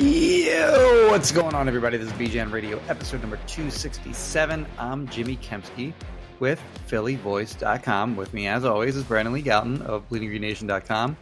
Yo, 0.00 1.10
what's 1.10 1.30
going 1.30 1.54
on, 1.54 1.68
everybody? 1.68 1.98
This 1.98 2.06
is 2.06 2.14
BGN 2.14 2.50
Radio, 2.50 2.80
episode 2.88 3.20
number 3.20 3.36
267. 3.46 4.66
I'm 4.78 5.06
Jimmy 5.08 5.36
Kempski 5.36 5.92
with 6.38 6.58
PhillyVoice.com. 6.88 8.16
With 8.16 8.32
me, 8.32 8.46
as 8.46 8.64
always, 8.64 8.96
is 8.96 9.04
Brandon 9.04 9.34
Lee 9.34 9.42
Gowton 9.42 9.82
of 9.82 10.08
BleedingGreenNation.com. 10.08 11.18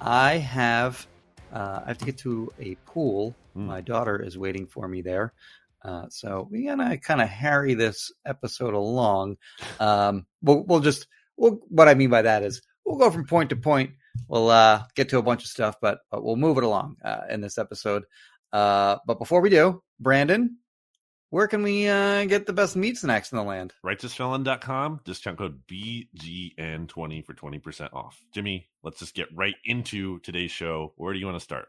I 0.00 0.38
have 0.38 1.06
uh, 1.52 1.80
I 1.84 1.88
have 1.88 1.98
to 1.98 2.04
get 2.06 2.16
to 2.18 2.50
a 2.58 2.76
pool. 2.86 3.34
Hmm. 3.52 3.66
My 3.66 3.82
daughter 3.82 4.22
is 4.22 4.38
waiting 4.38 4.64
for 4.64 4.88
me 4.88 5.02
there. 5.02 5.34
Uh, 5.82 6.06
so 6.08 6.48
we're 6.50 6.74
gonna 6.74 6.96
kind 6.96 7.20
of 7.20 7.28
harry 7.28 7.74
this 7.74 8.10
episode 8.24 8.72
along. 8.72 9.36
Um, 9.78 10.24
we'll, 10.40 10.62
we'll 10.62 10.80
just 10.80 11.08
we'll, 11.36 11.60
what 11.68 11.88
I 11.88 11.94
mean 11.94 12.08
by 12.08 12.22
that 12.22 12.42
is 12.42 12.62
we'll 12.86 12.96
go 12.96 13.10
from 13.10 13.26
point 13.26 13.50
to 13.50 13.56
point. 13.56 13.90
We'll 14.28 14.50
uh, 14.50 14.84
get 14.94 15.08
to 15.10 15.18
a 15.18 15.22
bunch 15.22 15.42
of 15.44 15.48
stuff, 15.50 15.76
but, 15.80 15.98
but 16.10 16.24
we'll 16.24 16.36
move 16.36 16.58
it 16.58 16.64
along 16.64 16.96
uh, 17.04 17.22
in 17.30 17.40
this 17.40 17.58
episode. 17.58 18.04
Uh, 18.52 18.96
but 19.06 19.18
before 19.18 19.40
we 19.40 19.50
do, 19.50 19.82
Brandon, 20.00 20.58
where 21.30 21.48
can 21.48 21.62
we 21.62 21.88
uh, 21.88 22.24
get 22.26 22.46
the 22.46 22.52
best 22.52 22.76
meat 22.76 22.96
snacks 22.96 23.32
in 23.32 23.38
the 23.38 23.44
land? 23.44 23.72
righteousfelon.com 23.84 25.00
discount 25.04 25.38
code 25.38 25.60
bgn20 25.66 27.24
for 27.24 27.34
20% 27.34 27.92
off 27.92 28.20
jimmy 28.32 28.68
let's 28.82 28.98
just 29.00 29.14
get 29.14 29.26
right 29.34 29.56
into 29.64 30.20
today's 30.20 30.50
show 30.52 30.92
where 30.96 31.12
do 31.12 31.18
you 31.18 31.26
want 31.26 31.36
to 31.36 31.42
start 31.44 31.66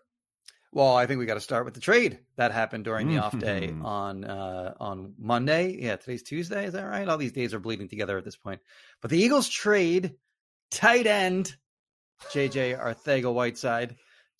Well, 0.71 0.95
I 0.95 1.07
think 1.07 1.19
we 1.19 1.25
got 1.25 1.35
to 1.35 1.39
start 1.41 1.65
with 1.65 1.73
the 1.73 1.79
trade 1.79 2.19
that 2.37 2.51
happened 2.51 2.83
during 2.85 3.07
the 3.07 3.19
off 3.19 3.37
day 3.39 3.69
Mhm. 3.71 3.83
on 3.83 4.23
uh, 4.25 4.73
on 4.79 5.13
Monday. 5.17 5.77
Yeah, 5.81 5.95
today's 5.95 6.21
Tuesday. 6.23 6.65
Is 6.65 6.73
that 6.73 6.83
right? 6.83 7.07
All 7.07 7.17
these 7.17 7.31
days 7.31 7.53
are 7.53 7.59
bleeding 7.59 7.87
together 7.87 8.17
at 8.17 8.25
this 8.25 8.35
point. 8.35 8.59
But 9.01 9.09
the 9.09 9.17
Eagles 9.17 9.47
trade 9.49 10.15
tight 10.71 11.07
end 11.07 11.55
JJ 12.31 12.79
Arcega 12.79 13.33
Whiteside 13.33 13.95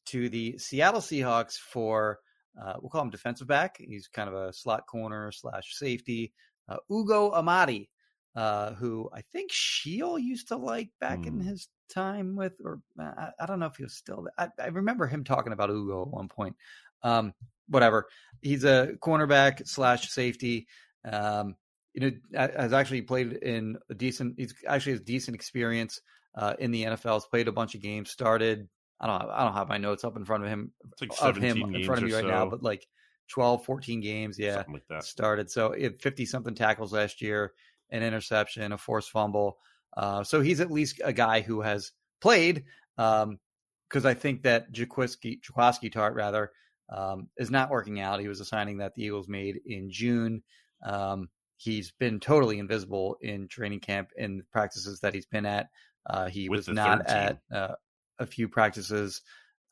to 0.07 0.29
the 0.29 0.57
Seattle 0.57 1.01
Seahawks 1.01 1.57
for 1.57 2.19
uh, 2.61 2.73
we'll 2.79 2.89
call 2.89 3.01
him 3.01 3.09
defensive 3.09 3.47
back. 3.47 3.77
He's 3.79 4.07
kind 4.07 4.29
of 4.29 4.35
a 4.35 4.53
slot 4.53 4.87
corner 4.87 5.31
slash 5.31 5.75
safety. 5.75 6.31
Uh, 6.69 6.77
Ugo 6.89 7.31
Amadi, 7.31 7.89
uh, 8.35 8.73
who 8.75 9.09
I 9.13 9.21
think 9.33 9.51
Sheil 9.51 10.17
used 10.17 10.47
to 10.49 10.55
like 10.55 10.89
back 11.01 11.25
in 11.25 11.33
Hmm. 11.33 11.41
his 11.47 11.67
time 11.89 12.35
with, 12.35 12.53
or 12.63 12.79
uh, 12.99 13.03
I, 13.03 13.29
I 13.41 13.45
don't 13.45 13.59
know 13.59 13.65
if 13.67 13.75
he 13.75 13.83
was 13.83 13.93
still. 13.95 14.27
I, 14.37 14.47
I 14.59 14.67
remember 14.67 15.05
him 15.05 15.23
talking 15.23 15.53
about 15.53 15.69
Ugo 15.69 16.03
at 16.03 16.07
one 16.07 16.29
point. 16.29 16.55
Um, 17.03 17.33
whatever. 17.67 18.07
He's 18.41 18.63
a 18.63 18.94
cornerback 19.01 19.67
slash 19.67 20.09
safety. 20.09 20.67
Um, 21.03 21.55
you 21.94 22.01
know, 22.33 22.47
has 22.57 22.73
actually 22.73 23.01
played 23.03 23.33
in 23.33 23.77
a 23.89 23.94
decent. 23.94 24.35
He's 24.38 24.53
actually 24.67 24.94
has 24.94 25.01
decent 25.01 25.35
experience 25.35 26.00
uh, 26.35 26.53
in 26.59 26.72
the 26.72 26.84
NFL. 26.84 27.13
Has 27.13 27.25
played 27.25 27.47
a 27.47 27.51
bunch 27.51 27.75
of 27.75 27.81
games. 27.81 28.12
Started. 28.12 28.68
I 29.00 29.07
don't. 29.07 29.29
I 29.29 29.44
don't 29.44 29.53
have 29.53 29.69
my 29.69 29.78
notes 29.78 30.03
up 30.03 30.18
in 30.18 30.25
front 30.25 30.44
of 30.44 30.50
him 30.50 30.72
it's 30.91 31.01
like 31.01 31.12
of 31.22 31.41
him 31.41 31.75
in 31.75 31.85
front 31.85 32.03
of 32.03 32.07
me 32.07 32.13
right 32.13 32.23
so, 32.23 32.29
now, 32.29 32.46
but 32.46 32.63
like 32.63 32.88
12, 33.29 33.66
14 33.66 34.01
games. 34.01 34.40
Yeah, 34.40 34.56
something 34.56 34.74
like 34.74 34.88
that 34.90 35.03
started. 35.03 35.50
So 35.50 35.74
had 35.79 36.00
50 36.00 36.25
something 36.25 36.56
tackles 36.56 36.94
last 36.94 37.22
year, 37.22 37.53
an 37.90 38.03
interception, 38.03 38.72
a 38.72 38.78
forced 38.78 39.12
fumble. 39.12 39.57
Uh, 39.95 40.24
so 40.24 40.41
he's 40.41 40.59
at 40.59 40.72
least 40.72 41.01
a 41.03 41.13
guy 41.13 41.41
who 41.41 41.62
has 41.62 41.91
played. 42.22 42.63
Um, 42.97 43.40
because 43.88 44.06
I 44.06 44.13
think 44.13 44.44
that 44.44 44.72
Jaquiski, 44.74 45.40
Jaquiski 45.41 45.94
Tartt 45.94 46.16
rather, 46.16 46.51
um, 46.90 47.29
is 47.38 47.51
not 47.51 47.69
working 47.69 48.00
out. 48.00 48.19
He 48.19 48.28
was 48.28 48.40
a 48.40 48.45
signing 48.45 48.78
that 48.78 48.95
the 48.95 49.03
Eagles 49.03 49.28
made 49.28 49.59
in 49.66 49.90
June. 49.91 50.44
Um, 50.84 51.29
he's 51.57 51.91
been 51.91 52.19
totally 52.19 52.59
invisible 52.59 53.18
in 53.22 53.47
training 53.47 53.79
camp 53.79 54.09
in 54.18 54.44
practices 54.51 55.00
that 55.01 55.13
he's 55.13 55.25
been 55.28 55.45
at. 55.45 55.69
Uh, 56.05 56.27
he 56.27 56.49
With 56.49 56.67
was 56.67 56.67
not 56.67 57.09
at 57.09 57.39
uh, 57.51 57.75
a 58.19 58.25
few 58.25 58.47
practices 58.47 59.21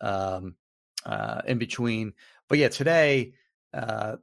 um, 0.01 0.55
uh, 1.05 1.41
in 1.47 1.57
between. 1.57 2.13
But 2.49 2.57
yeah, 2.57 2.69
today 2.69 3.33
uh, 3.73 4.17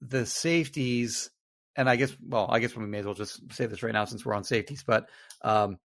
the 0.00 0.26
safeties, 0.26 1.30
and 1.76 1.88
I 1.88 1.96
guess, 1.96 2.14
well, 2.26 2.48
I 2.50 2.58
guess 2.58 2.76
we 2.76 2.86
may 2.86 2.98
as 2.98 3.04
well 3.04 3.14
just 3.14 3.52
say 3.52 3.66
this 3.66 3.82
right 3.82 3.92
now 3.92 4.04
since 4.04 4.24
we're 4.24 4.34
on 4.34 4.44
safeties. 4.44 4.84
But 4.86 5.08
um, 5.42 5.78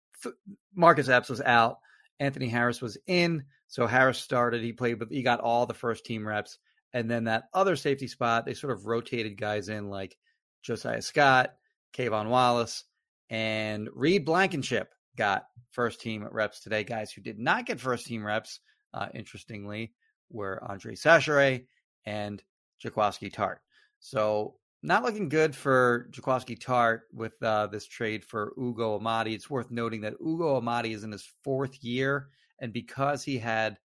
Marcus 0.74 1.10
Epps 1.10 1.30
was 1.30 1.42
out, 1.42 1.80
Anthony 2.20 2.48
Harris 2.48 2.82
was 2.82 2.98
in, 3.08 3.46
so 3.68 3.88
Harris 3.88 4.20
started. 4.20 4.64
He 4.64 4.74
played, 4.74 5.00
but 5.00 5.10
he 5.12 5.22
got 5.22 5.42
all 5.42 5.66
the 5.66 5.74
first 5.74 6.06
team 6.06 6.28
reps. 6.28 6.58
And 6.94 7.12
then 7.12 7.26
that 7.26 7.50
other 7.54 7.76
safety 7.76 8.08
spot, 8.08 8.46
they 8.46 8.54
sort 8.54 8.74
of 8.74 8.86
rotated 8.86 9.38
guys 9.40 9.70
in 9.70 9.90
like 9.90 10.18
Josiah 10.64 11.02
Scott, 11.02 11.54
K'Von 11.94 12.30
Wallace, 12.30 12.86
and 13.30 13.90
Reed 13.94 14.26
Blankenship 14.26 14.94
got 15.18 15.46
first 15.72 16.00
team 16.00 16.28
reps 16.32 16.60
today. 16.60 16.84
Guys 16.84 17.12
who 17.12 17.22
did 17.22 17.40
not 17.40 17.66
get 17.66 17.80
first 17.80 18.06
team 18.06 18.24
reps, 18.24 18.60
uh, 18.94 19.08
interestingly, 19.14 19.94
were 20.30 20.64
Andre 20.64 20.96
Chachere 20.96 21.66
and 22.06 22.42
Jaquiski 22.84 23.34
Tartt. 23.34 23.58
So 24.00 24.56
not 24.84 25.04
looking 25.04 25.30
good 25.30 25.56
for 25.56 26.08
Jaquiski 26.12 26.58
Tartt 26.58 27.02
with 27.12 27.34
uh, 27.42 27.68
this 27.68 27.88
trade 27.88 28.24
for 28.24 28.54
Ugo 28.58 28.96
Amadi. 28.96 29.34
It's 29.34 29.50
worth 29.50 29.72
noting 29.72 30.02
that 30.02 30.14
Ugo 30.22 30.56
Amadi 30.56 30.94
is 30.94 31.04
in 31.04 31.12
his 31.12 31.28
fourth 31.44 31.84
year, 31.84 32.30
and 32.60 32.72
because 32.72 33.24
he 33.24 33.38
had 33.38 33.78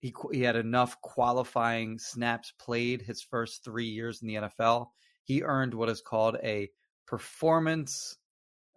he 0.00 0.14
he 0.32 0.40
had 0.40 0.56
enough 0.56 1.00
qualifying 1.02 1.98
snaps 1.98 2.52
played 2.58 3.02
his 3.02 3.22
first 3.22 3.64
three 3.64 3.86
years 3.86 4.22
in 4.22 4.28
the 4.28 4.34
NFL, 4.34 4.88
he 5.24 5.42
earned 5.42 5.74
what 5.74 5.88
is 5.88 6.00
called 6.00 6.36
a 6.42 6.70
performance. 7.06 8.16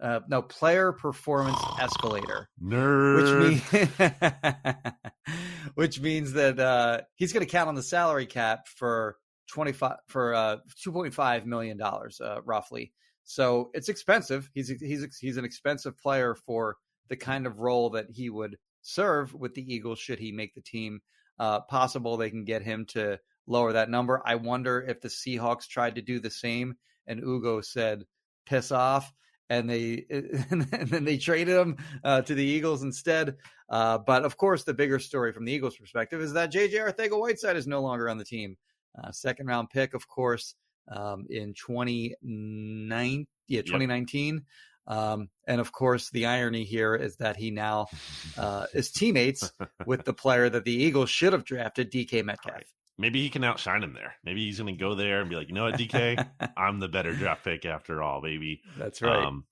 Uh, 0.02 0.22
no, 0.28 0.42
player 0.42 0.92
performance 0.94 1.60
escalator 1.80 2.50
nerd 2.60 3.62
which 3.70 3.72
means 3.72 4.94
which 5.76 6.00
means 6.00 6.34
that 6.34 6.60
uh, 6.60 7.02
he's 7.16 7.34
going 7.34 7.46
to 7.46 7.52
count 7.52 7.70
on 7.70 7.76
the 7.76 7.84
salary 7.84 8.26
cap 8.26 8.68
for 8.68 9.18
twenty 9.52 9.72
five 9.72 9.98
for 10.08 10.34
uh, 10.34 10.58
two 10.84 10.92
point 10.92 11.14
five 11.14 11.46
million 11.46 11.78
dollars 11.78 12.20
uh, 12.20 12.42
roughly. 12.44 12.94
So 13.24 13.70
it's 13.74 13.90
expensive. 13.90 14.50
He's 14.54 14.70
he's 14.70 15.18
he's 15.18 15.38
an 15.38 15.46
expensive 15.46 15.98
player 15.98 16.36
for 16.36 16.78
the 17.10 17.18
kind 17.18 17.46
of 17.46 17.60
role 17.60 17.92
that 17.92 18.08
he 18.10 18.30
would 18.30 18.58
serve 18.82 19.34
with 19.36 19.54
the 19.54 19.74
Eagles 19.74 20.00
should 20.00 20.20
he 20.20 20.32
make 20.32 20.56
the 20.56 20.62
team. 20.62 21.02
Uh, 21.40 21.60
possible 21.62 22.18
they 22.18 22.30
can 22.30 22.44
get 22.44 22.62
him 22.62 22.86
to 22.86 23.20
lower 23.48 23.74
that 23.74 23.90
number. 23.90 24.22
I 24.24 24.36
wonder 24.36 24.80
if 24.82 25.02
the 25.02 25.08
Seahawks 25.08 25.68
tried 25.68 25.96
to 25.96 26.02
do 26.02 26.20
the 26.20 26.30
same 26.30 26.76
and 27.08 27.20
Ugo 27.20 27.62
said, 27.62 28.06
"Piss 28.46 28.72
off." 28.72 29.12
And 29.52 29.70
they 29.70 30.06
and 30.10 30.64
then 30.70 31.04
they 31.04 31.18
traded 31.18 31.58
him 31.58 31.76
uh, 32.06 32.22
to 32.22 32.34
the 32.34 32.44
Eagles 32.44 32.84
instead. 32.84 33.36
Uh, 33.70 33.98
but 33.98 34.24
of 34.24 34.38
course, 34.38 34.64
the 34.64 34.74
bigger 34.74 34.98
story 34.98 35.34
from 35.34 35.44
the 35.44 35.52
Eagles' 35.52 35.76
perspective 35.76 36.22
is 36.22 36.32
that 36.34 36.54
JJ 36.54 36.74
Arcega 36.74 37.20
Whiteside 37.20 37.58
is 37.58 37.68
no 37.68 37.82
longer 37.82 38.10
on 38.10 38.18
the 38.18 38.24
team. 38.24 38.56
Uh, 38.98 39.12
second 39.12 39.48
round 39.48 39.70
pick, 39.70 39.94
of 39.94 40.08
course, 40.08 40.56
um, 40.90 41.26
in 41.30 41.54
2019, 41.54 43.28
yeah, 43.48 43.62
2019. 43.62 44.44
Um, 44.88 45.30
and 45.48 45.60
of 45.60 45.72
course, 45.72 46.10
the 46.12 46.28
irony 46.28 46.64
here 46.64 46.96
is 46.96 47.18
that 47.18 47.36
he 47.36 47.52
now 47.52 47.88
uh, 48.38 48.68
is 48.74 48.92
teammates 48.92 49.52
with 49.86 50.06
the 50.06 50.14
player 50.14 50.50
that 50.50 50.64
the 50.64 50.74
Eagles 50.74 51.10
should 51.10 51.34
have 51.34 51.44
drafted, 51.44 51.92
DK 51.92 52.24
Metcalf. 52.24 52.56
Right. 52.56 52.66
Maybe 53.02 53.22
he 53.22 53.30
can 53.30 53.44
outshine 53.44 53.84
him 53.84 53.94
there 53.94 54.14
maybe 54.24 54.46
he's 54.46 54.60
gonna 54.60 54.72
go 54.72 54.96
there 54.96 55.20
and 55.22 55.30
be 55.30 55.36
like 55.36 55.50
you 55.50 55.54
know 55.54 55.64
what 55.66 55.78
dk 55.78 56.26
i'm 56.58 56.80
the 56.80 56.88
better 56.88 57.14
draft 57.14 57.44
pick 57.44 57.66
after 57.66 58.02
all 58.02 58.22
baby 58.22 58.62
That's 58.78 59.02
right. 59.02 59.26
Um, 59.26 59.46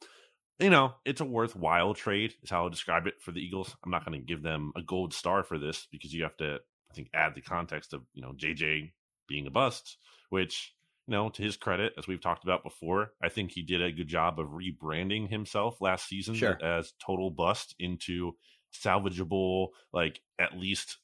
you 0.59 0.69
know, 0.69 0.93
it's 1.05 1.21
a 1.21 1.25
worthwhile 1.25 1.93
trade, 1.93 2.33
is 2.43 2.49
how 2.49 2.63
I'll 2.63 2.69
describe 2.69 3.07
it 3.07 3.21
for 3.21 3.31
the 3.31 3.39
Eagles. 3.39 3.77
I'm 3.81 3.91
not 3.91 4.05
going 4.05 4.19
to 4.19 4.25
give 4.25 4.43
them 4.43 4.73
a 4.75 4.81
gold 4.81 5.13
star 5.13 5.41
for 5.41 5.57
this 5.57 5.87
because 5.89 6.13
you 6.13 6.23
have 6.23 6.35
to, 6.35 6.55
I 6.91 6.93
think, 6.93 7.07
add 7.13 7.33
the 7.33 7.39
context 7.39 7.93
of, 7.93 8.01
you 8.13 8.21
know, 8.21 8.33
JJ 8.33 8.91
being 9.25 9.47
a 9.47 9.51
bust, 9.51 9.95
which, 10.31 10.75
you 11.07 11.13
know, 11.13 11.29
to 11.29 11.41
his 11.41 11.55
credit, 11.55 11.93
as 11.97 12.07
we've 12.09 12.19
talked 12.19 12.43
about 12.43 12.63
before, 12.65 13.13
I 13.23 13.29
think 13.29 13.51
he 13.51 13.61
did 13.61 13.81
a 13.81 13.93
good 13.93 14.09
job 14.09 14.37
of 14.37 14.47
rebranding 14.47 15.29
himself 15.29 15.79
last 15.79 16.09
season 16.09 16.35
Sure. 16.35 16.61
as 16.61 16.91
total 17.01 17.31
bust 17.31 17.73
into 17.79 18.33
salvageable, 18.73 19.69
like 19.93 20.19
at 20.39 20.57
least 20.57 20.97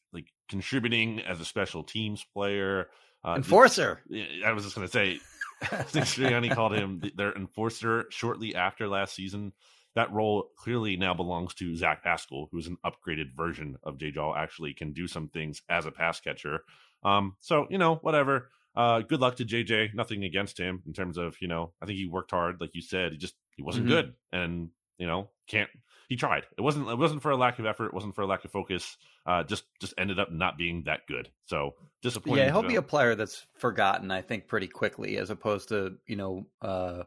contributing 0.49 1.21
as 1.21 1.39
a 1.39 1.45
special 1.45 1.83
teams 1.83 2.23
player. 2.33 2.87
Uh, 3.23 3.35
Enforcer. 3.37 4.01
I 4.45 4.51
was 4.51 4.63
just 4.63 4.75
going 4.75 4.87
to 4.87 4.91
say, 4.91 5.19
Sirianni 5.63 6.53
called 6.53 6.73
him 6.73 7.01
their 7.15 7.33
enforcer 7.33 8.05
shortly 8.09 8.55
after 8.55 8.87
last 8.87 9.15
season. 9.15 9.53
That 9.95 10.11
role 10.11 10.49
clearly 10.57 10.97
now 10.97 11.13
belongs 11.13 11.53
to 11.55 11.75
Zach 11.75 12.03
Pascal, 12.03 12.49
who's 12.51 12.67
an 12.67 12.77
upgraded 12.85 13.33
version 13.35 13.77
of 13.83 13.97
J. 13.97 14.11
Jaw, 14.11 14.35
actually 14.35 14.73
can 14.73 14.91
do 14.91 15.07
some 15.07 15.29
things 15.29 15.61
as 15.69 15.85
a 15.85 15.91
pass 15.91 16.19
catcher. 16.19 16.65
Um, 17.03 17.35
so, 17.39 17.67
you 17.69 17.77
know, 17.77 17.95
whatever. 17.95 18.49
Uh, 18.75 18.99
good 18.99 19.21
luck 19.21 19.37
to 19.37 19.45
JJ. 19.45 19.93
Nothing 19.93 20.25
against 20.25 20.57
him 20.57 20.83
in 20.85 20.91
terms 20.91 21.17
of, 21.17 21.37
you 21.39 21.47
know, 21.47 21.71
I 21.81 21.85
think 21.85 21.97
he 21.97 22.07
worked 22.07 22.31
hard, 22.31 22.59
like 22.59 22.71
you 22.73 22.81
said. 22.81 23.13
He 23.13 23.17
just 23.17 23.35
he 23.55 23.63
wasn't 23.63 23.85
Mhm. 23.85 23.89
good. 23.89 24.13
And, 24.33 24.69
you 24.97 25.07
know, 25.07 25.29
can't 25.47 25.69
he 26.09 26.15
tried. 26.15 26.43
It 26.57 26.61
wasn't 26.61 26.89
it 26.89 26.97
wasn't 26.97 27.21
for 27.21 27.31
a 27.31 27.37
lack 27.37 27.59
of 27.59 27.65
effort, 27.65 27.87
it 27.87 27.93
wasn't 27.93 28.15
for 28.15 28.21
a 28.21 28.27
lack 28.27 28.45
of 28.45 28.51
focus. 28.51 28.97
Uh 29.25 29.43
just 29.43 29.63
just 29.79 29.93
ended 29.97 30.19
up 30.19 30.31
not 30.31 30.57
being 30.57 30.83
that 30.85 31.07
good. 31.07 31.29
So 31.45 31.75
disappointing. 32.01 32.45
Yeah, 32.45 32.51
he'll 32.51 32.63
be 32.63 32.75
a 32.75 32.81
player 32.81 33.15
that's 33.15 33.45
forgotten, 33.59 34.11
I 34.11 34.21
think, 34.21 34.47
pretty 34.47 34.67
quickly, 34.67 35.17
as 35.17 35.29
opposed 35.29 35.69
to 35.69 35.97
you 36.07 36.15
know 36.15 36.47
uh, 36.61 37.03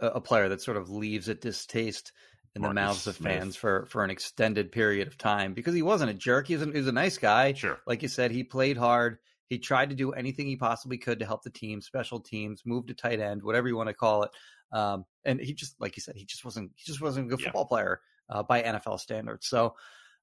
a 0.00 0.20
player 0.20 0.48
that 0.50 0.60
sort 0.62 0.76
of 0.76 0.90
leaves 0.90 1.28
a 1.28 1.34
distaste 1.34 2.12
in 2.54 2.62
the 2.62 2.72
mouths 2.72 3.06
of 3.06 3.16
Smith. 3.16 3.32
fans 3.32 3.56
for 3.56 3.86
for 3.86 4.04
an 4.04 4.10
extended 4.10 4.72
period 4.72 5.08
of 5.08 5.18
time 5.18 5.54
because 5.54 5.74
he 5.74 5.82
wasn't 5.82 6.10
a 6.10 6.14
jerk. 6.14 6.46
He 6.48 6.54
was, 6.54 6.62
a, 6.62 6.70
he 6.72 6.78
was 6.78 6.86
a 6.88 6.92
nice 6.92 7.18
guy. 7.18 7.52
Sure. 7.52 7.78
Like 7.86 8.02
you 8.02 8.08
said, 8.08 8.30
he 8.30 8.44
played 8.44 8.76
hard. 8.76 9.18
He 9.48 9.58
tried 9.58 9.90
to 9.90 9.96
do 9.96 10.12
anything 10.12 10.46
he 10.46 10.56
possibly 10.56 10.98
could 10.98 11.20
to 11.20 11.26
help 11.26 11.42
the 11.42 11.50
team, 11.50 11.80
special 11.80 12.20
teams, 12.20 12.62
move 12.66 12.86
to 12.88 12.94
tight 12.94 13.18
end, 13.18 13.42
whatever 13.42 13.66
you 13.66 13.76
want 13.76 13.88
to 13.88 13.94
call 13.94 14.24
it. 14.24 14.30
Um, 14.72 15.06
and 15.24 15.40
he 15.40 15.54
just, 15.54 15.80
like 15.80 15.96
you 15.96 16.02
said, 16.02 16.16
he 16.16 16.26
just 16.26 16.44
wasn't. 16.44 16.72
He 16.76 16.84
just 16.84 17.00
wasn't 17.00 17.26
a 17.26 17.28
good 17.30 17.40
Yeah. 17.40 17.46
football 17.46 17.66
player 17.66 18.00
uh, 18.28 18.42
by 18.42 18.62
NFL 18.62 19.00
standards. 19.00 19.46
So, 19.46 19.74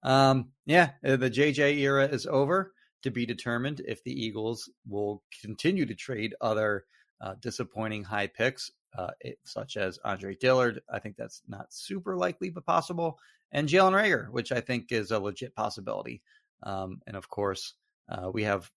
um, 0.03 0.49
yeah, 0.65 0.91
uh, 1.05 1.15
the 1.17 1.29
JJ 1.29 1.77
era 1.79 2.05
is 2.07 2.25
over. 2.25 2.73
To 3.03 3.11
be 3.11 3.27
determined 3.27 3.81
if 3.87 4.03
the 4.03 4.25
Eagles 4.25 4.67
will 4.87 5.21
continue 5.43 5.85
to 5.85 5.93
trade 5.93 6.33
other 6.41 6.85
uh, 7.21 7.35
disappointing 7.39 8.03
high 8.03 8.25
picks, 8.25 8.71
uh, 8.97 9.11
it, 9.21 9.37
such 9.43 9.77
as 9.77 9.99
Andre 10.03 10.35
Dillard. 10.35 10.81
I 10.91 10.97
think 10.97 11.15
that's 11.15 11.43
not 11.47 11.71
super 11.71 12.17
likely, 12.17 12.49
but 12.49 12.65
possible. 12.65 13.19
And 13.51 13.69
Jalen 13.69 13.91
Reagor, 13.93 14.31
which 14.31 14.51
I 14.51 14.59
think 14.59 14.91
is 14.91 15.11
a 15.11 15.19
legit 15.19 15.53
possibility. 15.55 16.23
Um, 16.63 16.99
and 17.05 17.15
of 17.15 17.29
course, 17.29 17.75
uh, 18.09 18.31
we 18.33 18.43
have 18.45 18.71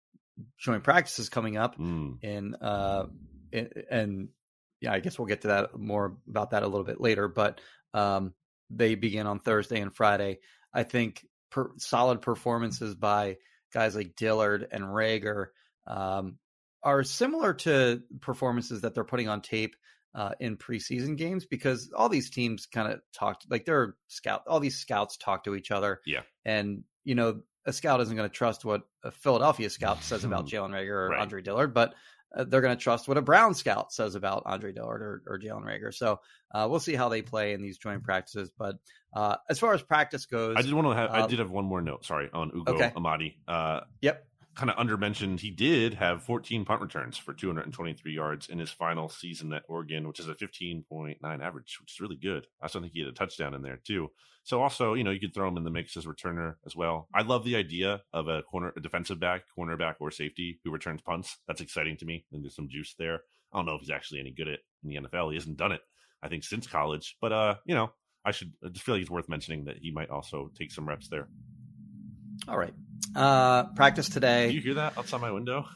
joint 0.59 0.85
practices 0.85 1.31
coming 1.31 1.57
up 1.57 1.79
Mm. 1.79 2.23
in 2.23 2.55
uh 2.57 3.07
in, 3.51 3.71
and 3.91 4.29
yeah 4.81 4.93
i 4.93 5.01
guess 5.01 5.19
we'll 5.19 5.27
get 5.27 5.41
to 5.41 5.49
that 5.49 5.77
more 5.77 6.17
about 6.29 6.51
that 6.51 6.63
a 6.63 6.67
little 6.69 6.85
bit 6.85 7.01
later 7.01 7.27
but 7.27 7.61
um 7.93 8.33
they 8.71 8.95
begin 8.95 9.27
on 9.27 9.39
thursday 9.41 9.81
and 9.81 9.95
friday 9.95 10.39
i 10.75 10.83
think 10.83 11.25
per, 11.51 11.71
solid 11.79 12.21
performances 12.21 12.95
by 12.95 13.37
guys 13.73 13.95
like 13.97 14.15
dillard 14.17 14.67
and 14.71 14.85
Reagor 14.85 15.47
um 15.87 16.37
are 16.83 17.03
similar 17.03 17.55
to 17.55 18.03
performances 18.21 18.83
that 18.83 18.95
they're 18.95 19.05
putting 19.05 19.29
on 19.29 19.41
tape 19.41 19.75
uh, 20.15 20.31
in 20.41 20.57
preseason 20.57 21.17
games 21.17 21.45
because 21.45 21.93
all 21.95 22.09
these 22.09 22.31
teams 22.31 22.67
kind 22.67 22.91
of 22.93 23.01
talked 23.13 23.47
like 23.51 23.65
they're 23.65 23.95
scout 24.07 24.43
all 24.47 24.59
these 24.61 24.77
scouts 24.77 25.17
talk 25.17 25.45
to 25.45 25.55
each 25.55 25.71
other 25.71 26.01
Yeah. 26.07 26.23
and 26.45 26.85
you 27.05 27.15
know 27.15 27.43
a 27.67 27.73
scout 27.73 28.01
isn't 28.01 28.17
going 28.17 28.29
to 28.29 28.35
trust 28.35 28.65
what 28.65 28.83
a 29.05 29.11
Philadelphia 29.11 29.69
scout 29.69 30.03
says 30.03 30.25
about 30.25 30.47
Jalen 30.51 30.71
Reagor 30.71 30.89
or 30.89 31.09
Right. 31.11 31.21
Andre 31.21 31.43
Dillard, 31.43 31.75
but 31.75 31.95
they're 32.35 32.61
going 32.61 32.77
to 32.77 32.83
trust 32.83 33.09
what 33.09 33.17
a 33.17 33.23
Brown 33.23 33.55
scout 33.55 33.93
says 33.93 34.15
about 34.15 34.43
Andre 34.47 34.73
Dillard 34.73 35.03
or, 35.03 35.23
or 35.27 35.39
Jalen 35.39 35.65
Reagor. 35.65 35.95
So 35.95 36.21
uh, 36.53 36.67
we'll 36.71 36.81
see 36.81 36.95
how 36.95 37.09
they 37.09 37.23
play 37.23 37.53
in 37.53 37.63
these 37.63 37.79
joint 37.79 38.03
practices. 38.05 38.51
But 38.57 38.77
uh, 39.15 39.37
as 39.49 39.59
far 39.59 39.75
as 39.75 39.83
practice 39.83 40.27
goes, 40.27 40.57
I 40.57 40.63
did 40.63 40.73
want 40.75 40.89
to 40.89 40.95
have. 40.95 41.11
I 41.11 41.21
uh, 41.21 41.27
did 41.27 41.39
have 41.39 41.51
one 41.51 41.65
more 41.65 41.81
note. 41.81 42.05
Sorry 42.05 42.29
on 42.33 42.51
Ugo 42.55 42.75
Okay. 42.75 42.93
Amadi. 42.95 43.37
Uh, 43.47 43.81
yep, 44.03 44.28
kind 44.59 44.71
of 44.71 44.77
undermentioned. 44.77 45.39
He 45.39 45.51
did 45.51 45.95
have 45.95 46.25
14 46.25 46.65
punt 46.65 46.81
returns 46.81 47.17
for 47.17 47.33
223 47.33 48.13
yards 48.13 48.49
in 48.49 48.59
his 48.59 48.73
final 48.73 49.09
season 49.09 49.53
at 49.53 49.63
Oregon, 49.69 50.09
which 50.09 50.19
is 50.19 50.29
a 50.29 50.35
15.9 50.35 51.17
average, 51.23 51.79
which 51.81 51.93
is 51.93 52.01
really 52.01 52.17
good. 52.17 52.49
I 52.61 52.65
also 52.65 52.81
think 52.81 52.93
he 52.93 52.99
had 52.99 53.09
a 53.09 53.13
touchdown 53.13 53.55
in 53.55 53.63
there 53.63 53.79
too. 53.85 54.11
So 54.43 54.61
also, 54.61 54.95
you 54.95 55.05
know, 55.05 55.13
you 55.13 55.21
could 55.21 55.33
throw 55.33 55.47
him 55.47 55.59
in 55.59 55.63
the 55.63 55.71
mix 55.71 55.97
as 55.97 56.07
returner 56.07 56.57
as 56.67 56.75
well. 56.75 57.07
I 57.15 57.23
love 57.23 57.45
the 57.45 57.55
idea 57.55 58.03
of 58.13 58.27
a 58.27 58.43
corner, 58.43 58.73
a 58.77 58.81
defensive 58.81 59.21
back, 59.21 59.43
cornerback, 59.57 59.95
or 60.01 60.11
safety 60.11 60.59
who 60.65 60.73
returns 60.73 61.03
punts. 61.03 61.37
That's 61.47 61.61
exciting 61.61 61.97
to 61.99 62.05
me. 62.05 62.25
And 62.33 62.43
there's 62.43 62.57
some 62.57 62.69
juice 62.69 62.97
there. 62.99 63.21
I 63.53 63.59
don't 63.59 63.67
know 63.67 63.75
if 63.75 63.83
he's 63.83 63.91
actually 63.91 64.21
any 64.21 64.33
good 64.33 64.49
at 64.49 64.59
in 64.83 64.91
the 64.91 65.09
NFL. 65.09 65.31
He 65.31 65.37
hasn't 65.37 65.57
done 65.57 65.73
it, 65.73 65.83
I 66.21 66.29
think, 66.29 66.43
since 66.43 66.67
college. 66.67 67.17
But 67.21 67.33
uh, 67.33 67.55
you 67.65 67.77
know, 67.77 67.93
I 68.25 68.33
should 68.33 68.53
I 68.65 68.71
just 68.71 68.85
feel 68.85 68.97
like 68.97 69.03
it's 69.03 69.11
worth 69.11 69.29
mentioning 69.29 69.67
that 69.67 69.79
he 69.79 69.93
might 69.93 70.11
also 70.11 70.51
take 70.59 70.73
some 70.73 70.89
reps 70.89 71.09
there. 71.09 71.29
all 72.49 72.59
right. 72.59 72.75
Uh, 73.15 73.65
practice 73.75 74.09
today. 74.09 74.49
Do 74.49 74.55
you 74.55 74.61
hear 74.61 74.75
that 74.75 74.97
outside 74.99 75.21
my 75.21 75.31
window? 75.31 75.67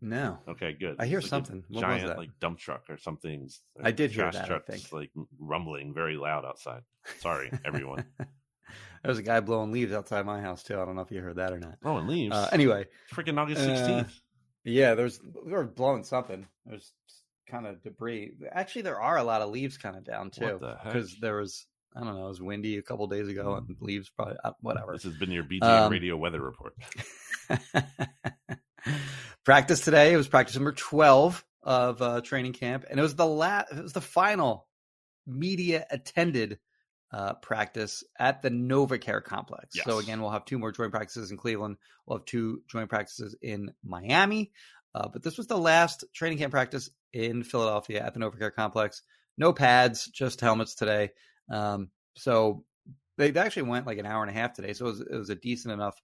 no, 0.00 0.38
Okay, 0.48 0.74
good. 0.78 0.96
I 0.98 1.06
hear 1.06 1.18
like 1.20 1.28
something. 1.28 1.64
Was 1.68 1.80
giant 1.80 2.06
that? 2.08 2.18
like 2.18 2.30
dump 2.40 2.58
truck 2.58 2.84
or 2.88 2.96
something. 2.98 3.48
I 3.82 3.90
did 3.90 4.12
hear 4.12 4.30
that, 4.30 4.44
I 4.44 4.46
trucks, 4.46 4.66
think. 4.68 4.92
like 4.92 5.10
rumbling 5.40 5.92
very 5.94 6.16
loud 6.16 6.44
outside. 6.44 6.82
Sorry, 7.18 7.50
everyone. 7.64 8.04
There's 9.04 9.18
a 9.18 9.22
guy 9.22 9.40
blowing 9.40 9.72
leaves 9.72 9.92
outside 9.92 10.26
my 10.26 10.40
house 10.40 10.62
too. 10.62 10.78
I 10.80 10.84
don't 10.84 10.96
know 10.96 11.02
if 11.02 11.10
you 11.10 11.20
heard 11.20 11.36
that 11.36 11.52
or 11.52 11.58
not. 11.58 11.80
Blowing 11.80 12.06
leaves. 12.06 12.34
Uh, 12.34 12.48
anyway, 12.52 12.86
freaking 13.14 13.38
August 13.38 13.60
uh, 13.62 13.76
sixteenth. 13.76 14.20
Yeah, 14.64 14.94
there's 14.94 15.20
they're 15.46 15.64
blowing 15.64 16.04
something. 16.04 16.46
There's 16.66 16.92
kind 17.48 17.66
of 17.66 17.82
debris. 17.82 18.32
Actually, 18.52 18.82
there 18.82 19.00
are 19.00 19.16
a 19.16 19.24
lot 19.24 19.40
of 19.40 19.50
leaves 19.50 19.78
kind 19.78 19.96
of 19.96 20.04
down 20.04 20.30
too, 20.30 20.44
What 20.44 20.60
the 20.60 20.76
because 20.84 21.16
there 21.20 21.36
was 21.36 21.64
I 21.96 22.00
don't 22.00 22.14
know, 22.14 22.26
it 22.26 22.28
was 22.28 22.40
windy 22.40 22.76
a 22.78 22.82
couple 22.82 23.06
days 23.06 23.28
ago, 23.28 23.54
and 23.54 23.76
leaves 23.80 24.08
probably 24.10 24.36
uh, 24.44 24.52
whatever. 24.60 24.92
this 24.92 25.02
has 25.04 25.14
been 25.14 25.30
your 25.30 25.44
BJ 25.44 25.62
Um, 25.62 25.90
radio 25.92 26.16
weather 26.16 26.40
report. 26.40 26.74
practice 29.44 29.80
today. 29.80 30.12
It 30.12 30.16
was 30.16 30.28
practice 30.28 30.54
number 30.56 30.72
twelve 30.72 31.44
of 31.62 32.00
uh, 32.02 32.20
training 32.20 32.52
camp, 32.52 32.84
and 32.88 32.98
it 32.98 33.02
was 33.02 33.14
the 33.14 33.26
last. 33.26 33.72
It 33.72 33.82
was 33.82 33.92
the 33.92 34.00
final 34.00 34.66
media 35.26 35.86
attended 35.90 36.58
uh, 37.12 37.34
practice 37.34 38.04
at 38.18 38.42
the 38.42 38.50
NovaCare 38.50 39.22
complex. 39.24 39.76
So 39.84 39.98
again, 39.98 40.20
we'll 40.20 40.30
have 40.30 40.44
two 40.44 40.58
more 40.58 40.72
joint 40.72 40.92
practices 40.92 41.30
in 41.30 41.36
Cleveland. 41.36 41.76
We'll 42.06 42.18
have 42.18 42.26
two 42.26 42.62
joint 42.70 42.88
practices 42.90 43.34
in 43.42 43.72
Miami. 43.84 44.52
Uh, 44.94 45.08
but 45.08 45.22
this 45.22 45.36
was 45.36 45.46
the 45.46 45.58
last 45.58 46.04
training 46.14 46.38
camp 46.38 46.50
practice 46.52 46.90
in 47.12 47.42
Philadelphia 47.42 48.02
at 48.04 48.14
the 48.14 48.20
NovaCare 48.20 48.52
complex. 48.54 49.02
No 49.36 49.52
pads, 49.52 50.06
just 50.06 50.40
helmets 50.40 50.74
today. 50.74 51.10
Um, 51.50 51.90
so 52.14 52.64
they 53.16 53.32
actually 53.34 53.62
went 53.62 53.86
like 53.86 53.98
an 53.98 54.06
hour 54.06 54.22
and 54.22 54.30
a 54.30 54.34
half 54.34 54.54
today. 54.54 54.72
So 54.72 54.86
it 54.86 54.88
was, 54.88 55.00
it 55.00 55.16
was 55.16 55.30
a 55.30 55.34
decent 55.34 55.72
enough 55.74 56.00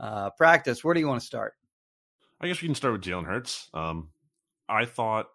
uh, 0.00 0.30
practice. 0.30 0.84
Where 0.84 0.94
do 0.94 1.00
you 1.00 1.08
want 1.08 1.20
to 1.20 1.26
start? 1.26 1.54
I 2.40 2.48
guess 2.48 2.60
we 2.60 2.68
can 2.68 2.74
start 2.74 2.92
with 2.92 3.02
Jalen 3.02 3.26
Hurts. 3.26 3.68
Um, 3.74 4.10
I 4.68 4.84
thought 4.84 5.28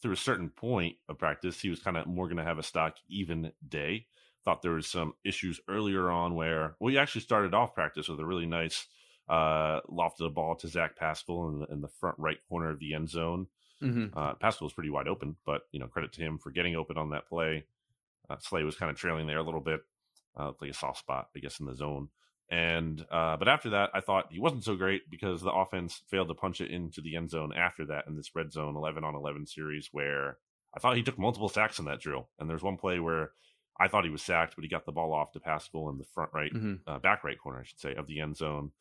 through 0.00 0.12
a 0.12 0.16
certain 0.16 0.48
point 0.50 0.96
of 1.08 1.18
practice, 1.18 1.60
he 1.60 1.68
was 1.68 1.80
kind 1.80 1.96
of 1.96 2.06
more 2.06 2.26
going 2.26 2.36
to 2.36 2.44
have 2.44 2.58
a 2.58 2.62
stock 2.62 2.96
even 3.08 3.52
day. 3.68 4.06
Thought 4.44 4.62
there 4.62 4.72
was 4.72 4.86
some 4.86 5.14
issues 5.24 5.60
earlier 5.68 6.10
on 6.10 6.34
where 6.34 6.76
well, 6.78 6.90
he 6.90 6.98
actually 6.98 7.22
started 7.22 7.54
off 7.54 7.74
practice 7.74 8.08
with 8.08 8.20
a 8.20 8.24
really 8.24 8.46
nice 8.46 8.86
uh, 9.28 9.80
lofted 9.90 10.18
the 10.18 10.30
ball 10.30 10.54
to 10.56 10.68
Zach 10.68 10.96
Pascal 10.96 11.48
in 11.48 11.58
the, 11.58 11.66
in 11.66 11.80
the 11.80 11.88
front 11.88 12.16
right 12.18 12.38
corner 12.48 12.70
of 12.70 12.78
the 12.78 12.94
end 12.94 13.10
zone. 13.10 13.46
Mm-hmm. 13.82 14.18
Uh, 14.18 14.34
Pascal 14.34 14.66
was 14.66 14.72
pretty 14.72 14.90
wide 14.90 15.08
open, 15.08 15.36
but 15.44 15.62
you 15.72 15.80
know 15.80 15.86
credit 15.86 16.12
to 16.14 16.22
him 16.22 16.38
for 16.38 16.50
getting 16.50 16.76
open 16.76 16.96
on 16.96 17.10
that 17.10 17.28
play. 17.28 17.64
Uh, 18.30 18.36
Slay 18.40 18.64
was 18.64 18.76
kind 18.76 18.90
of 18.90 18.96
trailing 18.96 19.26
there 19.26 19.38
a 19.38 19.42
little 19.42 19.60
bit, 19.60 19.80
uh, 20.36 20.52
like 20.60 20.70
a 20.70 20.74
soft 20.74 20.98
spot, 20.98 21.28
I 21.36 21.40
guess, 21.40 21.60
in 21.60 21.66
the 21.66 21.74
zone. 21.74 22.08
And 22.50 23.04
uh, 23.10 23.36
but 23.36 23.48
after 23.48 23.70
that, 23.70 23.90
I 23.92 24.00
thought 24.00 24.32
he 24.32 24.38
wasn't 24.40 24.64
so 24.64 24.74
great 24.76 25.02
because 25.10 25.42
the 25.42 25.52
offense 25.52 26.02
failed 26.08 26.28
to 26.28 26.34
punch 26.34 26.60
it 26.60 26.70
into 26.70 27.00
the 27.02 27.16
end 27.16 27.30
zone 27.30 27.52
after 27.54 27.84
that 27.86 28.06
in 28.06 28.16
this 28.16 28.30
red 28.34 28.52
zone 28.52 28.74
eleven 28.76 29.04
on 29.04 29.14
eleven 29.14 29.46
series 29.46 29.88
where 29.92 30.38
I 30.74 30.80
thought 30.80 30.96
he 30.96 31.02
took 31.02 31.18
multiple 31.18 31.48
sacks 31.48 31.78
in 31.78 31.84
that 31.86 32.00
drill. 32.00 32.28
And 32.38 32.48
there's 32.48 32.62
one 32.62 32.76
play 32.78 33.00
where 33.00 33.32
I 33.78 33.88
thought 33.88 34.04
he 34.04 34.10
was 34.10 34.22
sacked, 34.22 34.54
but 34.56 34.64
he 34.64 34.68
got 34.70 34.86
the 34.86 34.92
ball 34.92 35.12
off 35.12 35.32
to 35.32 35.40
Pascal 35.40 35.88
in 35.90 35.98
the 35.98 36.04
front 36.04 36.30
right, 36.32 36.52
Mm-hmm. 36.52 36.74
uh, 36.90 36.98
back 36.98 37.22
right 37.22 37.38
corner, 37.38 37.60
I 37.60 37.64
should 37.64 37.80
say, 37.80 37.94
of 37.94 38.06
the 38.06 38.20
end 38.20 38.36
zone. 38.36 38.72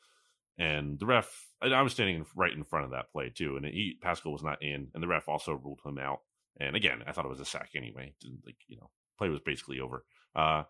And 0.57 0.97
the 0.97 1.05
ref, 1.05 1.47
I 1.61 1.67
I 1.67 1.81
was 1.81 1.91
standing 1.93 2.25
right 2.35 2.53
in 2.53 2.63
front 2.63 2.85
of 2.85 2.91
that 2.91 3.11
play 3.11 3.29
too, 3.29 3.57
and 3.57 3.65
he 3.65 3.97
Pascal 4.01 4.31
was 4.31 4.43
not 4.43 4.63
in, 4.63 4.87
and 4.93 5.03
the 5.03 5.07
ref 5.07 5.27
also 5.29 5.53
ruled 5.53 5.81
him 5.85 5.99
out. 5.99 6.21
And 6.59 6.75
again, 6.75 7.03
I 7.05 7.11
thought 7.11 7.25
it 7.25 7.29
was 7.29 7.39
a 7.39 7.45
sack 7.45 7.71
anyway. 7.75 8.15
Didn't 8.21 8.41
like 8.45 8.55
you 8.67 8.77
know, 8.77 8.89
play 9.17 9.29
was 9.29 9.41
basically 9.41 9.79
over. 9.79 10.03
Uh, 10.35 10.63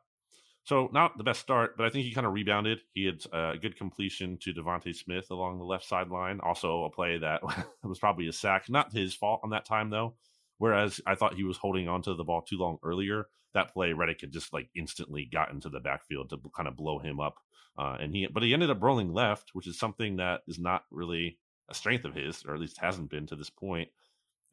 so 0.64 0.90
not 0.92 1.18
the 1.18 1.24
best 1.24 1.40
start, 1.40 1.78
but 1.78 1.86
I 1.86 1.90
think 1.90 2.06
he 2.06 2.14
kind 2.14 2.28
of 2.28 2.34
rebounded. 2.34 2.82
He 2.94 3.06
had 3.06 3.24
uh, 3.34 3.54
a 3.54 3.58
good 3.58 3.78
completion 3.78 4.38
to 4.42 4.54
DeVonta 4.54 4.94
Smith 4.94 5.32
along 5.32 5.60
the 5.60 5.64
left 5.64 5.86
sideline. 5.86 6.42
Also 6.42 6.84
a 6.84 6.90
play 6.90 7.18
that 7.20 7.42
was 7.84 8.00
probably 8.00 8.28
a 8.28 8.34
sack, 8.34 8.70
not 8.70 8.92
his 8.92 9.14
fault 9.14 9.40
on 9.44 9.52
that 9.52 9.66
time 9.66 9.90
though. 9.90 10.16
Whereas 10.58 11.00
I 11.06 11.16
thought 11.16 11.36
he 11.36 11.46
was 11.46 11.56
holding 11.56 11.88
onto 11.88 12.16
the 12.16 12.26
ball 12.26 12.42
too 12.42 12.58
long 12.58 12.80
earlier. 12.84 13.28
That 13.54 13.74
play, 13.74 13.94
Reddick 13.94 14.22
had 14.22 14.34
just 14.34 14.52
like 14.52 14.70
instantly 14.76 15.30
got 15.32 15.52
into 15.52 15.70
the 15.70 15.80
backfield 15.80 16.32
to 16.32 16.42
kind 16.54 16.68
of 16.68 16.76
blow 16.76 17.00
him 17.00 17.22
up. 17.22 17.36
Uh, 17.78 17.96
and 18.00 18.14
he, 18.14 18.28
but 18.28 18.44
he 18.44 18.54
ended 18.54 18.70
up 18.70 18.82
rolling 18.82 19.14
left, 19.14 19.52
which 19.54 19.68
is 19.68 19.80
something 19.80 20.18
that 20.18 20.42
is 20.48 20.60
not 20.60 20.84
really 20.92 21.38
a 21.70 21.74
strength 21.74 22.06
of 22.06 22.14
his, 22.16 22.44
or 22.46 22.54
at 22.54 22.60
least 22.60 22.80
hasn't 22.80 23.10
been 23.10 23.28
to 23.28 23.36
this 23.36 23.50
point. 23.50 23.90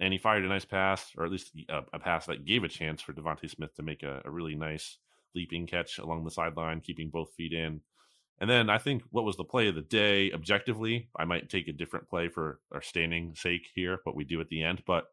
And 0.01 0.13
he 0.13 0.19
fired 0.19 0.45
a 0.45 0.49
nice 0.49 0.65
pass, 0.65 1.13
or 1.17 1.25
at 1.25 1.31
least 1.31 1.53
a, 1.69 1.83
a 1.93 1.99
pass 1.99 2.27
that 2.27 2.45
gave 2.45 2.65
a 2.65 2.69
chance 2.69 3.01
for 3.01 3.13
DeVonta 3.13 3.49
Smith 3.49 3.75
to 3.77 3.83
make 3.83 4.03
a, 4.03 4.23
a, 4.25 4.31
really 4.31 4.55
nice 4.55 4.99
leaping 5.35 5.67
catch 5.67 5.99
along 5.99 6.25
the 6.25 6.31
sideline, 6.31 6.81
keeping 6.81 7.11
both 7.11 7.33
feet 7.35 7.53
in. 7.53 7.81
And 8.41 8.51
then 8.51 8.69
I 8.69 8.79
think 8.79 9.03
what 9.11 9.25
was 9.25 9.37
the 9.37 9.45
play 9.45 9.69
of 9.69 9.77
the 9.77 9.81
day 9.81 10.33
objectively, 10.33 11.09
I 11.17 11.25
might 11.25 11.49
take 11.49 11.69
a 11.69 11.73
different 11.73 12.09
play 12.09 12.29
for 12.29 12.59
our 12.73 12.83
standing 12.83 13.35
sake 13.37 13.69
here, 13.75 14.01
what 14.03 14.17
we 14.17 14.25
do 14.25 14.41
at 14.41 14.49
the 14.49 14.63
end. 14.63 14.83
But 14.85 15.05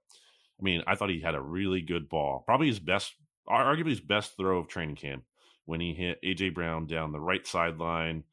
I 0.59 0.63
mean, 0.63 0.83
I 0.87 0.95
thought 0.95 1.09
he 1.09 1.21
had 1.21 1.35
a 1.35 1.41
really 1.41 1.81
good 1.81 2.09
ball, 2.09 2.43
probably 2.45 2.67
his 2.67 2.79
best, 2.79 3.13
arguably 3.47 3.89
his 3.89 4.01
best 4.01 4.35
throw 4.37 4.57
of 4.57 4.67
training 4.67 4.95
camp 4.95 5.23
when 5.65 5.79
he 5.79 5.93
hit 5.93 6.21
AJ 6.23 6.55
Brown 6.55 6.87
down 6.87 7.11
the 7.11 7.19
right 7.19 7.45
sideline. 7.45 8.23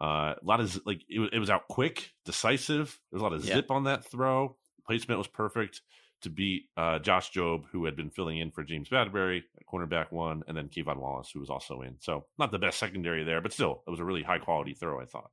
Uh, 0.00 0.34
a 0.40 0.44
lot 0.44 0.60
of 0.60 0.80
like 0.86 1.02
it, 1.08 1.30
it 1.32 1.38
was 1.38 1.50
out 1.50 1.68
quick, 1.68 2.12
decisive. 2.24 2.98
There 3.10 3.16
was 3.16 3.20
a 3.20 3.24
lot 3.24 3.32
of 3.32 3.44
yeah. 3.44 3.56
zip 3.56 3.70
on 3.70 3.84
that 3.84 4.04
throw. 4.04 4.56
Placement 4.88 5.18
was 5.18 5.26
perfect 5.26 5.82
to 6.22 6.30
beat 6.30 6.64
uh, 6.76 6.98
Josh 6.98 7.30
Jobe, 7.30 7.64
who 7.70 7.84
had 7.84 7.94
been 7.94 8.10
filling 8.10 8.38
in 8.38 8.50
for 8.50 8.64
James 8.64 8.88
Bradberry 8.88 9.42
at 9.56 9.66
cornerback 9.72 10.10
one, 10.10 10.42
and 10.48 10.56
then 10.56 10.68
K'Von 10.68 10.98
Wallace, 10.98 11.30
who 11.32 11.40
was 11.40 11.50
also 11.50 11.82
in. 11.82 11.96
So 12.00 12.24
not 12.38 12.50
the 12.50 12.58
best 12.58 12.78
secondary 12.78 13.22
there, 13.22 13.40
but 13.40 13.52
still, 13.52 13.82
it 13.86 13.90
was 13.90 14.00
a 14.00 14.04
really 14.04 14.22
high 14.22 14.38
quality 14.38 14.74
throw. 14.74 15.00
I 15.00 15.04
thought. 15.04 15.30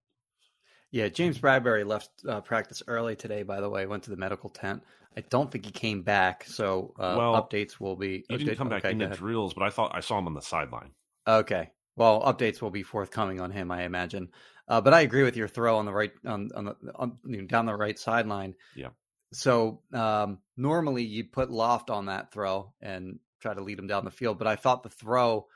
Yeah, 0.92 1.08
James 1.08 1.40
Bradberry 1.40 1.86
left 1.86 2.10
uh, 2.28 2.42
practice 2.42 2.84
early 2.88 3.16
today. 3.16 3.44
By 3.44 3.62
the 3.62 3.70
way, 3.70 3.86
went 3.86 4.04
to 4.04 4.10
the 4.10 4.18
medical 4.18 4.50
tent. 4.50 4.84
I 5.18 5.22
don't 5.30 5.50
think 5.50 5.66
he 5.66 5.72
came 5.72 6.02
back, 6.02 6.44
so 6.46 6.94
uh, 7.00 7.16
well, 7.18 7.42
updates 7.42 7.80
will 7.80 7.96
be. 7.96 8.26
He 8.28 8.38
didn't 8.38 8.58
come 8.58 8.70
back 8.70 8.86
okay, 8.86 8.92
in 8.92 8.98
the 8.98 9.08
drills, 9.08 9.54
but 9.54 9.64
I 9.64 9.70
thought 9.70 9.92
I 9.96 10.02
saw 10.02 10.20
him 10.20 10.28
on 10.28 10.34
the 10.34 10.42
sideline. 10.42 10.92
Okay, 11.28 11.72
well, 11.96 12.22
updates 12.22 12.62
will 12.62 12.72
be 12.72 12.84
forthcoming 12.84 13.40
on 13.40 13.52
him, 13.52 13.72
I 13.72 13.84
imagine. 13.84 14.30
Uh, 14.68 14.82
but 14.82 14.94
I 14.94 15.02
agree 15.02 15.24
with 15.24 15.38
your 15.38 15.48
throw 15.48 15.78
on 15.78 15.86
the 15.86 15.94
right 15.94 16.12
on 16.26 16.50
on 16.56 16.66
the 16.66 16.76
on, 16.96 17.18
you 17.26 17.38
know, 17.38 17.48
down 17.48 17.66
the 17.66 17.76
right 17.76 17.98
sideline. 17.98 18.56
Yeah. 18.76 18.90
So 19.36 19.82
um, 19.94 20.40
normally 20.56 21.04
you 21.04 21.26
put 21.26 21.52
loft 21.52 21.90
on 21.90 22.06
that 22.06 22.32
throw 22.32 22.74
and 22.82 23.20
try 23.42 23.54
to 23.54 23.62
lead 23.62 23.80
him 23.80 23.88
down 23.88 24.06
the 24.06 24.12
field, 24.12 24.38
but 24.38 24.48
I 24.48 24.56
thought 24.56 24.84
the 24.84 24.90
throw 24.90 25.48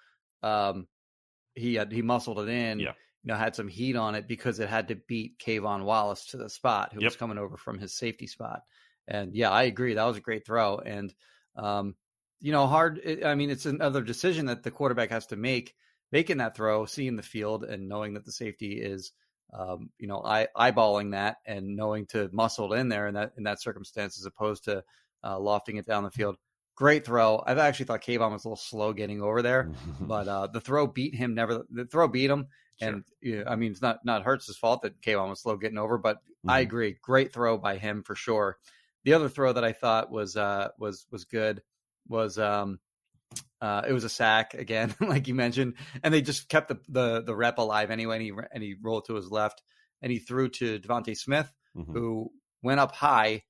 um, 0.44 0.88
he 1.56 1.76
had 1.76 1.92
he 1.92 2.02
muscled 2.02 2.40
it 2.40 2.50
in. 2.50 2.80
Yeah. 2.80 2.94
You 3.24 3.34
know, 3.34 3.36
had 3.36 3.56
some 3.56 3.68
heat 3.68 3.98
on 3.98 4.16
it 4.16 4.30
because 4.30 4.60
it 4.62 4.70
had 4.70 4.88
to 4.88 4.96
beat 4.96 5.40
K'Von 5.40 5.84
Wallace 5.84 6.28
to 6.28 6.38
the 6.38 6.50
spot, 6.50 6.94
who 6.94 7.02
yep. 7.02 7.10
was 7.10 7.18
coming 7.18 7.38
over 7.38 7.58
from 7.58 7.78
his 7.78 7.94
safety 7.94 8.28
spot. 8.28 8.62
And 9.10 9.36
yeah, 9.36 9.50
I 9.50 9.64
agree. 9.64 9.94
That 9.94 10.06
was 10.06 10.16
a 10.16 10.22
great 10.22 10.46
throw. 10.46 10.78
And 10.78 11.14
um, 11.58 11.96
you 12.40 12.54
know, 12.54 12.68
hard. 12.68 13.02
I 13.26 13.36
mean, 13.36 13.50
it's 13.50 13.66
another 13.66 14.02
decision 14.02 14.46
that 14.46 14.64
the 14.64 14.72
quarterback 14.72 15.10
has 15.10 15.28
to 15.28 15.36
make 15.36 15.76
making 16.12 16.38
that 16.38 16.56
throw, 16.56 16.86
seeing 16.86 17.16
the 17.16 17.24
field, 17.24 17.64
and 17.64 17.90
knowing 17.90 18.14
that 18.14 18.26
the 18.26 18.32
safety 18.32 18.82
is, 18.82 19.12
um, 19.54 19.90
you 19.98 20.08
know, 20.08 20.22
eye, 20.24 20.48
eyeballing 20.56 21.12
that 21.12 21.38
and 21.46 21.76
knowing 21.76 22.06
to 22.08 22.30
muscle 22.32 22.72
it 22.74 22.80
in 22.80 22.90
there 22.90 23.08
in 23.08 23.16
that 23.16 23.34
in 23.38 23.44
that 23.44 23.62
circumstance 23.62 24.20
as 24.20 24.26
opposed 24.26 24.66
to 24.66 24.84
uh, 25.24 25.40
lofting 25.40 25.78
it 25.78 25.86
down 25.86 26.04
the 26.04 26.12
field. 26.12 26.38
Great 26.76 27.06
throw. 27.06 27.44
I've 27.46 27.58
actually 27.58 27.86
thought 27.86 28.04
K'Von 28.04 28.32
was 28.32 28.46
a 28.46 28.48
little 28.48 28.56
slow 28.56 28.94
getting 28.94 29.22
over 29.22 29.42
there, 29.42 29.70
but 30.02 30.28
uh, 30.28 30.48
the 30.48 30.62
throw 30.62 30.88
beat 30.88 31.16
him. 31.16 31.34
Never 31.34 31.66
the 31.70 31.86
throw 31.86 32.08
beat 32.08 32.30
him, 32.30 32.48
and 32.80 33.04
sure. 33.24 33.48
I 33.50 33.56
mean 33.56 33.72
it's 33.72 33.82
not 33.82 34.00
not 34.06 34.24
Hurts's 34.24 34.58
fault 34.58 34.84
that 34.84 35.02
K'Von 35.02 35.30
was 35.30 35.42
slow 35.42 35.58
getting 35.58 35.78
over, 35.78 35.98
but 35.98 36.18
mm-hmm. 36.18 36.52
I 36.52 36.60
agree. 36.60 36.98
Great 37.02 37.34
throw 37.34 37.58
by 37.58 37.78
him 37.78 38.04
for 38.04 38.16
sure. 38.16 38.58
The 39.04 39.14
other 39.14 39.30
throw 39.30 39.54
that 39.54 39.64
I 39.64 39.74
thought 39.74 40.12
was 40.12 40.38
uh, 40.38 40.70
was 40.78 41.06
was 41.12 41.26
good 41.26 41.62
was 42.08 42.38
um, 42.38 42.80
uh, 43.62 43.82
it 43.88 43.94
was 43.94 44.04
a 44.04 44.10
sack 44.10 44.54
again, 44.54 44.96
like 45.02 45.28
you 45.28 45.36
mentioned, 45.36 45.76
and 46.04 46.14
they 46.14 46.22
just 46.22 46.50
kept 46.50 46.70
the, 46.70 46.80
the 46.88 47.24
the 47.24 47.36
rep 47.36 47.58
alive 47.58 47.92
anyway. 47.92 48.16
And 48.16 48.24
he 48.24 48.32
and 48.54 48.64
he 48.64 48.76
rolled 48.82 49.06
to 49.06 49.16
his 49.16 49.30
left, 49.30 49.62
and 50.02 50.12
he 50.12 50.20
threw 50.20 50.50
to 50.50 50.80
DeVonta 50.80 51.16
Smith, 51.18 51.52
mm-hmm. 51.76 51.92
who 51.92 52.32
went 52.62 52.80
up 52.80 52.94
high 52.94 53.44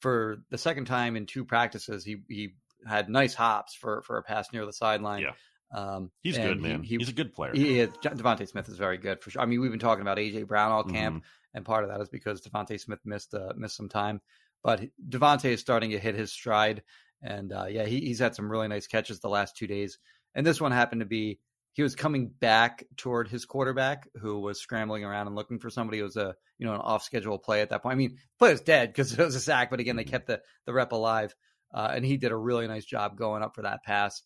for 0.00 0.38
the 0.50 0.58
second 0.58 0.86
time 0.86 1.16
in 1.16 1.26
two 1.26 1.44
practices. 1.44 2.04
He 2.04 2.22
he 2.28 2.54
had 2.86 3.08
nice 3.08 3.34
hops 3.34 3.74
for 3.74 4.02
for 4.02 4.16
a 4.16 4.22
pass 4.22 4.52
near 4.52 4.66
the 4.66 4.72
sideline. 4.72 5.22
Yeah. 5.22 5.32
Um, 5.72 6.10
he's 6.22 6.36
good, 6.36 6.60
man. 6.60 6.82
He, 6.82 6.96
he's 6.96 7.10
a 7.10 7.12
good 7.12 7.32
player. 7.32 7.52
He 7.54 7.78
is. 7.78 7.90
DeVonta 8.02 8.48
Smith 8.48 8.68
is 8.68 8.76
very 8.76 8.98
good 8.98 9.20
for 9.20 9.30
sure. 9.30 9.40
I 9.40 9.46
mean, 9.46 9.60
we've 9.60 9.70
been 9.70 9.78
talking 9.78 10.02
about 10.02 10.18
AJ 10.18 10.48
Brown 10.48 10.72
all 10.72 10.82
camp, 10.82 11.16
mm-hmm. 11.16 11.56
and 11.56 11.64
part 11.64 11.84
of 11.84 11.90
that 11.90 12.00
is 12.00 12.08
because 12.08 12.40
DeVonta 12.40 12.80
Smith 12.80 12.98
missed 13.04 13.34
uh, 13.34 13.52
missed 13.56 13.76
some 13.76 13.88
time. 13.88 14.20
But 14.64 14.82
DeVonta 15.08 15.46
is 15.46 15.60
starting 15.60 15.90
to 15.90 15.98
hit 15.98 16.14
his 16.14 16.32
stride, 16.32 16.82
and 17.22 17.52
uh, 17.52 17.66
yeah, 17.68 17.84
he, 17.84 18.00
he's 18.00 18.18
had 18.18 18.34
some 18.34 18.50
really 18.50 18.68
nice 18.68 18.86
catches 18.86 19.20
the 19.20 19.28
last 19.28 19.56
two 19.56 19.66
days. 19.66 19.98
And 20.34 20.46
this 20.46 20.60
one 20.60 20.72
happened 20.72 21.00
to 21.00 21.06
be 21.06 21.38
he 21.72 21.82
was 21.82 21.94
coming 21.94 22.28
back 22.28 22.84
toward 22.96 23.28
his 23.28 23.44
quarterback 23.44 24.08
who 24.20 24.40
was 24.40 24.60
scrambling 24.60 25.04
around 25.04 25.26
and 25.28 25.36
looking 25.36 25.58
for 25.58 25.70
somebody. 25.70 25.98
It 25.98 26.04
was 26.04 26.16
a 26.16 26.34
you 26.58 26.66
know 26.66 26.74
an 26.74 26.80
off 26.80 27.02
schedule 27.02 27.38
play 27.38 27.62
at 27.62 27.70
that 27.70 27.82
point. 27.82 27.94
I 27.94 27.96
mean, 27.96 28.18
play 28.38 28.50
was 28.50 28.60
dead 28.60 28.88
because 28.88 29.12
it 29.18 29.24
was 29.24 29.34
a 29.34 29.40
sack, 29.40 29.70
but 29.70 29.80
again 29.80 29.96
they 29.96 30.04
mm-hmm. 30.04 30.10
kept 30.10 30.26
the 30.26 30.40
the 30.66 30.72
rep 30.72 30.92
alive, 30.92 31.34
uh, 31.72 31.92
and 31.94 32.04
he 32.04 32.16
did 32.16 32.32
a 32.32 32.36
really 32.36 32.66
nice 32.66 32.84
job 32.84 33.16
going 33.16 33.42
up 33.42 33.54
for 33.54 33.62
that 33.62 33.84
pass. 33.84 34.22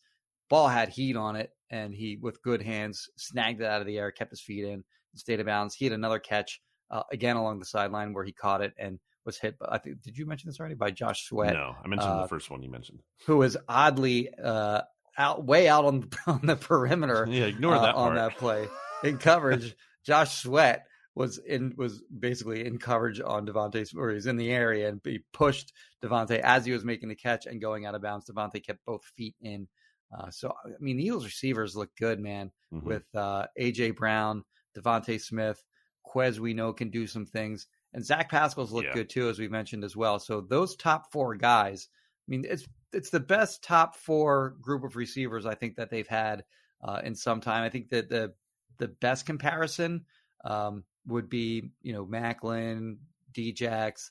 Ball 0.48 0.68
had 0.68 0.88
heat 0.88 1.16
on 1.16 1.36
it, 1.36 1.50
and 1.70 1.94
he 1.94 2.18
with 2.20 2.42
good 2.42 2.62
hands 2.62 3.08
snagged 3.16 3.60
it 3.60 3.66
out 3.66 3.80
of 3.80 3.86
the 3.86 3.98
air, 3.98 4.10
kept 4.10 4.30
his 4.30 4.42
feet 4.42 4.64
in, 4.64 4.84
stayed 5.14 5.40
of 5.40 5.46
bounds. 5.46 5.74
He 5.74 5.84
had 5.84 5.92
another 5.92 6.18
catch 6.18 6.60
uh, 6.90 7.02
again 7.12 7.36
along 7.36 7.58
the 7.58 7.66
sideline 7.66 8.14
where 8.14 8.24
he 8.24 8.32
caught 8.32 8.62
it 8.62 8.72
and 8.78 8.98
was 9.24 9.38
hit. 9.38 9.56
I 9.66 9.78
think 9.78 10.02
did 10.02 10.18
you 10.18 10.26
mention 10.26 10.48
this 10.48 10.60
already 10.60 10.74
by 10.74 10.90
Josh 10.90 11.26
Sweat? 11.26 11.54
No, 11.54 11.74
I 11.82 11.88
mentioned 11.88 12.12
uh, 12.12 12.22
the 12.22 12.28
first 12.28 12.50
one 12.50 12.62
you 12.62 12.70
mentioned, 12.70 13.00
who 13.26 13.38
was 13.38 13.56
oddly 13.68 14.30
uh, 14.34 14.82
out 15.16 15.44
way 15.44 15.68
out 15.68 15.84
on 15.84 16.08
on 16.26 16.40
the 16.42 16.56
perimeter. 16.56 17.26
Yeah, 17.30 17.46
ignore 17.46 17.78
that 17.78 17.94
uh, 17.94 17.98
on 17.98 18.14
that 18.14 18.36
play 18.36 18.68
in 19.02 19.18
coverage. 19.18 19.74
Josh 20.04 20.42
Sweat 20.42 20.86
was 21.14 21.38
in 21.38 21.74
was 21.76 22.02
basically 22.18 22.66
in 22.66 22.78
coverage 22.78 23.20
on 23.20 23.46
DeVonta, 23.46 23.96
or 23.96 24.10
he's 24.10 24.26
in 24.26 24.36
the 24.36 24.50
area 24.50 24.88
and 24.88 25.00
he 25.04 25.20
pushed 25.32 25.72
DeVonta 26.02 26.40
as 26.40 26.64
he 26.64 26.72
was 26.72 26.84
making 26.84 27.08
the 27.08 27.14
catch 27.14 27.46
and 27.46 27.60
going 27.60 27.86
out 27.86 27.94
of 27.94 28.02
bounds. 28.02 28.26
DeVonta 28.26 28.64
kept 28.64 28.84
both 28.84 29.04
feet 29.16 29.34
in. 29.40 29.68
Uh, 30.16 30.30
so 30.30 30.52
I 30.64 30.70
mean, 30.80 30.96
the 30.96 31.04
Eagles 31.04 31.24
receivers 31.24 31.74
look 31.74 31.90
good, 31.96 32.20
man. 32.20 32.50
Mm-hmm. 32.72 32.86
With 32.86 33.04
uh, 33.14 33.46
AJ 33.58 33.96
Brown, 33.96 34.44
DeVonta 34.76 35.20
Smith, 35.20 35.62
Quez, 36.06 36.38
we 36.38 36.54
know 36.54 36.72
can 36.72 36.90
do 36.90 37.06
some 37.06 37.26
things 37.26 37.66
and 37.94 38.04
Zach 38.04 38.28
Pascal's 38.28 38.72
looked 38.72 38.88
yeah. 38.88 38.94
good 38.94 39.08
too, 39.08 39.28
as 39.28 39.38
we 39.38 39.48
mentioned 39.48 39.84
as 39.84 39.96
well. 39.96 40.18
So 40.18 40.40
those 40.40 40.74
top 40.74 41.12
four 41.12 41.36
guys, 41.36 41.88
I 41.92 42.30
mean, 42.30 42.44
it's 42.46 42.66
it's 42.92 43.10
the 43.10 43.20
best 43.20 43.62
top 43.62 43.96
four 43.96 44.56
group 44.60 44.84
of 44.84 44.96
receivers 44.96 45.46
I 45.46 45.54
think 45.54 45.76
that 45.76 45.90
they've 45.90 46.06
had 46.06 46.44
uh, 46.82 47.00
in 47.04 47.14
some 47.14 47.40
time. 47.40 47.62
I 47.62 47.70
think 47.70 47.90
that 47.90 48.08
the 48.08 48.34
the 48.78 48.88
best 48.88 49.26
comparison 49.26 50.04
um, 50.44 50.82
would 51.06 51.30
be 51.30 51.70
you 51.82 51.92
know 51.92 52.04
Maclin, 52.04 52.96
Djax, 53.32 54.10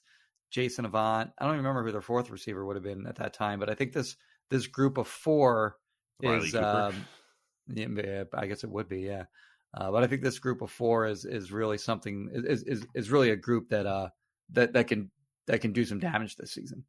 Jason 0.50 0.86
Avant. 0.86 1.32
I 1.38 1.44
don't 1.44 1.56
even 1.56 1.66
remember 1.66 1.84
who 1.84 1.92
their 1.92 2.02
fourth 2.02 2.30
receiver 2.30 2.66
would 2.66 2.78
have 2.78 2.84
been 2.84 3.06
at 3.06 3.18
that 3.18 3.34
time, 3.34 3.60
but 3.60 3.70
I 3.70 3.76
think 3.76 3.92
this 3.92 4.16
this 4.50 4.66
group 4.68 4.98
of 4.98 5.08
four 5.08 5.76
Riley 6.24 6.48
is. 6.48 6.56
Um, 6.56 7.06
yeah, 7.68 8.24
I 8.34 8.48
guess 8.48 8.64
it 8.64 8.70
would 8.70 8.90
be, 8.90 9.02
yeah. 9.02 9.26
Uh, 9.74 9.92
but 9.92 10.04
I 10.04 10.08
think 10.08 10.22
this 10.22 10.40
group 10.40 10.62
of 10.62 10.72
four 10.72 11.08
is 11.08 11.26
is 11.26 11.52
really 11.52 11.78
something 11.78 12.30
is 12.34 12.64
is 12.64 12.86
is 12.94 13.12
really 13.12 13.32
a 13.32 13.36
group 13.36 13.70
that 13.70 13.86
uh 13.86 14.10
that 14.52 14.74
that 14.74 14.88
can 14.88 15.10
that 15.48 15.62
can 15.62 15.74
do 15.74 15.86
some 15.86 16.00
damage 16.00 16.36
this 16.36 16.54
season. 16.54 16.84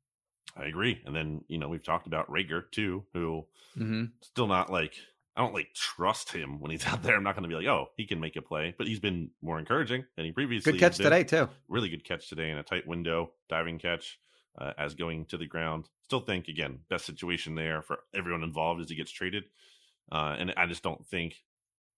I 0.57 0.67
agree. 0.67 1.00
And 1.05 1.14
then 1.14 1.43
you 1.49 1.59
know 1.59 1.69
we've 1.69 1.83
talked 1.83 2.07
about 2.07 2.31
Reagor 2.31 2.71
too, 2.71 3.05
who 3.12 3.47
mm-hmm. 3.76 4.05
still 4.21 4.47
not 4.47 4.71
like 4.71 4.95
I 5.37 5.41
don't 5.41 5.55
like 5.55 5.73
trust 5.75 6.31
him 6.31 6.61
when 6.61 6.71
he's 6.71 6.87
out 6.87 7.03
there. 7.03 7.17
I'm 7.17 7.25
not 7.25 7.35
going 7.35 7.43
to 7.45 7.49
be 7.49 7.57
like, 7.57 7.67
oh, 7.67 7.88
he 7.97 8.07
can 8.07 8.21
make 8.21 8.37
a 8.37 8.43
play, 8.43 8.75
but 8.76 8.87
he's 8.87 9.00
been 9.00 9.31
more 9.43 9.59
encouraging 9.59 10.05
than 10.17 10.26
he 10.26 10.33
previously. 10.33 10.73
Good 10.73 10.81
catch 10.81 10.97
today 10.97 11.25
too. 11.25 11.49
Really 11.69 11.88
good 11.88 12.05
catch 12.05 12.29
today 12.29 12.50
in 12.50 12.59
a 12.59 12.62
tight 12.62 12.87
window, 12.87 13.33
diving 13.49 13.79
catch 13.79 14.19
uh, 14.59 14.73
as 14.79 14.95
going 14.95 15.25
to 15.26 15.37
the 15.37 15.47
ground. 15.47 15.88
Still 16.03 16.21
think 16.21 16.49
again, 16.49 16.81
best 16.91 17.07
situation 17.07 17.55
there 17.55 17.83
for 17.83 18.00
everyone 18.14 18.43
involved 18.43 18.81
as 18.81 18.91
he 18.91 18.95
gets 18.95 19.11
traded. 19.11 19.45
Uh, 20.12 20.37
and 20.38 20.53
I 20.57 20.67
just 20.67 20.83
don't 20.83 21.05
think 21.07 21.43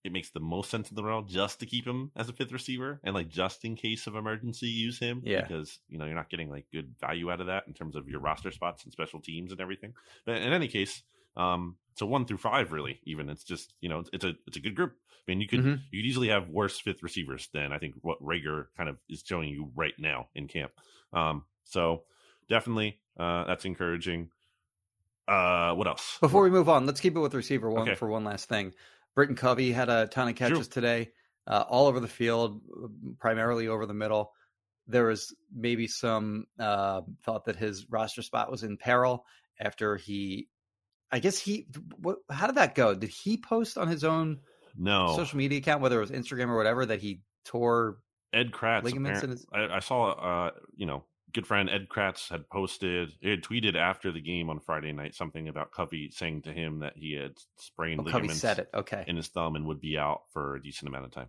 it 0.06 0.12
makes 0.12 0.30
the 0.30 0.40
most 0.40 0.70
sense 0.70 0.88
in 0.88 0.94
the 0.94 1.02
world 1.02 1.28
just 1.28 1.58
to 1.58 1.66
keep 1.66 1.84
him 1.84 2.12
as 2.14 2.28
a 2.28 2.32
fifth 2.32 2.52
receiver 2.52 3.00
and 3.02 3.14
like 3.14 3.28
just 3.28 3.64
in 3.64 3.74
case 3.74 4.06
of 4.06 4.14
emergency 4.14 4.68
use 4.68 4.98
him 4.98 5.20
yeah. 5.24 5.42
because 5.42 5.80
you 5.88 5.98
know 5.98 6.04
you're 6.04 6.14
not 6.14 6.30
getting 6.30 6.48
like 6.48 6.64
good 6.72 6.94
value 7.00 7.30
out 7.30 7.40
of 7.40 7.48
that 7.48 7.64
in 7.66 7.74
terms 7.74 7.96
of 7.96 8.08
your 8.08 8.20
roster 8.20 8.52
spots 8.52 8.84
and 8.84 8.92
special 8.92 9.20
teams 9.20 9.50
and 9.50 9.60
everything. 9.60 9.92
But 10.24 10.36
in 10.36 10.52
any 10.52 10.68
case 10.68 11.02
um 11.36 11.76
so 11.96 12.06
one 12.06 12.24
through 12.24 12.38
five 12.38 12.72
really 12.72 13.00
even 13.04 13.28
it's 13.28 13.44
just 13.44 13.74
you 13.80 13.88
know 13.88 14.04
it's 14.12 14.24
a 14.24 14.34
it's 14.46 14.56
a 14.56 14.60
good 14.60 14.76
group. 14.76 14.94
I 15.10 15.30
mean 15.32 15.40
you 15.40 15.48
could 15.48 15.60
mm-hmm. 15.60 15.74
you 15.90 16.02
could 16.02 16.08
easily 16.08 16.28
have 16.28 16.48
worse 16.48 16.78
fifth 16.78 17.02
receivers 17.02 17.48
than 17.52 17.72
i 17.72 17.78
think 17.78 17.94
what 18.00 18.22
Reagor 18.22 18.66
kind 18.76 18.88
of 18.88 18.96
is 19.08 19.24
showing 19.26 19.48
you 19.48 19.70
right 19.74 19.94
now 19.98 20.28
in 20.34 20.46
camp. 20.46 20.70
Um 21.12 21.44
so 21.64 22.04
definitely 22.48 23.00
uh 23.18 23.44
that's 23.44 23.64
encouraging. 23.64 24.30
Uh 25.26 25.74
what 25.74 25.88
else? 25.88 26.18
Before 26.20 26.44
we 26.44 26.50
move 26.50 26.68
on 26.68 26.86
let's 26.86 27.00
keep 27.00 27.16
it 27.16 27.20
with 27.20 27.34
receiver 27.34 27.68
one 27.68 27.82
okay. 27.82 27.96
for 27.96 28.08
one 28.08 28.22
last 28.22 28.48
thing 28.48 28.72
Britton 29.16 29.34
Covey 29.34 29.72
had 29.72 29.88
a 29.88 30.06
ton 30.06 30.28
of 30.28 30.36
catches 30.36 30.68
today, 30.68 31.10
uh, 31.46 31.64
all 31.68 31.88
over 31.88 31.98
the 31.98 32.06
field, 32.06 32.60
primarily 33.18 33.66
over 33.66 33.86
the 33.86 33.94
middle. 33.94 34.32
There 34.86 35.06
was 35.06 35.34
maybe 35.52 35.88
some 35.88 36.46
uh, 36.60 37.00
thought 37.24 37.46
that 37.46 37.56
his 37.56 37.90
roster 37.90 38.22
spot 38.22 38.50
was 38.50 38.62
in 38.62 38.76
peril 38.76 39.24
after 39.58 39.96
he, 39.96 40.48
I 41.10 41.18
guess 41.18 41.38
he, 41.38 41.66
what, 41.96 42.18
how 42.30 42.46
did 42.46 42.56
that 42.56 42.74
go? 42.74 42.94
Did 42.94 43.10
he 43.10 43.38
post 43.38 43.78
on 43.78 43.88
his 43.88 44.04
own 44.04 44.40
no 44.76 45.16
social 45.16 45.38
media 45.38 45.58
account, 45.58 45.80
whether 45.80 45.96
it 45.96 46.00
was 46.00 46.10
Instagram 46.10 46.50
or 46.50 46.56
whatever, 46.56 46.84
that 46.86 47.00
he 47.00 47.22
tore 47.44 47.96
Ed 48.32 48.52
Kracz 48.52 48.84
ligaments 48.84 49.22
in 49.22 49.30
his... 49.30 49.46
I, 49.52 49.76
I 49.76 49.78
saw, 49.80 50.10
uh, 50.10 50.50
you 50.76 50.84
know, 50.84 51.04
good 51.36 51.46
friend 51.46 51.70
Ed 51.70 51.88
Kracz 51.88 52.28
had 52.28 52.48
posted, 52.50 53.12
he 53.20 53.30
had 53.30 53.42
tweeted 53.42 53.76
after 53.76 54.10
the 54.10 54.20
game 54.20 54.50
on 54.50 54.58
Friday 54.58 54.90
night 54.92 55.14
something 55.14 55.46
about 55.48 55.70
Covey 55.70 56.10
saying 56.10 56.42
to 56.42 56.52
him 56.52 56.80
that 56.80 56.94
he 56.96 57.12
had 57.14 57.34
sprained 57.58 58.00
Oh, 58.00 58.04
ligaments 58.04 58.38
said 58.40 58.58
it. 58.58 58.68
Okay. 58.74 59.04
in 59.06 59.16
his 59.16 59.28
thumb 59.28 59.54
and 59.54 59.66
would 59.66 59.80
be 59.80 59.96
out 59.96 60.22
for 60.32 60.56
a 60.56 60.62
decent 60.62 60.88
amount 60.88 61.04
of 61.04 61.12
time. 61.12 61.28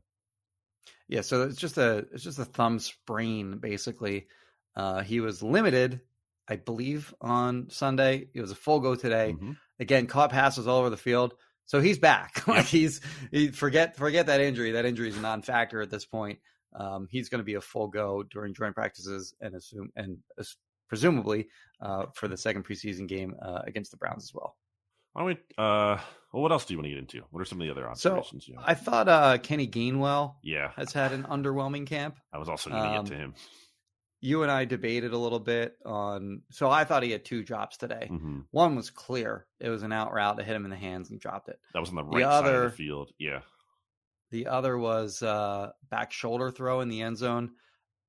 Yeah, 1.08 1.22
so 1.22 1.44
it's 1.44 1.58
just 1.60 1.78
a 1.78 2.06
it's 2.12 2.24
just 2.24 2.40
a 2.40 2.46
thumb 2.46 2.80
sprain 2.80 3.60
basically. 3.60 4.28
Uh, 4.76 5.02
he 5.04 5.20
was 5.20 5.42
limited, 5.44 6.02
I 6.48 6.56
believe, 6.58 7.14
on 7.22 7.70
Sunday. 7.70 8.28
It 8.34 8.42
was 8.42 8.52
a 8.52 8.56
full 8.56 8.80
go 8.80 8.96
today. 8.96 9.36
Mhm. 9.40 9.58
Again, 9.80 10.08
caught 10.08 10.32
passes 10.32 10.68
all 10.68 10.80
over 10.80 10.90
the 10.90 10.98
field, 10.98 11.34
so 11.66 11.80
he's 11.82 12.00
back. 12.00 12.48
like 12.48 12.66
he's 12.66 13.02
he 13.32 13.50
forget 13.50 13.96
forget 13.96 14.26
that 14.28 14.42
injury. 14.42 14.72
That 14.72 14.86
injury 14.86 15.10
is 15.10 15.18
a 15.18 15.22
non-factor 15.22 15.82
at 15.82 15.90
this 15.90 16.06
point. 16.06 16.40
Um, 16.78 17.08
he's 17.10 17.28
going 17.30 17.40
to 17.40 17.46
be 17.46 17.56
a 17.56 17.62
full 17.62 17.88
go 17.88 18.24
during 18.24 18.54
joint 18.54 18.76
practices 18.76 19.34
and 19.42 19.56
assume 19.56 19.90
and 19.96 20.18
as- 20.40 20.56
presumably 20.88 21.48
uh, 21.82 22.06
for 22.14 22.28
the 22.30 22.38
second 22.38 22.64
preseason 22.66 23.08
game 23.08 23.36
uh, 23.42 23.62
against 23.66 23.92
the 23.92 23.98
Browns 23.98 24.24
as 24.24 24.32
well. 24.34 24.56
Why 25.14 25.22
don't 25.22 25.28
we, 25.28 25.34
uh, 25.58 25.98
well, 26.32 26.44
what 26.44 26.52
else 26.52 26.66
do 26.66 26.74
you 26.74 26.78
want 26.78 26.86
to 26.86 26.90
get 26.92 27.00
into? 27.00 27.24
What 27.32 27.42
are 27.42 27.46
some 27.46 27.60
of 27.60 27.66
the 27.66 27.72
other 27.72 27.82
So 27.96 28.12
observations 28.12 28.48
you 28.48 28.56
have? 28.56 28.64
I 28.68 28.74
thought 28.76 29.10
uh, 29.10 29.38
Kenny 29.40 29.68
Gainwell 29.68 30.36
yeah, 30.44 30.72
has 30.76 30.94
had 30.94 31.12
an 31.12 31.24
underwhelming 31.24 31.88
camp. 31.88 32.18
I 32.32 32.38
was 32.38 32.48
also 32.48 32.70
going 32.70 32.84
to 32.84 32.90
um, 32.90 33.06
get 33.06 33.12
to 33.14 33.18
him. 33.18 33.34
you 34.22 34.44
and 34.44 34.52
I 34.52 34.66
debated 34.66 35.14
a 35.14 35.18
little 35.18 35.40
bit 35.40 35.76
on. 35.86 36.44
So 36.52 36.70
I 36.70 36.84
thought 36.84 37.02
he 37.04 37.12
had 37.12 37.26
two 37.26 37.44
drops 37.44 37.78
today. 37.78 38.08
hmm 38.10 38.42
One 38.52 38.76
was 38.76 38.92
clear; 38.92 39.48
it 39.60 39.70
was 39.70 39.82
an 39.82 39.92
out 39.92 40.14
route 40.14 40.38
that 40.38 40.46
hit 40.46 40.56
him 40.56 40.66
in 40.66 40.70
the 40.72 40.78
hands 40.78 41.10
and 41.10 41.20
dropped 41.20 41.50
it. 41.50 41.60
That 41.74 41.80
was 41.80 41.90
on 41.90 41.96
the 41.96 42.04
the 42.04 42.10
right 42.10 42.22
side 42.24 42.46
of 42.46 42.46
other- 42.46 42.70
the 42.70 42.76
field. 42.76 43.12
Yeah. 43.18 43.40
The 44.32 44.48
other 44.48 44.78
was 44.78 45.22
uh, 45.24 45.72
back 45.90 46.12
shoulder 46.12 46.52
throw 46.52 46.82
in 46.82 46.90
the 46.90 47.02
end 47.02 47.18
zone. 47.18 47.52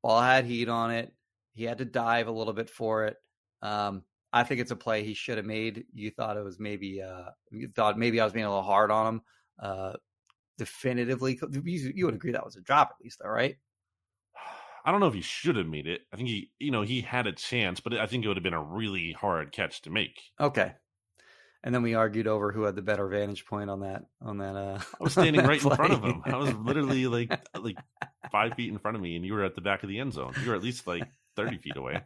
Ball 0.02 0.20
had 0.20 0.44
heat 0.44 0.68
on 0.68 0.90
it. 0.90 1.12
He 1.54 1.64
had 1.64 1.78
to 1.78 1.84
dive 1.84 2.28
a 2.28 2.32
little 2.32 2.52
bit 2.52 2.70
for 2.70 3.06
it. 3.06 3.16
Um, 3.62 4.02
I 4.32 4.44
think 4.44 4.60
it's 4.60 4.70
a 4.70 4.76
play 4.76 5.02
he 5.02 5.14
should 5.14 5.38
have 5.38 5.46
made. 5.46 5.84
You 5.92 6.10
thought 6.10 6.36
it 6.36 6.44
was 6.44 6.60
maybe 6.60 7.02
uh, 7.02 7.30
you 7.50 7.68
thought 7.68 7.98
maybe 7.98 8.20
I 8.20 8.24
was 8.24 8.32
being 8.32 8.44
a 8.44 8.50
little 8.50 8.62
hard 8.62 8.90
on 8.90 9.06
him. 9.06 9.22
Uh, 9.60 9.92
definitively, 10.58 11.38
you, 11.50 11.92
you 11.94 12.04
would 12.04 12.14
agree 12.14 12.32
that 12.32 12.44
was 12.44 12.56
a 12.56 12.60
drop 12.60 12.90
at 12.90 13.02
least, 13.02 13.20
though, 13.22 13.30
right? 13.30 13.56
I 14.84 14.90
don't 14.90 15.00
know 15.00 15.06
if 15.06 15.14
he 15.14 15.20
should 15.20 15.56
have 15.56 15.66
made 15.66 15.86
it. 15.86 16.02
I 16.12 16.16
think 16.16 16.28
he, 16.28 16.50
you 16.58 16.70
know, 16.70 16.82
he 16.82 17.00
had 17.00 17.26
a 17.26 17.32
chance, 17.32 17.80
but 17.80 17.94
I 17.94 18.06
think 18.06 18.24
it 18.24 18.28
would 18.28 18.36
have 18.36 18.44
been 18.44 18.54
a 18.54 18.62
really 18.62 19.12
hard 19.12 19.52
catch 19.52 19.82
to 19.82 19.90
make. 19.90 20.20
Okay. 20.40 20.74
And 21.64 21.74
then 21.74 21.82
we 21.82 21.94
argued 21.94 22.26
over 22.28 22.52
who 22.52 22.62
had 22.62 22.76
the 22.76 22.82
better 22.82 23.08
vantage 23.08 23.44
point 23.44 23.68
on 23.68 23.80
that. 23.80 24.04
On 24.22 24.38
that, 24.38 24.54
uh, 24.56 24.78
I 25.00 25.02
was 25.02 25.12
standing 25.12 25.42
right 25.46 25.62
in 25.62 25.70
front 25.70 25.92
of 25.92 26.02
him. 26.04 26.22
I 26.24 26.36
was 26.36 26.54
literally 26.54 27.06
like 27.06 27.36
like 27.58 27.76
five 28.30 28.54
feet 28.54 28.70
in 28.72 28.78
front 28.78 28.96
of 28.96 29.02
me, 29.02 29.16
and 29.16 29.24
you 29.24 29.34
were 29.34 29.44
at 29.44 29.54
the 29.54 29.60
back 29.60 29.82
of 29.82 29.88
the 29.88 29.98
end 29.98 30.12
zone. 30.12 30.32
You 30.42 30.50
were 30.50 30.56
at 30.56 30.62
least 30.62 30.86
like 30.86 31.08
thirty 31.36 31.58
feet 31.58 31.76
away. 31.76 32.00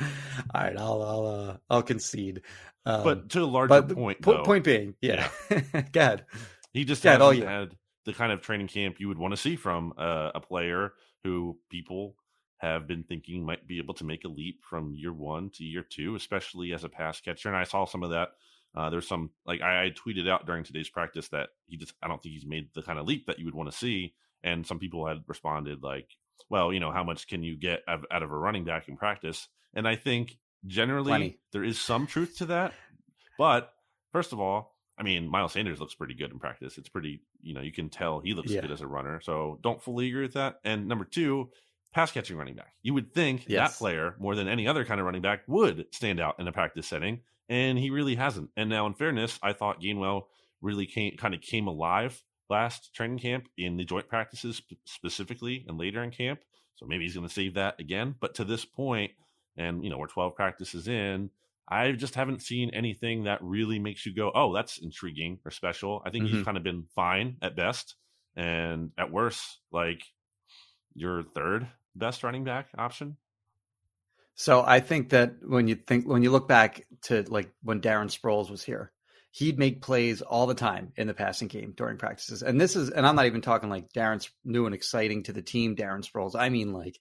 All 0.00 0.62
right, 0.62 0.76
I'll 0.76 1.02
I'll 1.02 1.26
uh, 1.26 1.56
I'll 1.70 1.82
concede. 1.82 2.42
Um, 2.86 3.02
But 3.04 3.28
to 3.30 3.42
a 3.42 3.44
larger 3.46 3.82
point, 3.82 4.22
po- 4.22 4.32
though, 4.38 4.44
point 4.44 4.64
being, 4.64 4.94
yeah, 5.00 5.28
go 5.92 6.00
ahead. 6.00 6.24
he 6.72 6.84
just 6.84 7.04
Yeah, 7.04 7.18
hasn't 7.18 7.38
yeah. 7.38 7.60
had 7.60 7.74
the 8.04 8.12
kind 8.12 8.32
of 8.32 8.40
training 8.40 8.68
camp 8.68 9.00
you 9.00 9.08
would 9.08 9.18
want 9.18 9.32
to 9.32 9.36
see 9.36 9.56
from 9.56 9.92
uh, 9.98 10.30
a 10.34 10.40
player 10.40 10.92
who 11.24 11.58
people 11.70 12.14
have 12.58 12.86
been 12.86 13.04
thinking 13.04 13.44
might 13.44 13.66
be 13.66 13.78
able 13.78 13.94
to 13.94 14.04
make 14.04 14.24
a 14.24 14.28
leap 14.28 14.60
from 14.68 14.94
year 14.94 15.12
one 15.12 15.50
to 15.54 15.64
year 15.64 15.84
two, 15.88 16.14
especially 16.14 16.72
as 16.72 16.84
a 16.84 16.88
pass 16.88 17.20
catcher. 17.20 17.48
And 17.48 17.56
I 17.56 17.64
saw 17.64 17.84
some 17.84 18.02
of 18.02 18.10
that. 18.10 18.28
Uh, 18.74 18.90
there's 18.90 19.08
some 19.08 19.30
like 19.46 19.60
I, 19.60 19.86
I 19.86 19.90
tweeted 19.90 20.28
out 20.28 20.46
during 20.46 20.62
today's 20.64 20.88
practice 20.88 21.28
that 21.28 21.48
he 21.66 21.76
just 21.76 21.94
I 22.02 22.08
don't 22.08 22.22
think 22.22 22.34
he's 22.34 22.46
made 22.46 22.68
the 22.74 22.82
kind 22.82 22.98
of 22.98 23.06
leap 23.06 23.26
that 23.26 23.38
you 23.38 23.44
would 23.46 23.54
want 23.54 23.70
to 23.70 23.76
see. 23.76 24.14
And 24.44 24.66
some 24.66 24.78
people 24.78 25.06
had 25.06 25.24
responded 25.26 25.82
like, 25.82 26.08
well, 26.48 26.72
you 26.72 26.78
know, 26.80 26.92
how 26.92 27.02
much 27.02 27.26
can 27.26 27.42
you 27.42 27.56
get 27.56 27.80
out 27.88 28.22
of 28.22 28.30
a 28.30 28.36
running 28.38 28.64
back 28.64 28.88
in 28.88 28.96
practice? 28.96 29.48
And 29.74 29.86
I 29.88 29.96
think 29.96 30.36
generally 30.66 31.10
Plenty. 31.10 31.38
there 31.52 31.64
is 31.64 31.80
some 31.80 32.06
truth 32.06 32.38
to 32.38 32.46
that. 32.46 32.72
But 33.36 33.72
first 34.12 34.32
of 34.32 34.40
all, 34.40 34.76
I 34.96 35.02
mean, 35.02 35.28
Miles 35.28 35.52
Sanders 35.52 35.80
looks 35.80 35.94
pretty 35.94 36.14
good 36.14 36.30
in 36.32 36.38
practice. 36.38 36.76
It's 36.78 36.88
pretty, 36.88 37.20
you 37.40 37.54
know, 37.54 37.60
you 37.60 37.72
can 37.72 37.88
tell 37.88 38.20
he 38.20 38.34
looks 38.34 38.50
Yeah. 38.50 38.60
good 38.62 38.70
as 38.72 38.80
a 38.80 38.86
runner. 38.86 39.20
So 39.20 39.58
don't 39.62 39.82
fully 39.82 40.08
agree 40.08 40.22
with 40.22 40.34
that. 40.34 40.60
And 40.64 40.88
number 40.88 41.04
two, 41.04 41.50
pass 41.92 42.10
catching 42.10 42.36
running 42.36 42.54
back. 42.56 42.72
You 42.82 42.94
would 42.94 43.12
think 43.14 43.44
Yes. 43.48 43.72
that 43.72 43.78
player, 43.78 44.16
more 44.18 44.34
than 44.34 44.48
any 44.48 44.66
other 44.66 44.84
kind 44.84 45.00
of 45.00 45.06
running 45.06 45.22
back, 45.22 45.42
would 45.46 45.86
stand 45.92 46.20
out 46.20 46.40
in 46.40 46.48
a 46.48 46.52
practice 46.52 46.86
setting. 46.86 47.20
And 47.48 47.78
he 47.78 47.90
really 47.90 48.14
hasn't. 48.16 48.50
And 48.56 48.68
now, 48.68 48.86
in 48.86 48.94
fairness, 48.94 49.38
I 49.42 49.52
thought 49.52 49.80
Gainwell 49.80 50.24
really 50.60 50.86
came, 50.86 51.16
kind 51.16 51.34
of 51.34 51.40
came 51.40 51.66
alive 51.66 52.22
last 52.50 52.94
training 52.94 53.18
camp 53.18 53.48
in 53.56 53.76
the 53.76 53.84
joint 53.84 54.08
practices 54.08 54.60
specifically 54.86 55.64
and 55.68 55.78
later 55.78 56.02
in 56.02 56.10
camp. 56.10 56.40
So 56.76 56.86
maybe 56.86 57.04
he's 57.04 57.14
going 57.14 57.26
to 57.26 57.32
save 57.32 57.54
that 57.54 57.78
again. 57.80 58.14
But 58.20 58.34
to 58.36 58.44
this 58.44 58.64
point, 58.64 59.12
and 59.56 59.82
you 59.82 59.90
know, 59.90 59.98
we're 59.98 60.06
12 60.06 60.34
practices 60.34 60.88
in, 60.88 61.30
I 61.68 61.92
just 61.92 62.14
haven't 62.14 62.40
seen 62.42 62.70
anything 62.70 63.24
that 63.24 63.42
really 63.42 63.78
makes 63.78 64.06
you 64.06 64.14
go, 64.14 64.30
oh, 64.34 64.54
that's 64.54 64.78
intriguing 64.78 65.38
or 65.44 65.50
special. 65.50 66.02
I 66.06 66.10
think 66.10 66.24
he's 66.26 66.40
Mhm. 66.40 66.44
kind 66.44 66.56
of 66.56 66.62
been 66.62 66.84
fine 66.94 67.36
at 67.42 67.56
best. 67.56 67.96
And 68.36 68.92
at 68.96 69.10
worst, 69.10 69.60
like 69.72 70.02
your 70.94 71.22
third 71.22 71.68
best 71.94 72.22
running 72.22 72.44
back 72.44 72.68
option. 72.78 73.16
So 74.38 74.62
I 74.64 74.78
think 74.78 75.08
that 75.08 75.34
when 75.44 75.66
you 75.66 75.74
think 75.74 76.06
when 76.06 76.22
you 76.22 76.30
look 76.30 76.46
back 76.46 76.86
to 77.02 77.24
like 77.26 77.50
when 77.64 77.80
Darren 77.80 78.06
Sproles 78.06 78.48
was 78.48 78.62
here, 78.62 78.92
he'd 79.32 79.58
make 79.58 79.82
plays 79.82 80.22
all 80.22 80.46
the 80.46 80.54
time 80.54 80.92
in 80.96 81.08
the 81.08 81.12
passing 81.12 81.48
game 81.48 81.74
during 81.76 81.96
practices. 81.96 82.44
And 82.44 82.60
this 82.60 82.76
is 82.76 82.88
and 82.88 83.04
I'm 83.04 83.16
not 83.16 83.26
even 83.26 83.40
talking 83.40 83.68
like 83.68 83.92
Darren's 83.92 84.30
new 84.44 84.66
and 84.66 84.76
exciting 84.76 85.24
to 85.24 85.32
the 85.32 85.42
team, 85.42 85.74
Darren 85.74 86.08
Sproles. 86.08 86.36
I 86.38 86.50
mean 86.50 86.72
like 86.72 87.00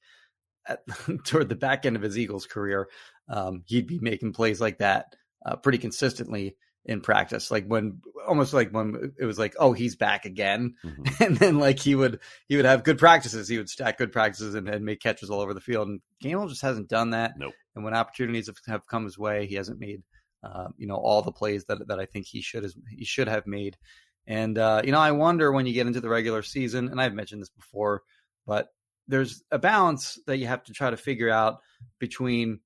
at, 0.68 0.80
toward 1.26 1.48
the 1.48 1.56
back 1.56 1.86
end 1.86 1.96
of 1.96 2.02
his 2.02 2.18
Eagles 2.18 2.48
career, 2.48 2.90
um, 3.30 3.62
he'd 3.68 3.86
be 3.86 4.00
making 4.00 4.34
plays 4.34 4.60
like 4.60 4.80
that 4.80 5.16
uh, 5.46 5.58
pretty 5.58 5.78
consistently 5.78 6.56
in 6.88 7.02
practice. 7.02 7.52
Like 7.52 7.68
when 7.68 8.02
almost 8.26 8.54
like 8.54 8.72
when 8.72 9.14
it 9.20 9.26
was 9.26 9.38
like, 9.38 9.56
oh, 9.60 9.74
he's 9.74 9.96
back 9.96 10.26
again. 10.26 10.76
Mhm. 10.84 11.22
and 11.26 11.38
then 11.38 11.60
like 11.60 11.80
he 11.80 11.94
would 11.94 12.20
he 12.48 12.56
would 12.56 12.66
have 12.66 12.84
good 12.84 12.98
practices. 12.98 13.48
He 13.48 13.58
would 13.58 13.70
stack 13.70 13.98
good 13.98 14.12
practices 14.12 14.56
and, 14.56 14.68
and 14.68 14.86
make 14.86 15.02
catches 15.02 15.30
all 15.30 15.42
over 15.42 15.54
the 15.54 15.62
field. 15.62 15.90
And 15.90 16.02
Gainwell 16.24 16.50
just 16.50 16.62
hasn't 16.62 16.90
done 16.90 17.12
that. 17.12 17.34
Nope. 17.38 17.54
And 17.76 17.84
when 17.84 17.94
opportunities 17.94 18.48
have, 18.48 18.58
have 18.68 18.88
come 18.88 19.04
his 19.04 19.18
way, 19.18 19.46
he 19.46 19.56
hasn't 19.56 19.80
made 19.80 20.02
uh, 20.44 20.70
you 20.78 20.88
know 20.88 20.96
all 20.96 21.22
the 21.22 21.32
plays 21.32 21.66
that 21.66 21.86
that 21.88 22.00
I 22.00 22.06
think 22.06 22.26
he 22.26 22.42
should 22.42 22.64
has 22.64 22.76
he 22.90 23.06
should 23.06 23.28
have 23.28 23.46
made. 23.46 23.78
And 24.26 24.58
uh, 24.58 24.82
you 24.84 24.92
know, 24.92 25.00
I 25.00 25.12
wonder 25.12 25.52
when 25.52 25.66
you 25.66 25.74
get 25.74 25.88
into 25.88 26.02
the 26.02 26.10
regular 26.10 26.42
season, 26.42 26.90
and 26.90 27.00
I've 27.00 27.14
mentioned 27.14 27.42
this 27.42 27.50
before, 27.50 28.04
but 28.46 28.70
there's 29.08 29.42
a 29.52 29.60
balance 29.60 30.20
that 30.28 30.38
you 30.38 30.48
have 30.48 30.64
to 30.66 30.74
try 30.74 30.90
to 30.90 30.98
figure 30.98 31.30
out 31.30 31.60
between 32.00 32.60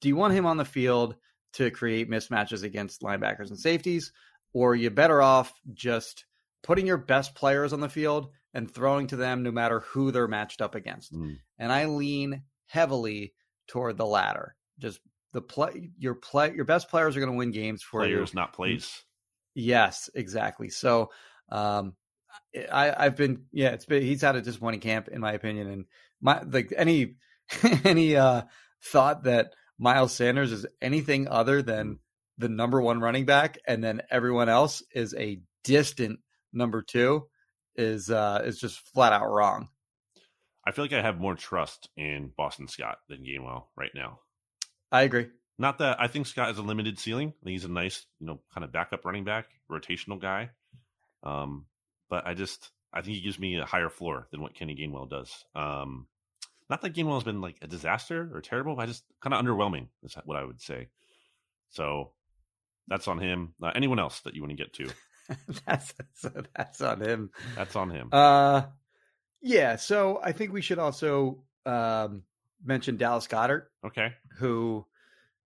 do 0.00 0.08
you 0.08 0.16
want 0.16 0.34
him 0.34 0.46
on 0.46 0.56
the 0.56 0.64
field 0.64 1.16
to 1.54 1.70
create 1.70 2.10
mismatches 2.10 2.62
against 2.62 3.02
linebackers 3.02 3.48
and 3.48 3.58
safeties, 3.58 4.12
or 4.52 4.72
are 4.72 4.76
you 4.76 4.90
better 4.90 5.22
off 5.22 5.52
just 5.72 6.24
putting 6.62 6.86
your 6.86 6.98
best 6.98 7.34
players 7.34 7.72
on 7.72 7.80
the 7.80 7.88
field 7.88 8.30
and 8.52 8.70
throwing 8.70 9.06
to 9.08 9.16
them 9.16 9.42
no 9.42 9.50
matter 9.50 9.80
who 9.80 10.10
they're 10.10 10.28
matched 10.28 10.60
up 10.60 10.74
against? 10.74 11.12
Mm. 11.12 11.38
And 11.58 11.72
I 11.72 11.86
lean 11.86 12.42
heavily 12.66 13.34
toward 13.66 13.96
the 13.96 14.06
latter. 14.06 14.56
Just 14.78 15.00
the 15.32 15.42
play 15.42 15.90
your 15.98 16.14
play 16.14 16.52
your 16.54 16.64
best 16.64 16.88
players 16.88 17.16
are 17.16 17.20
going 17.20 17.32
to 17.32 17.38
win 17.38 17.50
games 17.50 17.82
for 17.82 18.04
you. 18.04 18.14
Players, 18.14 18.34
not 18.34 18.52
plays. 18.52 19.02
Yes, 19.54 20.10
exactly. 20.14 20.68
So, 20.68 21.10
um, 21.50 21.94
I, 22.72 22.92
I've 22.96 23.16
been, 23.16 23.44
yeah, 23.52 23.70
it's 23.70 23.84
been, 23.84 24.02
he's 24.02 24.22
had 24.22 24.36
a 24.36 24.42
disappointing 24.42 24.80
camp 24.80 25.08
in 25.08 25.20
my 25.20 25.32
opinion. 25.32 25.68
And 25.68 25.84
my, 26.20 26.42
like 26.42 26.72
any, 26.76 27.16
any, 27.84 28.16
uh, 28.16 28.42
thought 28.82 29.24
that 29.24 29.54
Miles 29.78 30.12
Sanders 30.12 30.52
is 30.52 30.66
anything 30.80 31.28
other 31.28 31.62
than 31.62 31.98
the 32.38 32.48
number 32.48 32.80
one 32.80 33.00
running 33.00 33.24
back 33.24 33.58
and 33.66 33.82
then 33.82 34.02
everyone 34.10 34.48
else 34.48 34.82
is 34.94 35.14
a 35.14 35.40
distant 35.62 36.20
number 36.52 36.82
two 36.82 37.26
is, 37.76 38.10
uh, 38.10 38.42
is 38.44 38.58
just 38.58 38.78
flat 38.92 39.12
out 39.12 39.30
wrong. 39.30 39.68
I 40.66 40.72
feel 40.72 40.84
like 40.84 40.92
I 40.92 41.02
have 41.02 41.20
more 41.20 41.34
trust 41.34 41.88
in 41.96 42.30
Boston 42.36 42.68
Scott 42.68 42.98
than 43.08 43.24
Gainwell 43.24 43.64
right 43.76 43.90
now. 43.94 44.20
I 44.90 45.02
agree. 45.02 45.26
Not 45.58 45.78
that 45.78 46.00
I 46.00 46.08
think 46.08 46.26
Scott 46.26 46.48
has 46.48 46.58
a 46.58 46.62
limited 46.62 46.98
ceiling. 46.98 47.28
I 47.28 47.44
think 47.44 47.52
he's 47.52 47.64
a 47.64 47.68
nice, 47.68 48.06
you 48.18 48.26
know, 48.26 48.40
kind 48.52 48.64
of 48.64 48.72
backup 48.72 49.04
running 49.04 49.24
back, 49.24 49.46
rotational 49.70 50.20
guy. 50.20 50.50
Um, 51.22 51.66
but 52.08 52.26
I 52.26 52.34
just 52.34 52.70
I 52.92 53.02
think 53.02 53.16
he 53.16 53.22
gives 53.22 53.38
me 53.38 53.58
a 53.58 53.64
higher 53.64 53.88
floor 53.88 54.28
than 54.30 54.40
what 54.40 54.54
Kenny 54.54 54.74
Gainwell 54.74 55.08
does. 55.08 55.44
Um, 55.54 56.06
not 56.70 56.82
that 56.82 56.94
Gainwell 56.94 57.14
has 57.14 57.24
been 57.24 57.40
like 57.40 57.56
a 57.62 57.66
disaster 57.66 58.30
or 58.32 58.40
terrible, 58.40 58.74
but 58.76 58.82
I 58.82 58.86
just 58.86 59.04
kind 59.20 59.34
of 59.34 59.44
underwhelming 59.44 59.88
is 60.02 60.16
what 60.24 60.36
I 60.36 60.44
would 60.44 60.60
say. 60.60 60.88
So 61.70 62.12
that's 62.88 63.08
on 63.08 63.18
him. 63.18 63.54
Uh, 63.62 63.72
anyone 63.74 63.98
else 63.98 64.20
that 64.20 64.34
you 64.34 64.42
want 64.42 64.50
to 64.50 64.56
get 64.56 64.72
to? 64.74 64.88
that's, 65.66 65.92
that's, 65.92 66.46
that's 66.56 66.80
on 66.80 67.00
him. 67.00 67.30
That's 67.56 67.76
on 67.76 67.90
him. 67.90 68.08
Uh, 68.12 68.62
yeah. 69.42 69.76
So 69.76 70.20
I 70.22 70.32
think 70.32 70.52
we 70.52 70.62
should 70.62 70.78
also 70.78 71.42
um, 71.66 72.22
mention 72.64 72.96
Dallas 72.96 73.26
Goedert, 73.26 73.64
okay. 73.84 74.14
who 74.38 74.86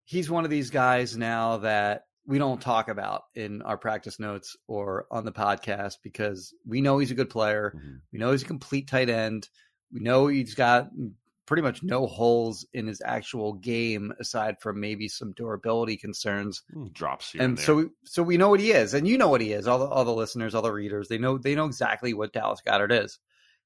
he's 0.03 0.29
one 0.29 0.45
of 0.45 0.51
these 0.51 0.69
guys 0.69 1.17
now 1.17 1.57
that 1.57 2.05
we 2.27 2.37
don't 2.37 2.61
talk 2.61 2.89
about 2.89 3.23
in 3.35 3.61
our 3.61 3.77
practice 3.77 4.19
notes 4.19 4.57
or 4.67 5.05
on 5.11 5.25
the 5.25 5.31
podcast 5.31 5.97
because 6.03 6.53
we 6.65 6.81
know 6.81 6.97
he's 6.97 7.11
a 7.11 7.15
good 7.15 7.29
player. 7.29 7.73
Mhm. 7.75 8.01
We 8.11 8.19
know 8.19 8.31
he's 8.31 8.41
a 8.41 8.47
complete 8.47 8.87
tight 8.87 9.09
end. 9.09 9.47
We 9.91 9.99
know 9.99 10.27
he's 10.27 10.55
got 10.55 10.89
pretty 11.45 11.61
much 11.61 11.83
no 11.83 12.07
holes 12.07 12.65
in 12.73 12.87
his 12.87 13.01
actual 13.05 13.53
game 13.53 14.13
aside 14.19 14.59
from 14.59 14.79
maybe 14.79 15.07
some 15.07 15.31
durability 15.33 15.97
concerns. 15.97 16.63
Mm, 16.73 16.91
drops 16.93 17.31
here. 17.31 17.41
And, 17.41 17.51
And, 17.51 17.59
so, 17.59 17.75
we, 17.75 17.85
so 18.03 18.23
we 18.23 18.37
know 18.37 18.49
what 18.49 18.59
he 18.59 18.71
is, 18.71 18.93
and 18.93 19.07
you 19.07 19.17
know 19.17 19.29
what 19.29 19.41
he 19.41 19.53
is. 19.53 19.67
All 19.67 19.79
the 19.79 19.85
all 19.85 20.05
the 20.05 20.13
listeners, 20.13 20.55
all 20.55 20.61
the 20.61 20.71
readers, 20.71 21.07
they 21.07 21.17
know 21.17 21.37
they 21.37 21.55
know 21.55 21.65
exactly 21.65 22.13
what 22.13 22.33
Dallas 22.33 22.61
Goedert 22.65 22.91
is. 22.91 23.19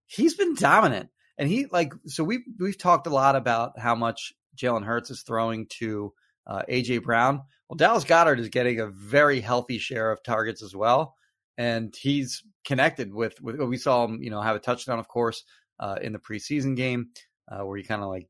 He's 0.08 0.36
been 0.36 0.55
dominant, 0.55 1.10
and 1.38 1.49
he 1.49 1.67
like 1.71 1.93
so 2.05 2.23
we 2.23 2.36
have 2.36 2.43
we've 2.60 2.77
talked 2.77 3.08
a 3.08 3.12
lot 3.12 3.36
about 3.36 3.79
how 3.79 3.95
much 3.95 4.34
Jalen 4.58 4.86
Hurts 4.86 5.10
is 5.10 5.21
throwing 5.21 5.67
to 5.79 6.13
uh, 6.47 6.63
AJ 6.69 7.03
Brown. 7.03 7.41
Well, 7.69 7.77
Dallas 7.77 8.03
Goedert 8.03 8.39
is 8.39 8.49
getting 8.49 8.79
a 8.79 8.88
very 8.88 9.41
healthy 9.41 9.77
share 9.77 10.12
of 10.12 10.23
targets 10.23 10.63
as 10.63 10.75
well, 10.75 11.15
and 11.58 11.95
he's 11.95 12.43
connected 12.65 13.13
with 13.13 13.41
with 13.41 13.58
we 13.58 13.77
saw 13.77 14.05
him, 14.05 14.21
you 14.21 14.29
know, 14.29 14.41
have 14.41 14.55
a 14.55 14.60
touchdown, 14.60 14.99
of 14.99 15.08
course, 15.08 15.43
uh, 15.80 15.98
in 16.02 16.13
the 16.13 16.20
preseason 16.20 16.76
game 16.76 17.10
uh, 17.50 17.60
where 17.65 17.78
he 17.78 17.84
kind 17.84 18.02
of 18.02 18.10
like 18.10 18.28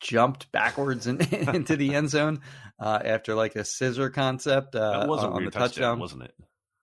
jumped 0.00 0.50
backwards 0.52 1.06
in, 1.06 1.20
into 1.54 1.76
the 1.76 1.94
end 1.94 2.10
zone 2.16 2.40
uh, 2.78 3.00
after 3.04 3.34
like 3.34 3.56
a 3.56 3.64
scissor 3.64 4.10
concept 4.10 4.74
uh, 4.74 5.00
that 5.00 5.08
was 5.08 5.22
a 5.22 5.26
on, 5.26 5.32
on 5.34 5.44
the 5.44 5.50
touchdown, 5.50 5.68
touchdown. 5.68 5.98
wasn't 5.98 6.22
it? 6.24 6.34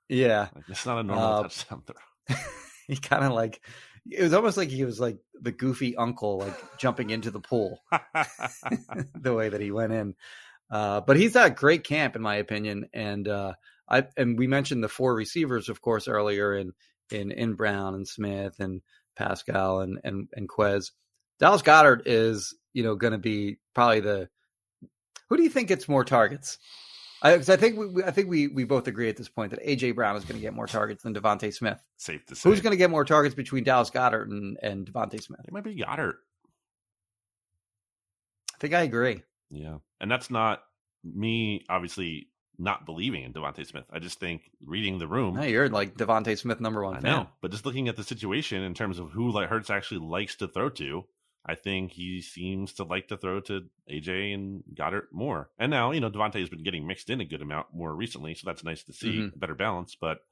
Yeah, 0.10 0.48
Like, 0.56 0.66
it's 0.68 0.86
not 0.86 1.00
a 1.00 1.04
normal 1.04 1.24
Uh, 1.26 1.42
touchdown 1.44 1.84
throw. 1.86 2.36
he 2.88 2.98
kind 2.98 3.24
of 3.24 3.34
like 3.34 3.62
it 4.10 4.22
was 4.22 4.34
almost 4.34 4.58
like 4.58 4.70
he 4.70 4.84
was 4.84 5.00
like 5.00 5.18
the 5.40 5.52
goofy 5.52 5.96
uncle, 5.96 6.40
like 6.40 6.78
jumping 6.78 7.10
into 7.10 7.32
the 7.32 7.40
pool 7.40 7.80
the 9.16 9.34
way 9.34 9.50
that 9.50 9.62
he 9.62 9.72
went 9.72 9.94
in. 9.94 10.16
Uh, 10.70 11.02
but 11.02 11.16
he's 11.18 11.36
at 11.36 11.48
a 11.48 11.52
great 11.52 11.84
camp, 11.84 12.16
in 12.16 12.22
my 12.22 12.36
opinion. 12.36 12.90
And 12.94 13.28
uh, 13.28 13.54
I 13.90 14.08
and 14.18 14.38
we 14.38 14.48
mentioned 14.48 14.84
the 14.84 14.90
four 14.90 15.16
receivers, 15.16 15.70
of 15.70 15.82
course, 15.82 16.08
earlier 16.08 16.54
in 16.56 16.74
in 17.12 17.32
in 17.32 17.54
Brown 17.54 17.96
and 17.96 18.08
Smith 18.08 18.60
and 18.60 18.82
Pascal 19.16 19.80
and 19.82 20.00
and 20.04 20.28
and 20.34 20.48
Quez. 20.50 20.92
Dallas 21.40 21.62
Goedert 21.62 22.04
is 22.06 22.56
you 22.74 22.84
know 22.84 22.96
going 22.96 23.14
to 23.14 23.18
be 23.20 23.58
probably 23.74 24.00
the. 24.00 24.30
Who 25.30 25.38
do 25.38 25.44
you 25.44 25.50
think 25.50 25.68
gets 25.70 25.88
more 25.90 26.04
targets? 26.04 26.58
I, 27.24 27.36
I 27.36 27.40
think 27.40 27.78
we, 27.78 27.88
we- 27.88 28.04
I 28.04 28.12
think 28.12 28.30
we 28.30 28.48
we 28.48 28.66
both 28.66 28.88
agree 28.88 29.10
at 29.10 29.16
this 29.18 29.30
point 29.30 29.52
that 29.52 29.64
AJ 29.66 29.96
Brown 29.96 30.16
is 30.18 30.26
going 30.26 30.36
to 30.36 30.42
get 30.42 30.54
more 30.54 30.68
targets 30.68 31.04
than 31.04 31.14
DeVonta 31.14 31.54
Smith. 31.54 31.82
Safe 31.98 32.26
to 32.28 32.36
say. 32.36 32.50
Who's 32.50 32.62
going 32.62 32.72
to 32.72 32.78
get 32.78 32.90
more 32.90 33.06
targets 33.06 33.34
between 33.34 33.64
Dallas 33.64 33.90
Goedert 33.90 34.30
and 34.30 34.58
and 34.62 34.86
DeVonta 34.86 35.22
Smith? 35.22 35.40
It 35.48 35.54
might 35.54 35.64
be 35.64 35.76
Goedert. 35.76 36.16
I 38.54 38.58
think 38.60 38.74
I 38.74 38.82
agree. 38.82 39.24
Yeah. 39.50 39.78
And 40.00 40.10
that's 40.12 40.30
not 40.30 40.64
me, 41.04 41.66
obviously, 41.70 42.28
not 42.58 42.86
believing 42.86 43.24
in 43.24 43.34
DeVonta 43.34 43.66
Smith. 43.66 43.86
I 43.92 44.00
just 44.00 44.20
think 44.20 44.52
reading 44.64 45.00
the 45.00 45.08
room. 45.08 45.36
No, 45.36 45.44
you're 45.44 45.70
like 45.70 45.96
DeVonta 45.96 46.38
Smith 46.38 46.60
number 46.62 46.84
one 46.84 46.98
I 46.98 47.00
fan. 47.02 47.12
know. 47.12 47.30
But 47.42 47.52
just 47.52 47.66
looking 47.66 47.88
at 47.88 47.96
the 47.96 48.04
situation 48.04 48.62
in 48.64 48.74
terms 48.74 49.00
of 49.00 49.12
who 49.12 49.32
like 49.32 49.50
Hurts 49.50 49.70
actually 49.70 50.02
likes 50.06 50.36
to 50.36 50.48
throw 50.48 50.70
to, 50.70 51.06
I 51.46 51.56
think 51.56 51.92
he 51.92 52.22
seems 52.22 52.74
to 52.74 52.84
like 52.84 53.08
to 53.10 53.18
throw 53.18 53.40
to 53.42 53.66
AJ 53.92 54.34
and 54.34 54.64
Goedert 54.74 55.12
more. 55.12 55.50
And 55.60 55.70
now, 55.72 55.92
you 55.92 56.00
know, 56.00 56.10
DeVonta 56.10 56.40
has 56.40 56.50
been 56.50 56.64
getting 56.64 56.88
mixed 56.88 57.10
in 57.10 57.20
a 57.22 57.26
good 57.26 57.42
amount 57.42 57.68
more 57.74 57.94
recently, 57.94 58.34
so 58.36 58.46
that's 58.46 58.64
nice 58.64 58.84
to 58.84 58.94
see 58.94 59.20
Mhm. 59.24 59.40
better 59.40 59.56
balance. 59.56 59.96
But 59.96 60.24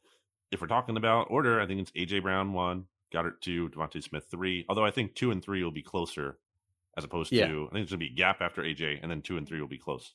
if 0.52 0.62
we're 0.62 0.68
talking 0.68 0.98
about 0.98 1.28
order, 1.30 1.60
I 1.60 1.66
think 1.66 1.82
it's 1.82 1.92
AJ 1.96 2.20
Brown 2.22 2.54
one, 2.54 2.86
Goedert 3.12 3.42
two, 3.42 3.68
DeVonta 3.70 4.02
Smith 4.02 4.28
three. 4.32 4.66
Although 4.70 4.86
I 4.86 4.92
think 4.92 5.16
two 5.16 5.32
and 5.32 5.44
three 5.44 5.64
will 5.64 5.72
be 5.72 5.82
closer 5.82 6.38
as 6.96 7.04
opposed 7.04 7.32
Yeah. 7.34 7.48
to 7.48 7.68
I 7.70 7.74
think 7.74 7.84
it's 7.84 7.92
gonna 7.92 8.00
be 8.00 8.08
a 8.08 8.10
gap 8.16 8.42
after 8.42 8.62
AJ, 8.64 9.00
and 9.02 9.10
then 9.12 9.22
two 9.22 9.38
and 9.38 9.46
three 9.48 9.60
will 9.60 9.68
be 9.68 9.78
close. 9.78 10.14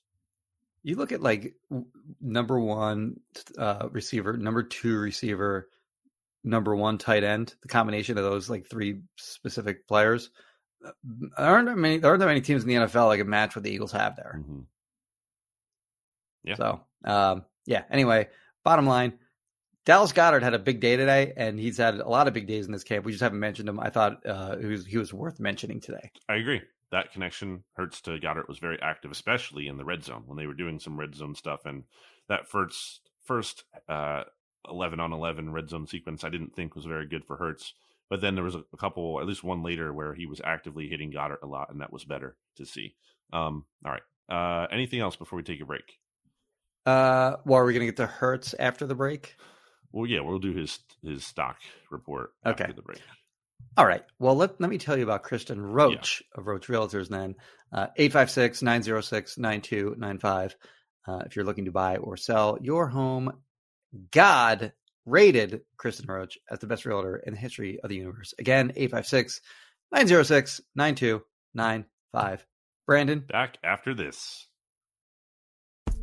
You 0.87 0.95
look 0.95 1.11
at 1.11 1.21
like 1.21 1.55
w- 1.69 1.89
number 2.21 2.61
one 2.61 3.19
uh, 3.59 3.89
receiver, 3.91 4.37
number 4.37 4.63
two 4.63 4.97
receiver, 4.99 5.69
number 6.45 6.77
one 6.77 6.97
tight 6.97 7.25
end. 7.25 7.53
The 7.63 7.67
combination 7.69 8.17
of 8.19 8.23
those 8.23 8.49
like 8.49 8.67
three 8.71 9.01
specific 9.17 9.89
players. 9.89 10.31
uh, 10.87 10.93
There 11.03 11.45
aren't 11.45 11.67
that 11.67 11.77
many. 11.77 11.99
There 11.99 12.09
aren't 12.11 12.21
that 12.21 12.27
many 12.27 12.41
teams 12.41 12.63
in 12.63 12.69
the 12.69 12.77
NFL 12.77 13.11
that 13.11 13.19
can 13.19 13.29
match 13.29 13.57
what 13.57 13.65
the 13.65 13.71
Eagles 13.73 13.91
have 13.91 14.15
there. 14.15 14.41
hmm 14.45 14.61
Yeah. 16.45 16.55
So, 16.55 16.81
um, 17.05 17.45
yeah. 17.67 17.83
Anyway, 17.91 18.29
bottom 18.63 18.87
line, 18.87 19.19
Dallas 19.87 20.13
Goedert 20.13 20.43
had 20.45 20.55
a 20.55 20.59
big 20.61 20.79
day 20.79 20.97
today, 20.97 21.33
and 21.37 21.59
he's 21.59 21.79
had 21.79 21.97
a 21.97 22.09
lot 22.09 22.29
of 22.29 22.35
big 22.35 22.47
days 22.47 22.67
in 22.67 22.73
this 22.73 22.85
camp. 22.85 23.05
We 23.05 23.11
just 23.11 23.25
haven't 23.25 23.41
mentioned 23.41 23.69
him. 23.69 23.81
I 23.81 23.91
thought 23.91 24.25
uh, 24.25 24.57
he 24.57 24.67
was 24.67 24.87
he 24.87 24.99
was 24.99 25.13
worth 25.13 25.41
mentioning 25.41 25.81
today. 25.81 26.13
I 26.29 26.37
agree. 26.37 26.63
That 26.93 27.13
connection 27.13 27.65
Hurts 27.75 28.01
to 28.03 28.19
Goedert 28.19 28.49
was 28.49 28.59
very 28.59 28.81
active, 28.81 29.11
especially 29.11 29.67
in 29.67 29.77
the 29.77 29.85
red 29.85 30.05
zone 30.05 30.23
when 30.27 30.39
they 30.39 30.47
were 30.47 30.55
doing 30.55 30.79
some 30.79 30.99
red 30.99 31.15
zone 31.15 31.35
stuff. 31.35 31.65
And 31.65 31.85
that 32.29 32.49
first 32.49 33.11
first 33.25 33.65
uh, 33.89 34.25
eleven 34.69 35.01
on 35.01 35.13
eleven 35.13 35.53
red 35.53 35.69
zone 35.69 35.87
sequence, 35.87 36.23
I 36.25 36.29
didn't 36.29 36.55
think 36.55 36.75
was 36.75 36.85
very 36.85 37.07
good 37.07 37.25
for 37.25 37.37
Hurts. 37.37 37.75
But 38.09 38.21
then 38.21 38.37
there 38.37 38.45
was 38.45 38.55
a, 38.55 38.63
a 38.73 38.77
couple, 38.77 39.21
at 39.21 39.27
least 39.27 39.43
one 39.43 39.65
later, 39.65 39.93
where 39.93 40.15
he 40.15 40.27
was 40.27 40.41
actively 40.45 40.89
hitting 40.89 41.11
Goedert 41.11 41.43
a 41.43 41.47
lot, 41.47 41.71
and 41.71 41.81
that 41.81 41.93
was 41.93 42.05
better 42.05 42.37
to 42.57 42.65
see. 42.65 42.95
Um, 43.33 43.65
all 43.85 43.93
right. 43.93 44.03
Uh, 44.29 44.69
anything 44.71 45.01
else 45.01 45.17
before 45.17 45.37
we 45.37 45.43
take 45.43 45.61
a 45.61 45.65
break? 45.65 45.99
Uh, 46.85 47.37
well, 47.45 47.59
are 47.59 47.65
we 47.65 47.73
going 47.73 47.81
to 47.81 47.87
get 47.87 47.97
to 47.97 48.07
Hurts 48.07 48.55
after 48.61 48.87
the 48.87 48.95
break? 48.95 49.35
Well, 49.91 50.07
yeah, 50.07 50.21
we'll 50.21 50.39
do 50.39 50.55
his 50.55 50.79
his 51.03 51.25
stock 51.25 51.57
report 51.91 52.31
Okay. 52.45 52.63
after 52.63 52.75
the 52.75 52.83
break. 52.83 53.03
All 53.77 53.87
right. 53.87 54.03
Well, 54.19 54.35
let, 54.37 54.61
let 54.61 54.71
me 54.71 54.79
tell 54.79 54.97
you 54.97 55.05
about 55.05 55.23
Kristen 55.23 55.61
Roach 55.61 56.23
of 56.35 56.47
Roach 56.47 56.67
Realtors 56.69 57.09
then. 57.09 57.35
Uh, 57.73 57.89
856 57.97 58.63
906 58.63 59.39
9295. 59.39 60.57
Uh, 61.07 61.23
If 61.27 61.37
you're 61.37 61.45
looking 61.45 61.67
to 61.67 61.73
buy 61.73 61.97
or 61.97 62.17
sell 62.17 62.59
your 62.61 62.89
home, 62.89 63.33
God 64.13 64.73
rated 65.05 65.61
Kristen 65.77 66.07
Roach 66.09 66.39
as 66.51 66.59
the 66.59 66.67
best 66.67 66.85
realtor 66.87 67.17
in 67.17 67.35
the 67.35 67.39
history 67.41 67.79
of 67.83 67.91
the 67.91 67.97
universe. 67.97 68.35
Again, 68.39 68.73
856 68.75 69.41
906 69.93 70.61
9295. 70.75 72.47
Brandon, 72.87 73.21
Back 73.21 73.59
after 73.65 73.95
this. 73.95 74.47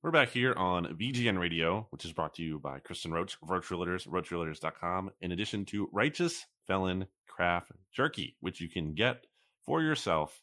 We're 0.00 0.12
back 0.12 0.30
here 0.30 0.54
on 0.56 0.96
BGN 0.96 1.40
Radio, 1.40 1.88
which 1.90 2.04
is 2.04 2.12
brought 2.12 2.34
to 2.34 2.42
you 2.42 2.60
by 2.60 2.78
Kristen 2.78 3.10
Roach, 3.12 3.36
Roach 3.42 3.68
Realtors, 3.68 5.10
in 5.20 5.32
addition 5.32 5.64
to 5.66 5.88
Righteous 5.92 6.46
Felon 6.68 7.08
Craft 7.26 7.72
Jerky, 7.92 8.36
which 8.38 8.60
you 8.60 8.68
can 8.68 8.94
get 8.94 9.26
for 9.66 9.82
yourself 9.82 10.40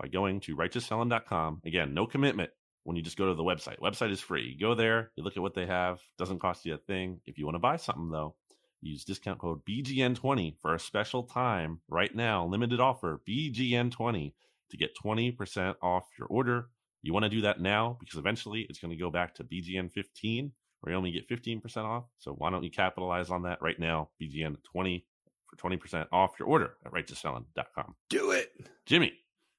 by 0.00 0.08
going 0.08 0.40
to 0.40 0.56
righteousfelon.com. 0.56 1.62
Again, 1.64 1.94
no 1.94 2.06
commitment 2.06 2.50
when 2.82 2.96
you 2.96 3.02
just 3.02 3.16
go 3.16 3.28
to 3.28 3.34
the 3.34 3.44
website. 3.44 3.78
Website 3.78 4.10
is 4.10 4.20
free. 4.20 4.56
You 4.58 4.58
go 4.58 4.74
there, 4.74 5.12
you 5.14 5.22
look 5.22 5.36
at 5.36 5.44
what 5.44 5.54
they 5.54 5.66
have, 5.66 6.00
doesn't 6.18 6.40
cost 6.40 6.66
you 6.66 6.74
a 6.74 6.78
thing. 6.78 7.20
If 7.24 7.38
you 7.38 7.44
want 7.44 7.54
to 7.54 7.60
buy 7.60 7.76
something 7.76 8.10
though, 8.10 8.34
use 8.80 9.04
discount 9.04 9.38
code 9.38 9.60
BGN20 9.64 10.56
for 10.60 10.74
a 10.74 10.80
special 10.80 11.22
time 11.22 11.82
right 11.88 12.12
now, 12.12 12.46
limited 12.46 12.80
offer 12.80 13.20
BGN20 13.28 14.32
to 14.70 14.76
get 14.76 14.96
20% 14.96 15.76
off 15.80 16.08
your 16.18 16.26
order. 16.26 16.68
You 17.02 17.12
want 17.12 17.24
to 17.24 17.28
do 17.28 17.42
that 17.42 17.60
now 17.60 17.96
because 18.00 18.18
eventually 18.18 18.66
it's 18.68 18.78
going 18.78 18.90
to 18.90 18.96
go 18.96 19.10
back 19.10 19.34
to 19.36 19.44
BGN15 19.44 20.50
where 20.80 20.92
you 20.92 20.96
only 20.96 21.10
get 21.10 21.28
15% 21.28 21.84
off. 21.84 22.04
So 22.18 22.32
why 22.32 22.50
don't 22.50 22.62
you 22.62 22.70
capitalize 22.70 23.30
on 23.30 23.42
that 23.42 23.60
right 23.60 23.78
now? 23.78 24.10
BGN20 24.20 25.04
for 25.46 25.56
20% 25.56 26.06
off 26.12 26.32
your 26.38 26.48
order 26.48 26.74
at 26.84 26.92
righteousfelon.com. 26.92 27.94
Do 28.10 28.30
it. 28.32 28.52
Jimmy, 28.86 29.12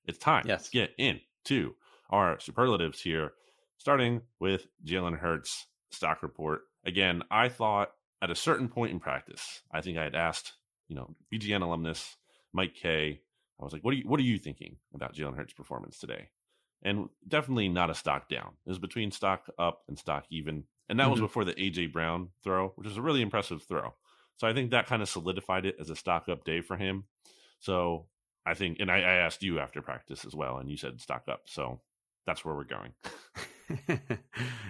it's 0.06 0.18
time 0.18 0.46
Yes. 0.48 0.66
to 0.66 0.72
get 0.72 0.92
into 0.98 1.76
our 2.10 2.40
superlatives 2.40 3.02
here, 3.02 3.34
starting 3.78 4.22
with 4.40 4.68
Jalen 4.86 5.18
Hurts 5.20 5.68
stock 5.92 6.24
report. 6.24 6.62
Again, 6.86 7.24
I 7.32 7.50
thought 7.50 7.92
at 8.22 8.32
a 8.32 8.36
certain 8.36 8.70
point 8.70 8.92
in 8.92 9.00
practice, 9.00 9.62
I 9.72 9.82
think 9.82 9.98
I 9.98 10.04
had 10.04 10.16
asked, 10.16 10.54
you 10.88 10.96
know, 10.96 11.16
BGN 11.34 11.62
alumnus 11.62 12.16
Mike 12.54 12.76
K. 12.76 13.22
I 13.60 13.64
was 13.64 13.74
like, 13.74 13.84
"What 13.84 13.94
are 13.94 13.98
you 13.98 14.08
What 14.08 14.20
are 14.20 14.24
you 14.24 14.38
thinking 14.38 14.78
about 14.94 15.14
Jalen 15.14 15.36
Hurts' 15.36 15.54
performance 15.54 16.00
today?" 16.00 16.30
And 16.82 17.10
definitely 17.28 17.68
not 17.70 17.90
a 17.90 17.96
stock 17.96 18.30
down. 18.30 18.54
It 18.66 18.70
was 18.70 18.80
between 18.80 19.12
stock 19.12 19.50
up 19.60 19.82
and 19.88 19.98
stock 20.00 20.26
even, 20.30 20.64
and 20.88 21.00
that 21.00 21.10
was 21.10 21.20
Mhm. 21.20 21.24
before 21.24 21.44
the 21.46 21.54
AJ 21.60 21.88
Brown 21.92 22.30
throw, 22.44 22.70
which 22.76 22.88
was 22.88 22.98
a 22.98 23.02
really 23.02 23.22
impressive 23.22 23.64
throw. 23.64 23.94
So 24.38 24.48
I 24.48 24.54
think 24.54 24.72
that 24.72 24.88
kind 24.88 25.02
of 25.02 25.10
solidified 25.10 25.66
it 25.66 25.76
as 25.80 25.90
a 25.90 25.96
stock 25.96 26.30
up 26.30 26.46
day 26.46 26.62
for 26.62 26.78
him. 26.78 27.04
So 27.60 28.08
I 28.46 28.54
think, 28.54 28.80
and 28.80 28.90
I, 28.90 28.98
I 29.00 29.14
asked 29.16 29.44
you 29.44 29.60
after 29.60 29.82
practice 29.82 30.24
as 30.24 30.34
well, 30.34 30.58
and 30.58 30.70
you 30.70 30.78
said 30.78 31.02
stock 31.02 31.24
up. 31.28 31.42
So 31.48 31.82
that's 32.26 32.46
where 32.46 32.56
we're 32.56 32.64
going. 32.64 32.94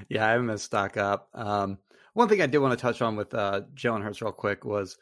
yeah, 0.10 0.26
I 0.26 0.32
haven't 0.32 0.48
been 0.48 0.58
stock 0.58 0.98
up. 0.98 1.30
Um, 1.34 1.78
one 2.14 2.28
thing 2.28 2.42
I 2.42 2.48
did 2.48 2.58
want 2.58 2.78
to 2.78 2.82
touch 2.82 3.02
on 3.02 3.16
with 3.16 3.34
uh, 3.34 3.62
Jalen 3.76 4.02
Hurts 4.04 4.22
real 4.22 4.32
quick 4.32 4.66
was 4.66 4.98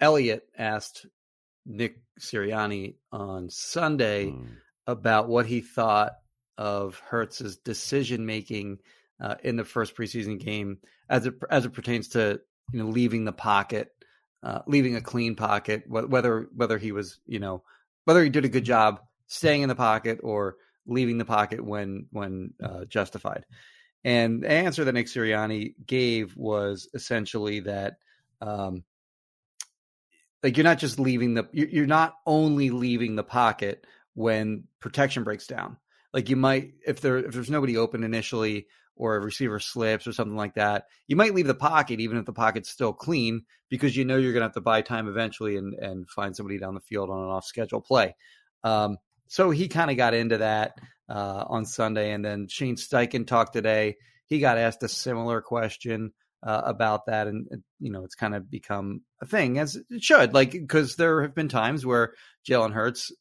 Elliot 0.00 0.46
asked 0.56 1.06
Nick 1.64 2.00
Sirianni 2.20 2.96
on 3.12 3.48
Sunday 3.50 4.26
Mm. 4.26 4.56
About 4.86 5.28
what 5.28 5.46
he 5.46 5.60
thought 5.60 6.12
of 6.56 7.00
Hurts's 7.00 7.56
decision 7.56 8.24
making 8.24 8.78
uh, 9.20 9.34
in 9.42 9.56
the 9.56 9.64
first 9.64 9.96
preseason 9.96 10.38
game 10.38 10.78
as 11.08 11.26
it 11.26 11.34
as 11.50 11.64
it 11.64 11.72
pertains 11.72 12.08
to 12.10 12.40
you 12.72 12.78
know 12.78 12.88
leaving 12.88 13.24
the 13.24 13.32
pocket, 13.32 13.90
uh, 14.42 14.60
leaving 14.66 14.96
a 14.96 15.00
clean 15.00 15.34
pocket, 15.34 15.84
wh- 15.86 16.08
whether 16.08 16.48
whether 16.54 16.78
he 16.78 16.92
was 16.92 17.18
you 17.26 17.38
know 17.38 17.62
whether 18.04 18.22
he 18.22 18.30
did 18.30 18.44
a 18.44 18.50
good 18.50 18.64
job 18.64 19.00
staying 19.26 19.62
in 19.62 19.68
the 19.68 19.74
pocket 19.74 20.20
or 20.22 20.56
leaving 20.86 21.18
the 21.18 21.24
pocket 21.24 21.64
when 21.64 22.06
when 22.10 22.54
uh, 22.62 22.84
justified. 22.84 23.44
And 24.04 24.42
the 24.42 24.50
answer 24.50 24.84
that 24.84 24.92
Nick 24.92 25.06
Sirianni 25.06 25.74
gave 25.84 26.36
was 26.36 26.88
essentially 26.94 27.60
that 27.60 27.96
um, 28.40 28.84
like 30.42 30.56
you're 30.56 30.64
not 30.64 30.78
just 30.78 31.00
leaving 31.00 31.34
the 31.34 31.48
you're 31.52 31.86
not 31.86 32.14
only 32.24 32.70
leaving 32.70 33.16
the 33.16 33.24
pocket 33.24 33.84
when 34.16 34.64
protection 34.80 35.22
breaks 35.22 35.46
down. 35.46 35.76
Like 36.12 36.30
you 36.30 36.36
might 36.36 36.72
if 36.86 37.00
there 37.00 37.18
if 37.18 37.34
there's 37.34 37.50
nobody 37.50 37.76
open 37.76 38.02
initially 38.02 38.66
or 38.96 39.16
a 39.16 39.20
receiver 39.20 39.60
slips 39.60 40.06
or 40.06 40.12
something 40.12 40.36
like 40.36 40.54
that, 40.54 40.86
you 41.06 41.16
might 41.16 41.34
leave 41.34 41.46
the 41.46 41.54
pocket 41.54 42.00
even 42.00 42.16
if 42.16 42.24
the 42.24 42.32
pocket's 42.32 42.70
still 42.70 42.94
clean 42.94 43.42
because 43.68 43.94
you 43.94 44.06
know 44.06 44.16
you're 44.16 44.32
going 44.32 44.40
to 44.40 44.46
have 44.46 44.54
to 44.54 44.60
buy 44.62 44.80
time 44.80 45.06
eventually 45.06 45.56
and 45.58 45.74
and 45.74 46.08
find 46.08 46.34
somebody 46.34 46.58
down 46.58 46.74
the 46.74 46.80
field 46.80 47.10
on 47.10 47.18
an 47.18 47.28
off 47.28 47.44
schedule 47.44 47.82
play. 47.82 48.16
Um, 48.64 48.96
so 49.28 49.50
he 49.50 49.68
kind 49.68 49.90
of 49.90 49.98
got 49.98 50.14
into 50.14 50.38
that 50.38 50.78
uh, 51.10 51.44
on 51.46 51.66
Sunday, 51.66 52.12
and 52.12 52.24
then 52.24 52.48
Shane 52.48 52.76
Steichen 52.76 53.26
talked 53.26 53.52
today. 53.52 53.96
He 54.24 54.38
got 54.38 54.56
asked 54.56 54.82
a 54.82 54.88
similar 54.88 55.42
question 55.42 56.12
uh, 56.42 56.62
about 56.64 57.06
that, 57.06 57.26
and 57.26 57.46
you 57.78 57.92
know 57.92 58.04
it's 58.04 58.14
kind 58.14 58.34
of 58.34 58.50
become 58.50 59.02
a 59.20 59.26
thing 59.26 59.58
as 59.58 59.76
it 59.76 60.02
should, 60.02 60.32
like 60.32 60.52
because 60.52 60.96
there 60.96 61.20
have 61.20 61.34
been 61.34 61.48
times 61.48 61.84
where 61.84 62.14
Jalen 62.48 62.72
Hurts 62.72 63.12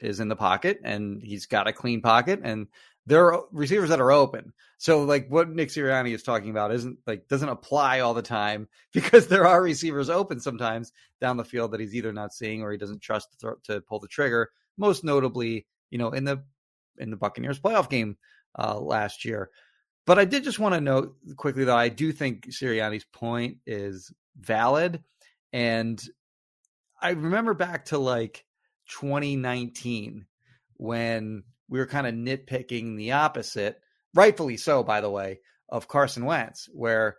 is 0.00 0.20
in 0.20 0.28
the 0.28 0.36
pocket 0.36 0.80
and 0.84 1.22
he's 1.22 1.46
got 1.46 1.66
a 1.68 1.72
clean 1.72 2.00
pocket, 2.00 2.40
and 2.42 2.68
there 3.08 3.32
are 3.32 3.44
receivers 3.52 3.88
that 3.88 4.00
are 4.00 4.12
open. 4.12 4.52
So 4.76 5.02
like 5.04 5.28
what 5.28 5.48
Nick 5.48 5.70
Sirianni 5.70 6.14
is 6.14 6.22
talking 6.22 6.50
about 6.50 6.72
isn't 6.72 6.98
like 7.06 7.26
doesn't 7.26 7.48
apply 7.48 8.00
all 8.00 8.14
the 8.14 8.22
time 8.22 8.68
because 8.92 9.26
there 9.26 9.46
are 9.46 9.62
receivers 9.62 10.10
open 10.10 10.40
sometimes 10.40 10.92
down 11.20 11.36
the 11.36 11.44
field 11.44 11.72
that 11.72 11.80
he's 11.80 11.94
either 11.94 12.12
not 12.12 12.32
seeing 12.32 12.62
or 12.62 12.70
he 12.70 12.78
doesn't 12.78 13.00
trust 13.00 13.34
to, 13.40 13.54
to 13.64 13.80
pull 13.80 13.98
the 13.98 14.08
trigger. 14.08 14.50
Most 14.76 15.04
notably, 15.04 15.66
you 15.90 15.98
know, 15.98 16.10
in 16.10 16.24
the 16.24 16.44
in 16.98 17.10
the 17.10 17.16
Buccaneers 17.16 17.58
playoff 17.58 17.88
game 17.88 18.16
uh, 18.58 18.78
last 18.78 19.24
year. 19.24 19.50
But 20.06 20.18
I 20.18 20.24
did 20.24 20.44
just 20.44 20.58
want 20.58 20.74
to 20.74 20.80
note 20.80 21.16
quickly 21.36 21.64
that 21.64 21.76
I 21.76 21.88
do 21.88 22.12
think 22.12 22.46
Sirianni's 22.46 23.04
point 23.04 23.58
is 23.66 24.12
valid, 24.38 25.02
and 25.52 26.02
I 27.00 27.10
remember 27.10 27.54
back 27.54 27.86
to 27.86 27.98
like 27.98 28.44
2019 28.88 30.26
when 30.76 31.42
we 31.68 31.78
were 31.78 31.86
kind 31.86 32.06
of 32.06 32.14
nitpicking 32.14 32.96
the 32.96 33.12
opposite, 33.12 33.80
rightfully 34.14 34.56
so, 34.56 34.82
by 34.82 35.00
the 35.00 35.10
way, 35.10 35.40
of 35.68 35.88
Carson 35.88 36.24
Wentz, 36.24 36.68
where 36.72 37.16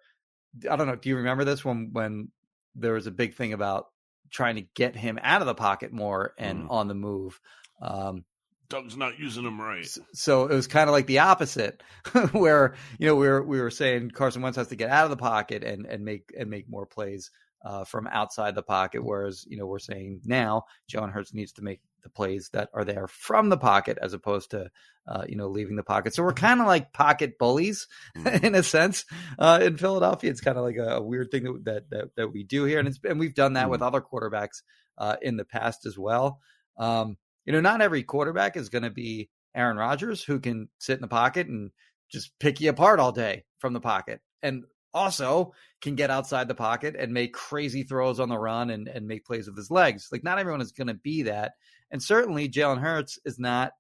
I 0.69 0.75
don't 0.75 0.87
know, 0.87 0.95
do 0.95 1.09
you 1.09 1.17
remember 1.17 1.43
this 1.45 1.63
when 1.63 1.89
when 1.91 2.29
there 2.75 2.93
was 2.93 3.07
a 3.07 3.11
big 3.11 3.35
thing 3.35 3.53
about 3.53 3.87
trying 4.31 4.55
to 4.55 4.65
get 4.75 4.95
him 4.95 5.19
out 5.21 5.41
of 5.41 5.47
the 5.47 5.55
pocket 5.55 5.91
more 5.91 6.33
and 6.37 6.63
Mm. 6.63 6.71
on 6.71 6.87
the 6.87 6.95
move? 6.95 7.39
Um, 7.81 8.25
Doug's 8.69 8.95
not 8.97 9.17
using 9.17 9.45
him 9.45 9.59
right. 9.59 9.87
So 10.13 10.45
it 10.45 10.53
was 10.53 10.67
kind 10.67 10.87
of 10.89 10.93
like 10.93 11.07
the 11.07 11.19
opposite, 11.19 11.81
where 12.31 12.75
you 12.99 13.07
know 13.07 13.15
we 13.15 13.27
were 13.27 13.43
we 13.43 13.59
were 13.59 13.71
saying 13.71 14.11
Carson 14.11 14.41
Wentz 14.41 14.57
has 14.57 14.67
to 14.67 14.75
get 14.75 14.89
out 14.89 15.05
of 15.05 15.09
the 15.09 15.17
pocket 15.17 15.63
and 15.63 15.85
and 15.85 16.05
make 16.05 16.31
and 16.37 16.49
make 16.49 16.69
more 16.69 16.85
plays 16.85 17.31
uh, 17.63 17.83
from 17.83 18.07
outside 18.07 18.55
the 18.55 18.63
pocket, 18.63 19.03
whereas 19.03 19.45
you 19.47 19.57
know 19.57 19.65
we're 19.65 19.79
saying 19.79 20.21
now 20.25 20.63
Jalen 20.91 21.11
Hurts 21.11 21.33
needs 21.33 21.51
to 21.53 21.61
make 21.61 21.81
the 22.01 22.09
plays 22.09 22.49
that 22.53 22.69
are 22.73 22.85
there 22.85 23.07
from 23.07 23.49
the 23.49 23.57
pocket 23.57 23.97
as 24.01 24.13
opposed 24.13 24.51
to 24.51 24.69
uh, 25.07 25.25
you 25.27 25.35
know 25.35 25.47
leaving 25.49 25.75
the 25.75 25.83
pocket. 25.83 26.15
So 26.15 26.23
we're 26.23 26.33
kind 26.33 26.61
of 26.61 26.67
like 26.67 26.93
pocket 26.93 27.37
bullies 27.37 27.87
Mhm. 28.17 28.43
in 28.43 28.55
a 28.55 28.63
sense 28.63 29.05
uh, 29.37 29.59
in 29.61 29.77
Philadelphia. 29.77 30.31
It's 30.31 30.41
kind 30.41 30.57
of 30.57 30.63
like 30.63 30.77
a, 30.77 30.97
a 30.97 31.01
weird 31.01 31.31
thing 31.31 31.43
that, 31.43 31.65
that 31.65 31.89
that 31.89 32.15
that 32.15 32.27
we 32.33 32.43
do 32.43 32.63
here, 32.63 32.79
and 32.79 32.87
it's 32.87 32.99
and 33.03 33.19
we've 33.19 33.35
done 33.35 33.53
that 33.53 33.69
with 33.69 33.81
other 33.81 34.01
quarterbacks 34.01 34.61
uh, 34.97 35.17
in 35.21 35.35
the 35.37 35.45
past 35.45 35.85
as 35.85 35.97
well. 35.97 36.39
Um, 36.77 37.17
you 37.45 37.53
know, 37.53 37.61
not 37.61 37.81
every 37.81 38.03
quarterback 38.03 38.55
is 38.55 38.69
going 38.69 38.83
to 38.83 38.89
be 38.89 39.29
Aaron 39.55 39.77
Rodgers, 39.77 40.23
who 40.23 40.39
can 40.39 40.69
sit 40.77 40.95
in 40.95 41.01
the 41.01 41.07
pocket 41.07 41.47
and 41.47 41.71
just 42.09 42.31
pick 42.39 42.61
you 42.61 42.69
apart 42.69 42.99
all 42.99 43.11
day 43.11 43.43
from 43.57 43.73
the 43.73 43.79
pocket, 43.81 44.21
and 44.41 44.63
also 44.93 45.53
can 45.81 45.95
get 45.95 46.09
outside 46.09 46.47
the 46.47 46.55
pocket 46.55 46.95
and 46.97 47.13
make 47.13 47.33
crazy 47.33 47.83
throws 47.83 48.19
on 48.19 48.29
the 48.29 48.37
run 48.37 48.69
and, 48.69 48.87
and 48.87 49.07
make 49.07 49.25
plays 49.25 49.47
with 49.47 49.57
his 49.57 49.71
legs. 49.71 50.09
Like, 50.11 50.23
not 50.23 50.39
everyone 50.39 50.61
is 50.61 50.71
going 50.71 50.87
to 50.87 50.93
be 50.93 51.23
that. 51.23 51.53
And 51.91 52.01
certainly, 52.01 52.49
Jalen 52.49 52.79
Hurts 52.79 53.19
is 53.25 53.39
not, 53.39 53.71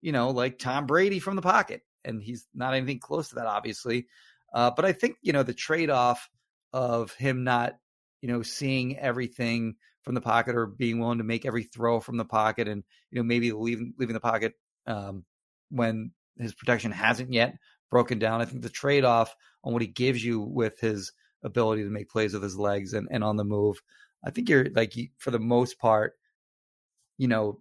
you 0.00 0.12
know, 0.12 0.30
like 0.30 0.58
Tom 0.58 0.86
Brady 0.86 1.18
from 1.18 1.36
the 1.36 1.42
pocket, 1.42 1.82
and 2.04 2.22
he's 2.22 2.46
not 2.54 2.74
anything 2.74 3.00
close 3.00 3.30
to 3.30 3.36
that, 3.36 3.46
obviously. 3.46 4.06
Uh, 4.52 4.70
but 4.74 4.84
I 4.84 4.92
think, 4.92 5.16
you 5.22 5.32
know, 5.32 5.42
the 5.42 5.54
trade 5.54 5.90
off 5.90 6.28
of 6.72 7.12
him 7.14 7.44
not, 7.44 7.74
you 8.20 8.28
know, 8.28 8.42
seeing 8.42 8.98
everything 8.98 9.76
from 10.08 10.14
the 10.14 10.20
pocket 10.22 10.56
or 10.56 10.66
being 10.66 10.98
willing 10.98 11.18
to 11.18 11.24
make 11.24 11.44
every 11.44 11.64
throw 11.64 12.00
from 12.00 12.16
the 12.16 12.24
pocket 12.24 12.66
and 12.66 12.82
you 13.10 13.18
know 13.18 13.22
maybe 13.22 13.52
leaving 13.52 13.92
leaving 13.98 14.14
the 14.14 14.20
pocket 14.20 14.54
um, 14.86 15.22
when 15.70 16.12
his 16.38 16.54
protection 16.54 16.90
hasn't 16.92 17.30
yet 17.30 17.54
broken 17.90 18.18
down. 18.18 18.40
I 18.40 18.44
think 18.44 18.62
the 18.62 18.68
trade 18.68 19.04
off 19.04 19.34
on 19.64 19.72
what 19.72 19.82
he 19.82 19.88
gives 19.88 20.24
you 20.24 20.40
with 20.40 20.80
his 20.80 21.12
ability 21.42 21.84
to 21.84 21.90
make 21.90 22.10
plays 22.10 22.32
with 22.34 22.42
his 22.42 22.58
legs 22.58 22.92
and, 22.92 23.08
and 23.10 23.22
on 23.22 23.36
the 23.36 23.44
move, 23.44 23.80
I 24.24 24.30
think 24.30 24.48
you're 24.48 24.66
like 24.74 24.94
for 25.18 25.30
the 25.30 25.38
most 25.38 25.78
part 25.78 26.14
you 27.18 27.28
know, 27.28 27.60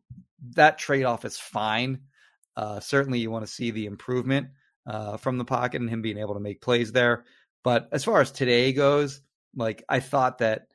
that 0.56 0.78
trade 0.78 1.04
off 1.04 1.26
is 1.26 1.38
fine. 1.38 2.02
Uh, 2.56 2.80
certainly, 2.80 3.20
you 3.20 3.30
want 3.30 3.46
to 3.46 3.52
see 3.52 3.72
the 3.72 3.88
improvement 3.88 4.50
uh, 4.86 5.18
from 5.18 5.38
the 5.38 5.46
pocket 5.46 5.82
and 5.82 5.90
him 5.90 6.02
being 6.02 6.20
able 6.20 6.36
to 6.36 6.40
make 6.40 6.62
plays 6.62 6.92
there. 6.92 7.26
But 7.64 7.90
as 7.92 8.06
far 8.06 8.22
as 8.22 8.32
today 8.32 8.72
goes, 8.72 9.22
like 9.56 9.84
I 9.90 10.00
thought 10.00 10.38
that 10.38 10.68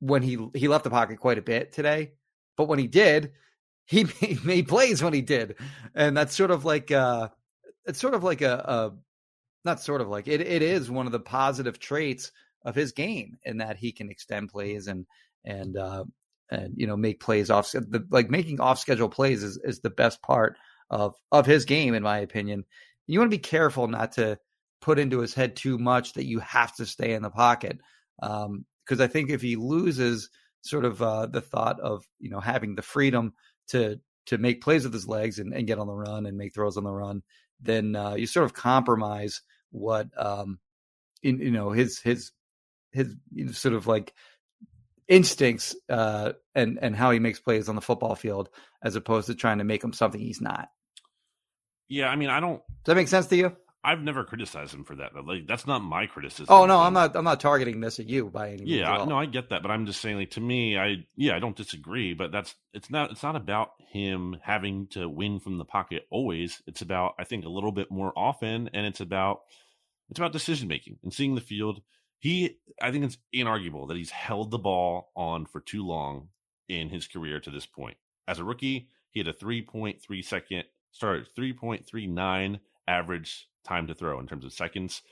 when 0.00 0.22
he 0.22 0.38
he 0.54 0.66
left 0.66 0.84
the 0.84 0.90
pocket 0.90 1.20
quite 1.20 1.38
a 1.38 1.42
bit 1.42 1.72
today, 1.72 2.12
but 2.56 2.68
when 2.68 2.78
he 2.78 2.88
did, 2.88 3.32
he 3.84 4.04
made, 4.20 4.44
made 4.44 4.68
plays 4.68 5.02
when 5.02 5.12
he 5.12 5.22
did, 5.22 5.56
and 5.94 6.16
that's 6.16 6.34
sort 6.34 6.50
of 6.50 6.64
like 6.64 6.90
uh, 6.90 7.28
it's 7.86 8.00
sort 8.00 8.14
of 8.14 8.22
like 8.22 8.42
a, 8.42 8.54
a 8.54 8.92
not 9.64 9.80
sort 9.80 10.00
of 10.00 10.08
like 10.08 10.28
it 10.28 10.40
it 10.40 10.62
is 10.62 10.90
one 10.90 11.06
of 11.06 11.12
the 11.12 11.20
positive 11.20 11.78
traits 11.78 12.32
of 12.64 12.74
his 12.74 12.92
game 12.92 13.38
in 13.44 13.58
that 13.58 13.76
he 13.76 13.92
can 13.92 14.10
extend 14.10 14.50
plays 14.50 14.86
and 14.86 15.06
and 15.44 15.76
uh, 15.76 16.04
and 16.50 16.74
you 16.76 16.86
know 16.86 16.96
make 16.96 17.20
plays 17.20 17.50
off 17.50 17.70
the, 17.72 18.06
like 18.10 18.30
making 18.30 18.60
off 18.60 18.78
schedule 18.78 19.08
plays 19.08 19.42
is 19.42 19.58
is 19.64 19.80
the 19.80 19.90
best 19.90 20.22
part 20.22 20.56
of 20.90 21.14
of 21.32 21.46
his 21.46 21.64
game 21.64 21.94
in 21.94 22.02
my 22.02 22.18
opinion. 22.18 22.64
You 23.06 23.18
want 23.18 23.30
to 23.30 23.36
be 23.36 23.42
careful 23.42 23.88
not 23.88 24.12
to 24.12 24.38
put 24.80 24.98
into 24.98 25.20
his 25.20 25.34
head 25.34 25.56
too 25.56 25.78
much 25.78 26.14
that 26.14 26.26
you 26.26 26.38
have 26.40 26.74
to 26.76 26.86
stay 26.86 27.12
in 27.12 27.22
the 27.22 27.30
pocket 27.30 27.78
because 28.18 28.46
um, 28.46 29.00
I 29.00 29.06
think 29.06 29.30
if 29.30 29.42
he 29.42 29.56
loses 29.56 30.30
sort 30.62 30.84
of 30.84 31.02
uh, 31.02 31.26
the 31.26 31.40
thought 31.40 31.80
of 31.80 32.04
you 32.18 32.30
know 32.30 32.40
having 32.40 32.74
the 32.74 32.82
freedom 32.82 33.34
to 33.68 34.00
to 34.26 34.38
make 34.38 34.62
plays 34.62 34.84
with 34.84 34.92
his 34.92 35.08
legs 35.08 35.38
and, 35.38 35.52
and 35.54 35.66
get 35.66 35.78
on 35.78 35.86
the 35.86 35.94
run 35.94 36.26
and 36.26 36.36
make 36.36 36.54
throws 36.54 36.76
on 36.76 36.84
the 36.84 36.92
run, 36.92 37.22
then 37.62 37.96
uh, 37.96 38.14
you 38.14 38.26
sort 38.26 38.44
of 38.44 38.54
compromise 38.54 39.42
what 39.70 40.08
um, 40.16 40.58
in, 41.22 41.38
you 41.40 41.50
know 41.50 41.70
his 41.70 41.98
his 42.00 42.32
his 42.92 43.14
you 43.32 43.46
know, 43.46 43.52
sort 43.52 43.74
of 43.74 43.86
like 43.86 44.12
instincts 45.08 45.76
uh, 45.88 46.32
and 46.54 46.78
and 46.80 46.96
how 46.96 47.10
he 47.10 47.18
makes 47.18 47.40
plays 47.40 47.68
on 47.68 47.74
the 47.74 47.80
football 47.80 48.14
field 48.14 48.48
as 48.82 48.96
opposed 48.96 49.26
to 49.26 49.34
trying 49.34 49.58
to 49.58 49.64
make 49.64 49.82
him 49.82 49.92
something 49.92 50.20
he's 50.20 50.40
not. 50.40 50.68
Yeah, 51.88 52.08
I 52.08 52.16
mean, 52.16 52.30
I 52.30 52.40
don't. 52.40 52.62
Does 52.84 52.92
that 52.92 52.94
make 52.94 53.08
sense 53.08 53.26
to 53.26 53.36
you? 53.36 53.56
I've 53.82 54.02
never 54.02 54.24
criticized 54.24 54.74
him 54.74 54.84
for 54.84 54.96
that. 54.96 55.12
Like 55.26 55.46
that's 55.46 55.66
not 55.66 55.80
my 55.80 56.06
criticism. 56.06 56.46
Oh 56.48 56.66
no, 56.66 56.78
I'm 56.80 56.92
not. 56.92 57.16
I'm 57.16 57.24
not 57.24 57.40
targeting 57.40 57.80
this 57.80 57.98
at 57.98 58.06
you 58.06 58.28
by 58.28 58.48
any 58.48 58.58
means. 58.58 58.70
Yeah, 58.70 59.04
no, 59.06 59.18
I 59.18 59.24
get 59.26 59.48
that, 59.50 59.62
but 59.62 59.70
I'm 59.70 59.86
just 59.86 60.00
saying, 60.00 60.16
like 60.16 60.30
to 60.32 60.40
me, 60.40 60.76
I 60.76 61.06
yeah, 61.16 61.34
I 61.34 61.38
don't 61.38 61.56
disagree, 61.56 62.12
but 62.12 62.30
that's 62.30 62.54
it's 62.74 62.90
not. 62.90 63.10
It's 63.10 63.22
not 63.22 63.36
about 63.36 63.70
him 63.88 64.36
having 64.42 64.86
to 64.88 65.08
win 65.08 65.40
from 65.40 65.56
the 65.56 65.64
pocket 65.64 66.06
always. 66.10 66.60
It's 66.66 66.82
about 66.82 67.14
I 67.18 67.24
think 67.24 67.44
a 67.44 67.50
little 67.50 67.72
bit 67.72 67.90
more 67.90 68.12
often, 68.16 68.68
and 68.74 68.86
it's 68.86 69.00
about 69.00 69.40
it's 70.10 70.20
about 70.20 70.32
decision 70.32 70.68
making 70.68 70.98
and 71.02 71.12
seeing 71.12 71.34
the 71.34 71.40
field. 71.40 71.80
He, 72.18 72.58
I 72.82 72.90
think 72.90 73.04
it's 73.04 73.16
inarguable 73.34 73.88
that 73.88 73.96
he's 73.96 74.10
held 74.10 74.50
the 74.50 74.58
ball 74.58 75.10
on 75.16 75.46
for 75.46 75.60
too 75.60 75.86
long 75.86 76.28
in 76.68 76.90
his 76.90 77.06
career 77.06 77.40
to 77.40 77.50
this 77.50 77.64
point. 77.64 77.96
As 78.28 78.38
a 78.38 78.44
rookie, 78.44 78.88
he 79.10 79.20
had 79.20 79.28
a 79.28 79.32
3.3 79.32 80.22
second, 80.22 80.64
sorry, 80.92 81.24
3.39 81.38 82.60
average 82.90 83.48
time 83.64 83.86
to 83.86 83.94
throw 83.94 84.18
in 84.18 84.26
terms 84.26 84.44
of 84.44 84.52
seconds. 84.52 85.02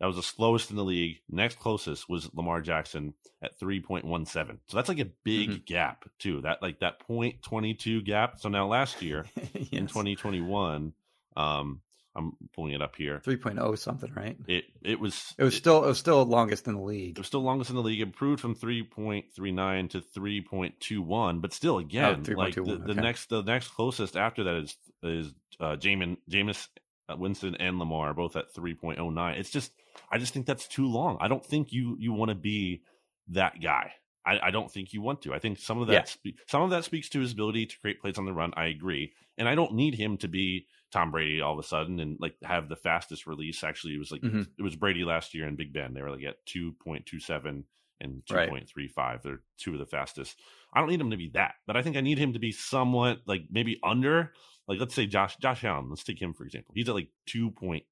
That 0.00 0.06
was 0.06 0.16
the 0.16 0.22
slowest 0.22 0.70
in 0.70 0.76
the 0.76 0.84
league. 0.84 1.18
Next 1.28 1.58
closest 1.58 2.08
was 2.08 2.28
Lamar 2.34 2.60
Jackson 2.60 3.14
at 3.42 3.58
3.17. 3.60 4.26
So 4.66 4.76
that's 4.76 4.88
like 4.88 4.98
a 4.98 5.10
big 5.24 5.50
mm-hmm. 5.50 5.64
gap 5.66 6.04
too. 6.18 6.40
That 6.42 6.62
like 6.62 6.80
that 6.80 7.06
0.22 7.08 8.04
gap. 8.04 8.40
So 8.40 8.48
now 8.48 8.66
last 8.66 9.02
year 9.02 9.24
yes. 9.54 9.68
in 9.72 9.86
2021, 9.86 10.92
um, 11.36 11.80
I'm 12.16 12.32
pulling 12.54 12.72
it 12.72 12.82
up 12.82 12.96
here. 12.96 13.20
3.0 13.24 13.78
something, 13.78 14.12
right? 14.14 14.36
It 14.46 14.64
it 14.82 15.00
was 15.00 15.34
it 15.38 15.44
was 15.44 15.56
still 15.56 15.84
it 15.84 15.88
was 15.88 15.98
still 15.98 16.24
longest 16.24 16.68
in 16.68 16.74
the 16.74 16.82
league. 16.82 17.16
It 17.16 17.20
was 17.20 17.26
still 17.26 17.42
longest 17.42 17.70
in 17.70 17.76
the 17.76 17.82
league. 17.82 18.00
Improved 18.00 18.40
from 18.40 18.54
3.39 18.54 19.90
to 19.90 20.00
3.21, 20.00 21.40
but 21.40 21.52
still 21.52 21.78
again, 21.78 22.24
oh, 22.28 22.32
like 22.32 22.54
the, 22.54 22.62
the 22.62 22.92
okay. 22.92 23.00
next 23.00 23.30
the 23.30 23.42
next 23.42 23.68
closest 23.68 24.16
after 24.16 24.44
that 24.44 24.56
is 24.56 24.76
is 25.02 25.34
uh 25.60 25.76
Jamin 25.76 26.16
Jameis 26.30 26.68
Winston 27.08 27.54
and 27.56 27.78
Lamar 27.78 28.14
both 28.14 28.36
at 28.36 28.54
3.09. 28.54 29.38
It's 29.38 29.50
just 29.50 29.72
I 30.10 30.18
just 30.18 30.32
think 30.32 30.46
that's 30.46 30.66
too 30.66 30.86
long. 30.86 31.18
I 31.20 31.28
don't 31.28 31.44
think 31.44 31.72
you 31.72 31.96
you 31.98 32.12
want 32.12 32.30
to 32.30 32.34
be 32.34 32.82
that 33.28 33.60
guy. 33.60 33.92
I, 34.26 34.38
I, 34.44 34.50
don't 34.50 34.70
think 34.70 34.94
you 34.94 35.02
want 35.02 35.22
to. 35.22 35.34
I 35.34 35.38
think 35.38 35.58
some 35.58 35.80
of 35.80 35.88
that 35.88 35.92
yeah. 35.92 36.04
spe- 36.04 36.38
some 36.48 36.62
of 36.62 36.70
that 36.70 36.84
speaks 36.84 37.10
to 37.10 37.20
his 37.20 37.32
ability 37.32 37.66
to 37.66 37.78
create 37.78 38.00
plays 38.00 38.16
on 38.16 38.24
the 38.24 38.32
run. 38.32 38.54
I 38.56 38.66
agree, 38.66 39.12
and 39.36 39.48
I 39.48 39.54
don't 39.54 39.74
need 39.74 39.94
him 39.94 40.16
to 40.18 40.28
be 40.28 40.66
Tom 40.92 41.10
Brady 41.10 41.40
all 41.40 41.52
of 41.52 41.58
a 41.58 41.66
sudden 41.68 42.00
and 42.00 42.16
like 42.20 42.34
have 42.42 42.68
the 42.68 42.76
fastest 42.76 43.26
release. 43.26 43.62
Actually, 43.62 43.94
it 43.94 43.98
was 43.98 44.10
like 44.10 44.22
mm-hmm. 44.22 44.42
it 44.58 44.62
was 44.62 44.76
Brady 44.76 45.04
last 45.04 45.34
year 45.34 45.46
in 45.46 45.56
Big 45.56 45.72
Ben. 45.72 45.92
They 45.92 46.00
were 46.00 46.10
like 46.10 46.24
at 46.24 46.44
two 46.46 46.72
point 46.84 47.04
two 47.04 47.20
seven 47.20 47.64
and 48.00 48.22
two 48.26 48.46
point 48.48 48.68
three 48.68 48.88
five. 48.88 49.22
They're 49.22 49.42
two 49.58 49.74
of 49.74 49.78
the 49.78 49.86
fastest. 49.86 50.38
I 50.72 50.80
don't 50.80 50.88
need 50.88 51.00
him 51.00 51.10
to 51.10 51.16
be 51.16 51.30
that, 51.34 51.54
but 51.66 51.76
I 51.76 51.82
think 51.82 51.96
I 51.96 52.00
need 52.00 52.18
him 52.18 52.32
to 52.32 52.38
be 52.38 52.52
somewhat 52.52 53.20
like 53.26 53.42
maybe 53.50 53.78
under 53.82 54.32
like 54.68 54.80
let's 54.80 54.94
say 54.94 55.06
Josh 55.06 55.36
Josh 55.36 55.64
Allen, 55.64 55.90
let's 55.90 56.04
take 56.04 56.20
him 56.20 56.34
for 56.34 56.44
example. 56.44 56.72
He's 56.74 56.88
at 56.88 56.94
like 56.94 57.08
2.8, 57.28 57.82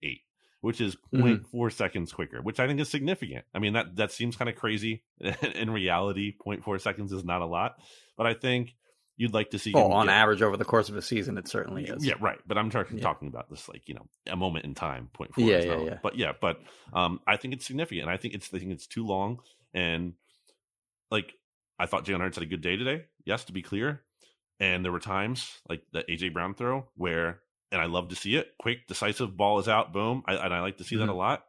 which 0.60 0.80
is 0.80 0.96
mm-hmm. 1.12 1.22
0.4 1.22 1.40
mm-hmm. 1.40 1.68
seconds 1.70 2.12
quicker, 2.12 2.40
which 2.40 2.60
I 2.60 2.66
think 2.66 2.80
is 2.80 2.88
significant. 2.88 3.44
I 3.54 3.58
mean 3.58 3.74
that 3.74 3.96
that 3.96 4.12
seems 4.12 4.36
kind 4.36 4.48
of 4.48 4.56
crazy. 4.56 5.02
In 5.54 5.70
reality, 5.70 6.34
0.4 6.44 6.80
seconds 6.80 7.12
is 7.12 7.24
not 7.24 7.42
a 7.42 7.46
lot, 7.46 7.76
but 8.16 8.26
I 8.26 8.34
think 8.34 8.74
you'd 9.16 9.34
like 9.34 9.50
to 9.50 9.58
see. 9.58 9.72
Oh, 9.74 9.92
on 9.92 10.06
get, 10.06 10.14
average 10.14 10.42
over 10.42 10.56
the 10.56 10.64
course 10.64 10.88
of 10.88 10.96
a 10.96 11.02
season, 11.02 11.38
it 11.38 11.48
certainly 11.48 11.84
is. 11.84 12.04
Yeah, 12.04 12.14
right. 12.20 12.38
But 12.46 12.58
I'm 12.58 12.70
talking 12.70 12.98
yeah. 12.98 13.04
talking 13.04 13.28
about 13.28 13.48
this 13.50 13.68
like 13.68 13.88
you 13.88 13.94
know 13.94 14.06
a 14.26 14.36
moment 14.36 14.64
in 14.64 14.74
time. 14.74 15.10
Point 15.12 15.34
four. 15.34 15.44
Yeah, 15.44 15.62
yeah, 15.62 15.80
yeah. 15.80 15.98
But 16.02 16.16
yeah, 16.16 16.32
but 16.40 16.60
um, 16.92 17.20
I 17.26 17.36
think 17.36 17.54
it's 17.54 17.66
significant. 17.66 18.08
I 18.08 18.16
think 18.16 18.34
it's 18.34 18.52
I 18.52 18.58
think 18.58 18.72
it's 18.72 18.86
too 18.86 19.06
long, 19.06 19.38
and 19.74 20.14
like 21.10 21.32
I 21.78 21.86
thought 21.86 22.04
Jalen 22.04 22.20
Hurts 22.20 22.36
had 22.36 22.44
a 22.44 22.50
good 22.50 22.62
day 22.62 22.76
today. 22.76 23.04
Yes, 23.24 23.44
to 23.44 23.52
be 23.52 23.62
clear, 23.62 24.02
and 24.62 24.84
there 24.84 24.92
were 24.92 25.00
times 25.00 25.60
like 25.68 25.82
the 25.92 26.04
AJ 26.04 26.32
Brown 26.32 26.54
throw 26.54 26.86
where, 26.94 27.40
and 27.72 27.80
I 27.80 27.86
love 27.86 28.10
to 28.10 28.14
see 28.14 28.36
it, 28.36 28.52
quick, 28.60 28.86
decisive, 28.86 29.36
ball 29.36 29.58
is 29.58 29.66
out, 29.66 29.92
boom, 29.92 30.22
I, 30.24 30.34
and 30.34 30.54
I 30.54 30.60
like 30.60 30.76
to 30.76 30.84
see 30.84 30.94
mm-hmm. 30.94 31.06
that 31.06 31.12
a 31.12 31.14
lot. 31.14 31.44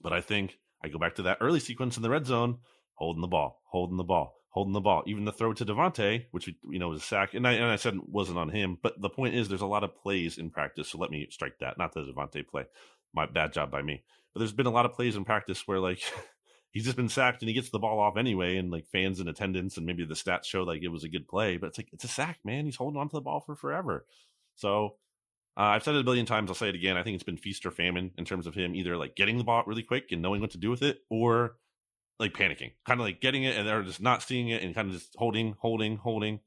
But 0.00 0.14
I 0.14 0.22
think 0.22 0.58
I 0.82 0.88
go 0.88 0.98
back 0.98 1.16
to 1.16 1.22
that 1.24 1.38
early 1.42 1.60
sequence 1.60 1.98
in 1.98 2.02
the 2.02 2.08
red 2.08 2.24
zone, 2.24 2.60
holding 2.94 3.20
the 3.20 3.28
ball, 3.28 3.60
holding 3.70 3.98
the 3.98 4.02
ball, 4.02 4.34
holding 4.48 4.72
the 4.72 4.80
ball. 4.80 5.02
Even 5.06 5.26
the 5.26 5.32
throw 5.32 5.52
to 5.52 5.66
DeVonta, 5.66 6.24
which 6.30 6.48
you 6.48 6.78
know 6.78 6.88
was 6.88 7.02
a 7.02 7.04
sack, 7.04 7.34
and 7.34 7.46
I 7.46 7.52
and 7.52 7.66
I 7.66 7.76
said 7.76 7.98
wasn't 8.06 8.38
on 8.38 8.48
him. 8.48 8.78
But 8.82 8.98
the 9.00 9.10
point 9.10 9.34
is, 9.34 9.48
there's 9.48 9.60
a 9.60 9.66
lot 9.66 9.84
of 9.84 9.94
plays 9.94 10.38
in 10.38 10.48
practice, 10.48 10.88
so 10.88 10.98
let 10.98 11.10
me 11.10 11.28
strike 11.30 11.58
that. 11.60 11.76
Not 11.76 11.92
the 11.92 12.00
DeVonta 12.00 12.48
play, 12.48 12.64
my 13.12 13.26
bad 13.26 13.52
job 13.52 13.70
by 13.70 13.82
me. 13.82 14.02
But 14.32 14.40
there's 14.40 14.52
been 14.52 14.66
a 14.66 14.70
lot 14.70 14.86
of 14.86 14.94
plays 14.94 15.16
in 15.16 15.24
practice 15.24 15.68
where 15.68 15.80
like 15.80 16.00
he's 16.72 16.84
just 16.84 16.96
been 16.96 17.08
sacked 17.08 17.42
and 17.42 17.48
he 17.48 17.54
gets 17.54 17.70
the 17.70 17.78
ball 17.78 18.00
off 18.00 18.16
anyway, 18.16 18.56
and 18.56 18.70
like 18.70 18.86
fans 18.88 19.20
in 19.20 19.28
attendance 19.28 19.76
and 19.76 19.86
maybe 19.86 20.04
the 20.04 20.14
stats 20.14 20.46
show 20.46 20.64
like 20.64 20.82
it 20.82 20.88
was 20.88 21.04
a 21.04 21.08
good 21.08 21.28
play, 21.28 21.56
but 21.56 21.68
it's 21.68 21.78
like 21.78 21.90
it's 21.92 22.04
a 22.04 22.08
sack, 22.08 22.38
man. 22.44 22.64
He's 22.64 22.76
holding 22.76 23.00
on 23.00 23.08
to 23.08 23.16
the 23.16 23.20
ball 23.20 23.40
for 23.40 23.54
forever. 23.54 24.04
So 24.56 24.96
uh, 25.56 25.62
I've 25.62 25.84
said 25.84 25.94
it 25.94 26.00
a 26.00 26.04
billion 26.04 26.26
times. 26.26 26.50
I'll 26.50 26.54
say 26.54 26.70
it 26.70 26.74
again. 26.74 26.96
I 26.96 27.02
think 27.02 27.14
it's 27.14 27.24
been 27.24 27.36
feast 27.36 27.66
or 27.66 27.70
famine 27.70 28.10
in 28.16 28.24
terms 28.24 28.46
of 28.46 28.54
him 28.54 28.74
either 28.74 28.96
like 28.96 29.14
getting 29.14 29.38
the 29.38 29.44
ball 29.44 29.62
really 29.66 29.82
quick 29.82 30.10
and 30.10 30.22
knowing 30.22 30.40
what 30.40 30.50
to 30.52 30.58
do 30.58 30.70
with 30.70 30.82
it, 30.82 31.00
or 31.10 31.56
like 32.18 32.32
panicking, 32.32 32.72
kind 32.86 33.00
of 33.00 33.06
like 33.06 33.20
getting 33.20 33.44
it 33.44 33.56
and 33.56 33.66
they're 33.66 33.82
just 33.82 34.00
not 34.00 34.22
seeing 34.22 34.48
it 34.48 34.62
and 34.62 34.74
kind 34.74 34.88
of 34.88 34.94
just 34.94 35.14
holding, 35.16 35.54
holding, 35.58 35.96
holding. 35.96 36.40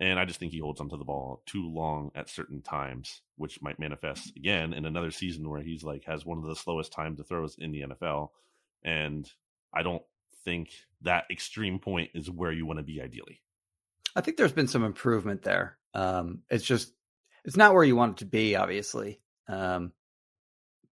And 0.00 0.18
I 0.18 0.24
just 0.24 0.40
think 0.40 0.52
he 0.52 0.58
holds 0.58 0.80
onto 0.80 0.96
the 0.96 1.04
ball 1.04 1.42
too 1.46 1.68
long 1.68 2.10
at 2.14 2.30
certain 2.30 2.62
times, 2.62 3.20
which 3.36 3.60
might 3.60 3.78
manifest 3.78 4.34
again 4.34 4.72
in 4.72 4.86
another 4.86 5.10
season 5.10 5.48
where 5.48 5.60
he's 5.60 5.84
like 5.84 6.04
has 6.06 6.24
one 6.24 6.38
of 6.38 6.44
the 6.44 6.56
slowest 6.56 6.92
time 6.92 7.16
to 7.16 7.22
throws 7.22 7.56
in 7.58 7.70
the 7.70 7.82
NFL. 7.82 8.30
And 8.82 9.30
I 9.72 9.82
don't 9.82 10.02
think 10.44 10.70
that 11.02 11.24
extreme 11.30 11.78
point 11.78 12.10
is 12.14 12.30
where 12.30 12.52
you 12.52 12.66
want 12.66 12.78
to 12.78 12.84
be 12.84 13.00
ideally. 13.00 13.40
I 14.14 14.20
think 14.20 14.36
there's 14.36 14.52
been 14.52 14.68
some 14.68 14.84
improvement 14.84 15.42
there. 15.42 15.78
Um, 15.94 16.40
it's 16.50 16.64
just 16.64 16.92
it's 17.44 17.56
not 17.56 17.74
where 17.74 17.84
you 17.84 17.96
want 17.96 18.12
it 18.12 18.18
to 18.18 18.24
be, 18.26 18.56
obviously. 18.56 19.20
Um, 19.48 19.92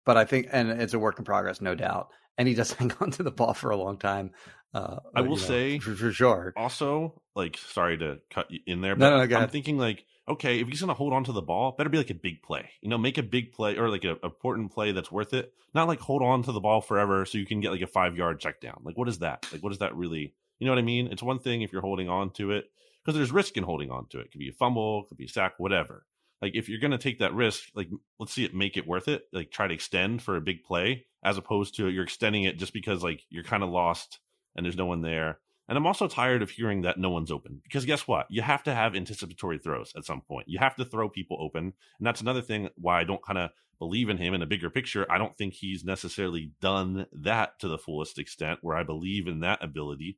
but 0.05 0.17
I 0.17 0.25
think, 0.25 0.47
and 0.51 0.69
it's 0.69 0.93
a 0.93 0.99
work 0.99 1.19
in 1.19 1.25
progress, 1.25 1.61
no 1.61 1.75
doubt. 1.75 2.09
And 2.37 2.47
he 2.47 2.55
does 2.55 2.71
hang 2.73 2.91
on 2.99 3.11
to 3.11 3.23
the 3.23 3.31
ball 3.31 3.53
for 3.53 3.69
a 3.69 3.77
long 3.77 3.97
time. 3.97 4.31
Uh, 4.73 4.97
I 5.15 5.21
will 5.21 5.31
know, 5.31 5.35
say 5.35 5.79
for, 5.79 5.95
for, 5.95 6.11
sure. 6.11 6.53
Also, 6.55 7.21
like, 7.35 7.57
sorry 7.57 7.97
to 7.97 8.19
cut 8.29 8.51
you 8.51 8.59
in 8.65 8.81
there, 8.81 8.95
but 8.95 9.09
no, 9.09 9.25
no, 9.25 9.37
I'm 9.37 9.49
thinking 9.49 9.77
like 9.77 10.05
okay, 10.29 10.59
if 10.59 10.67
he's 10.67 10.79
going 10.79 10.89
to 10.89 10.93
hold 10.93 11.13
on 11.13 11.23
to 11.25 11.31
the 11.31 11.41
ball, 11.41 11.73
better 11.77 11.89
be 11.89 11.97
like 11.97 12.09
a 12.09 12.15
big 12.15 12.41
play. 12.41 12.69
You 12.81 12.89
know, 12.89 12.97
make 12.97 13.17
a 13.17 13.23
big 13.23 13.51
play 13.51 13.77
or 13.77 13.89
like 13.89 14.03
an 14.03 14.17
important 14.23 14.71
play 14.71 14.91
that's 14.91 15.11
worth 15.11 15.33
it. 15.33 15.53
Not 15.73 15.87
like 15.87 15.99
hold 15.99 16.21
on 16.21 16.43
to 16.43 16.51
the 16.51 16.59
ball 16.59 16.81
forever 16.81 17.25
so 17.25 17.37
you 17.37 17.45
can 17.45 17.59
get 17.59 17.71
like 17.71 17.81
a 17.81 17.87
five 17.87 18.15
yard 18.15 18.39
check 18.39 18.61
down. 18.61 18.81
Like, 18.83 18.97
what 18.97 19.09
is 19.09 19.19
that? 19.19 19.45
Like, 19.51 19.63
what 19.63 19.71
is 19.71 19.79
that 19.79 19.95
really? 19.95 20.33
You 20.59 20.65
know 20.65 20.71
what 20.71 20.79
I 20.79 20.83
mean? 20.83 21.07
It's 21.07 21.23
one 21.23 21.39
thing 21.39 21.61
if 21.61 21.71
you're 21.71 21.81
holding 21.81 22.09
on 22.09 22.31
to 22.31 22.51
it 22.51 22.65
because 23.03 23.15
there's 23.15 23.31
risk 23.31 23.57
in 23.57 23.63
holding 23.63 23.91
on 23.91 24.07
to 24.07 24.19
it. 24.19 24.25
It 24.25 24.31
could 24.31 24.39
be 24.39 24.49
a 24.49 24.53
fumble, 24.53 25.03
could 25.03 25.17
be 25.17 25.25
a 25.25 25.29
sack, 25.29 25.53
whatever. 25.57 26.05
Like, 26.41 26.53
if 26.55 26.69
you're 26.69 26.79
going 26.79 26.91
to 26.91 26.97
take 26.97 27.19
that 27.19 27.33
risk, 27.33 27.63
like, 27.75 27.89
let's 28.19 28.33
see 28.33 28.45
it 28.45 28.55
make 28.55 28.77
it 28.77 28.87
worth 28.87 29.07
it. 29.07 29.23
Like, 29.33 29.51
try 29.51 29.67
to 29.67 29.73
extend 29.73 30.21
for 30.21 30.35
a 30.35 30.41
big 30.41 30.63
play 30.63 31.05
as 31.23 31.37
opposed 31.37 31.75
to 31.75 31.89
you're 31.89 32.03
extending 32.03 32.43
it 32.43 32.57
just 32.57 32.73
because 32.73 33.03
like 33.03 33.23
you're 33.29 33.43
kind 33.43 33.63
of 33.63 33.69
lost 33.69 34.19
and 34.55 34.65
there's 34.65 34.77
no 34.77 34.85
one 34.85 35.01
there 35.01 35.39
and 35.69 35.77
I'm 35.77 35.87
also 35.87 36.07
tired 36.09 36.41
of 36.41 36.49
hearing 36.49 36.81
that 36.81 36.97
no 36.97 37.09
one's 37.09 37.31
open 37.31 37.61
because 37.63 37.85
guess 37.85 38.07
what? 38.07 38.25
You 38.29 38.41
have 38.41 38.63
to 38.63 38.73
have 38.73 38.95
anticipatory 38.95 39.59
throws 39.59 39.93
at 39.95 40.03
some 40.03 40.19
point. 40.19 40.49
You 40.49 40.59
have 40.59 40.75
to 40.75 40.83
throw 40.83 41.07
people 41.07 41.37
open. 41.39 41.63
And 41.99 42.07
that's 42.07 42.19
another 42.19 42.41
thing 42.41 42.67
why 42.75 42.99
I 42.99 43.03
don't 43.05 43.23
kind 43.23 43.37
of 43.37 43.51
believe 43.77 44.09
in 44.09 44.17
him 44.17 44.33
in 44.33 44.41
a 44.41 44.45
bigger 44.45 44.69
picture. 44.69 45.09
I 45.09 45.17
don't 45.17 45.37
think 45.37 45.53
he's 45.53 45.85
necessarily 45.85 46.51
done 46.59 47.05
that 47.13 47.59
to 47.59 47.69
the 47.69 47.77
fullest 47.77 48.19
extent 48.19 48.59
where 48.61 48.75
I 48.75 48.83
believe 48.83 49.27
in 49.27 49.39
that 49.39 49.63
ability. 49.63 50.17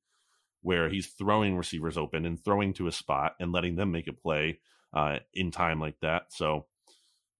where 0.62 0.90
he's 0.90 1.08
throwing 1.08 1.58
receivers 1.58 1.98
open 1.98 2.26
and 2.26 2.44
throwing 2.44 2.74
to 2.74 2.88
a 2.88 2.92
spot 2.92 3.36
and 3.40 3.52
letting 3.52 3.76
them 3.76 3.92
make 3.92 4.08
a 4.08 4.14
play 4.14 4.60
uh, 4.94 5.20
in 5.34 5.52
time 5.52 5.80
like 5.80 6.00
that. 6.02 6.24
So 6.30 6.66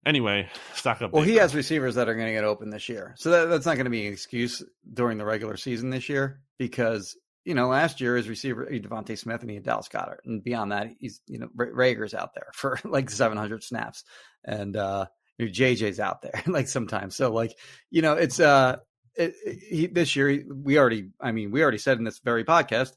anyway, 0.04 0.48
stock 0.74 1.02
up. 1.02 1.12
Well, 1.12 1.22
he 1.22 1.36
has 1.36 1.54
receivers 1.54 1.94
that 1.94 2.08
are 2.08 2.14
going 2.14 2.26
to 2.26 2.32
get 2.32 2.44
open 2.44 2.70
this 2.70 2.88
year, 2.88 3.14
so 3.16 3.30
that, 3.30 3.44
that's 3.46 3.66
not 3.66 3.76
going 3.76 3.84
to 3.84 3.90
be 3.90 4.06
an 4.06 4.12
excuse 4.12 4.62
during 4.92 5.18
the 5.18 5.24
regular 5.24 5.56
season 5.56 5.90
this 5.90 6.08
year 6.08 6.40
because 6.58 7.16
you 7.44 7.54
know 7.54 7.68
last 7.68 8.00
year 8.00 8.16
his 8.16 8.28
receiver 8.28 8.66
DeVonta 8.70 9.18
Smith 9.18 9.40
and 9.40 9.50
he 9.50 9.56
had 9.56 9.64
Dallas 9.64 9.88
Goedert, 9.88 10.24
and 10.24 10.42
beyond 10.42 10.72
that, 10.72 10.88
he's 10.98 11.20
you 11.26 11.38
know 11.38 11.48
Reagor's 11.56 12.14
out 12.14 12.34
there 12.34 12.50
for 12.54 12.78
like 12.84 13.10
700 13.10 13.62
snaps, 13.62 14.04
and 14.44 14.76
uh, 14.76 15.06
JJ's 15.40 16.00
out 16.00 16.22
there 16.22 16.42
like 16.46 16.68
sometimes. 16.68 17.16
So 17.16 17.32
like 17.32 17.56
you 17.90 18.02
know 18.02 18.14
it's 18.14 18.40
uh 18.40 18.76
it, 19.14 19.34
he, 19.68 19.86
this 19.86 20.16
year 20.16 20.44
we 20.48 20.78
already 20.78 21.10
I 21.20 21.32
mean 21.32 21.50
we 21.50 21.62
already 21.62 21.78
said 21.78 21.98
in 21.98 22.04
this 22.04 22.20
very 22.20 22.44
podcast 22.44 22.92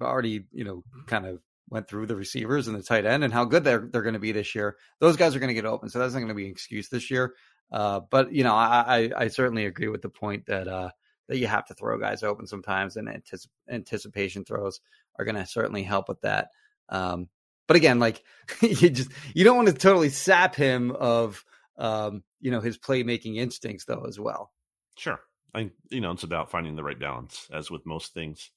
already 0.00 0.44
you 0.52 0.64
know 0.64 0.84
kind 1.06 1.26
of 1.26 1.40
went 1.68 1.88
through 1.88 2.06
the 2.06 2.16
receivers 2.16 2.68
and 2.68 2.76
the 2.76 2.82
tight 2.82 3.06
end 3.06 3.24
and 3.24 3.32
how 3.32 3.44
good 3.44 3.64
they're 3.64 3.88
they're 3.90 4.02
going 4.02 4.14
to 4.14 4.20
be 4.20 4.32
this 4.32 4.54
year. 4.54 4.76
Those 5.00 5.16
guys 5.16 5.34
are 5.34 5.40
going 5.40 5.48
to 5.48 5.54
get 5.54 5.66
open, 5.66 5.88
so 5.88 5.98
that's 5.98 6.12
not 6.12 6.20
going 6.20 6.28
to 6.28 6.34
be 6.34 6.46
an 6.46 6.52
excuse 6.52 6.88
this 6.88 7.10
year. 7.10 7.34
Uh, 7.72 8.00
but 8.10 8.32
you 8.32 8.44
know, 8.44 8.54
I, 8.54 8.84
I, 8.86 9.10
I 9.24 9.28
certainly 9.28 9.66
agree 9.66 9.88
with 9.88 10.02
the 10.02 10.08
point 10.08 10.46
that 10.46 10.68
uh, 10.68 10.90
that 11.28 11.38
you 11.38 11.46
have 11.46 11.66
to 11.66 11.74
throw 11.74 11.98
guys 11.98 12.22
open 12.22 12.46
sometimes, 12.46 12.96
and 12.96 13.08
anticip- 13.08 13.48
anticipation 13.68 14.44
throws 14.44 14.80
are 15.18 15.24
going 15.24 15.36
to 15.36 15.46
certainly 15.46 15.82
help 15.82 16.08
with 16.08 16.20
that. 16.22 16.50
Um, 16.88 17.28
but 17.66 17.76
again, 17.76 17.98
like 17.98 18.22
you 18.60 18.90
just 18.90 19.10
you 19.34 19.44
don't 19.44 19.56
want 19.56 19.68
to 19.68 19.74
totally 19.74 20.10
sap 20.10 20.54
him 20.54 20.92
of 20.92 21.44
um, 21.78 22.22
you 22.40 22.50
know 22.50 22.60
his 22.60 22.78
playmaking 22.78 23.36
instincts 23.36 23.84
though 23.84 24.04
as 24.06 24.18
well. 24.18 24.52
Sure, 24.96 25.20
I 25.54 25.70
you 25.90 26.00
know 26.00 26.12
it's 26.12 26.22
about 26.22 26.50
finding 26.50 26.76
the 26.76 26.84
right 26.84 26.98
balance 26.98 27.48
as 27.52 27.70
with 27.70 27.86
most 27.86 28.14
things. 28.14 28.50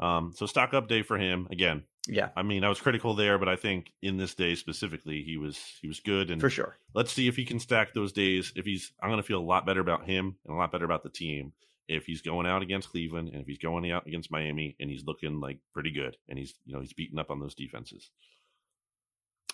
Um, 0.00 0.32
so 0.36 0.46
stock 0.46 0.74
up 0.74 0.88
day 0.88 1.02
for 1.02 1.18
him 1.18 1.48
again. 1.50 1.84
Yeah, 2.08 2.30
I 2.36 2.42
mean 2.42 2.64
I 2.64 2.68
was 2.68 2.80
critical 2.80 3.14
there, 3.14 3.38
but 3.38 3.48
I 3.48 3.56
think 3.56 3.92
in 4.02 4.16
this 4.16 4.34
day 4.34 4.54
specifically 4.54 5.22
he 5.22 5.36
was 5.36 5.58
he 5.80 5.88
was 5.88 6.00
good 6.00 6.30
and 6.30 6.40
for 6.40 6.50
sure. 6.50 6.76
Let's 6.94 7.12
see 7.12 7.28
if 7.28 7.36
he 7.36 7.44
can 7.44 7.60
stack 7.60 7.94
those 7.94 8.12
days. 8.12 8.52
If 8.56 8.64
he's, 8.64 8.92
I'm 9.00 9.10
going 9.10 9.20
to 9.20 9.26
feel 9.26 9.40
a 9.40 9.44
lot 9.44 9.66
better 9.66 9.80
about 9.80 10.06
him 10.06 10.36
and 10.46 10.54
a 10.54 10.58
lot 10.58 10.72
better 10.72 10.86
about 10.86 11.02
the 11.02 11.10
team 11.10 11.52
if 11.88 12.04
he's 12.04 12.22
going 12.22 12.46
out 12.46 12.62
against 12.62 12.90
Cleveland 12.90 13.30
and 13.32 13.40
if 13.40 13.46
he's 13.46 13.58
going 13.58 13.90
out 13.90 14.06
against 14.06 14.30
Miami 14.30 14.76
and 14.78 14.90
he's 14.90 15.04
looking 15.04 15.40
like 15.40 15.58
pretty 15.72 15.90
good 15.90 16.16
and 16.28 16.38
he's 16.38 16.54
you 16.64 16.74
know 16.74 16.80
he's 16.80 16.92
beating 16.92 17.18
up 17.18 17.30
on 17.30 17.40
those 17.40 17.54
defenses. 17.54 18.10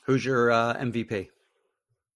Who's 0.04 0.24
your 0.24 0.50
uh, 0.50 0.74
MVP? 0.74 1.28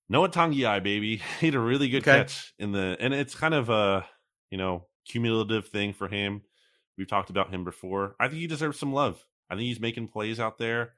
Noah 0.08 0.28
Togiai, 0.28 0.82
baby. 0.82 1.22
He 1.40 1.46
had 1.46 1.54
a 1.54 1.60
really 1.60 1.88
good 1.88 2.02
okay. 2.02 2.18
catch 2.18 2.52
in 2.58 2.72
the, 2.72 2.96
and 3.00 3.14
it's 3.14 3.34
kind 3.34 3.54
of 3.54 3.70
a 3.70 4.06
you 4.50 4.58
know 4.58 4.86
cumulative 5.06 5.68
thing 5.68 5.92
for 5.92 6.08
him. 6.08 6.42
We've 6.96 7.08
talked 7.08 7.30
about 7.30 7.52
him 7.52 7.64
before. 7.64 8.16
I 8.18 8.28
think 8.28 8.40
he 8.40 8.46
deserves 8.46 8.78
some 8.78 8.92
love. 8.92 9.22
I 9.48 9.54
think 9.54 9.66
he's 9.66 9.80
making 9.80 10.08
plays 10.08 10.40
out 10.40 10.58
there, 10.58 10.94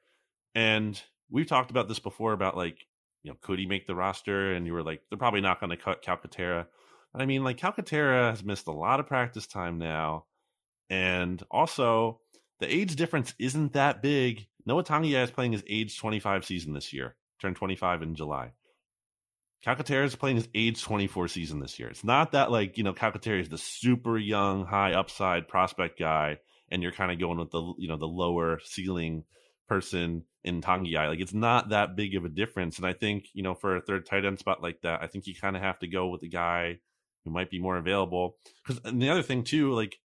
and 0.54 1.00
we've 1.30 1.46
talked 1.46 1.70
about 1.70 1.88
this 1.88 1.98
before 1.98 2.32
about 2.32 2.56
like 2.56 2.78
you 3.22 3.30
know 3.30 3.36
could 3.40 3.58
he 3.58 3.66
make 3.66 3.86
the 3.86 3.94
roster? 3.94 4.52
And 4.52 4.66
you 4.66 4.72
were 4.72 4.82
like 4.82 5.02
they're 5.08 5.18
probably 5.18 5.42
not 5.42 5.60
going 5.60 5.70
to 5.70 5.76
cut 5.76 6.02
Calcaterra. 6.02 6.66
I 7.14 7.26
mean, 7.26 7.42
like 7.42 7.58
Calcaterra 7.58 8.30
has 8.30 8.44
missed 8.44 8.68
a 8.68 8.72
lot 8.72 9.00
of 9.00 9.06
practice 9.06 9.46
time 9.46 9.78
now, 9.78 10.26
and 10.88 11.42
also 11.50 12.20
the 12.60 12.72
age 12.72 12.96
difference 12.96 13.34
isn't 13.38 13.72
that 13.72 14.02
big. 14.02 14.46
Noah 14.66 14.84
Togiai 14.84 15.24
is 15.24 15.30
playing 15.30 15.52
his 15.52 15.64
age 15.68 15.98
25 15.98 16.44
season 16.44 16.72
this 16.72 16.92
year, 16.92 17.16
turned 17.40 17.56
25 17.56 18.02
in 18.02 18.14
July. 18.14 18.52
Calcaterra 19.64 20.04
is 20.04 20.16
playing 20.16 20.36
his 20.36 20.48
age 20.54 20.82
24 20.82 21.28
season 21.28 21.60
this 21.60 21.78
year. 21.78 21.88
It's 21.88 22.04
not 22.04 22.32
that 22.32 22.50
like, 22.50 22.78
you 22.78 22.84
know, 22.84 22.94
Calcaterra 22.94 23.40
is 23.40 23.48
the 23.48 23.58
super 23.58 24.16
young, 24.16 24.64
high 24.64 24.92
upside 24.92 25.48
prospect 25.48 25.98
guy, 25.98 26.38
and 26.70 26.82
you're 26.82 26.92
kind 26.92 27.12
of 27.12 27.18
going 27.18 27.38
with 27.38 27.50
the, 27.50 27.74
you 27.76 27.88
know, 27.88 27.96
the 27.96 28.06
lower 28.06 28.60
ceiling 28.64 29.24
person 29.68 30.24
in 30.44 30.62
Togiai. 30.62 31.08
Like, 31.08 31.20
it's 31.20 31.34
not 31.34 31.70
that 31.70 31.94
big 31.96 32.14
of 32.14 32.24
a 32.24 32.30
difference. 32.30 32.78
And 32.78 32.86
I 32.86 32.94
think, 32.94 33.26
you 33.34 33.42
know, 33.42 33.54
for 33.54 33.76
a 33.76 33.82
third 33.82 34.06
tight 34.06 34.24
end 34.24 34.38
spot 34.38 34.62
like 34.62 34.80
that, 34.82 35.02
I 35.02 35.08
think 35.08 35.26
you 35.26 35.34
kind 35.34 35.56
of 35.56 35.62
have 35.62 35.78
to 35.80 35.88
go 35.88 36.08
with 36.08 36.22
the 36.22 36.28
guy 36.28 36.78
who 37.24 37.30
might 37.30 37.50
be 37.50 37.60
more 37.60 37.76
available. 37.76 38.36
Because 38.66 38.82
the 38.92 39.10
other 39.10 39.22
thing, 39.22 39.44
too, 39.44 39.72
like, 39.72 39.98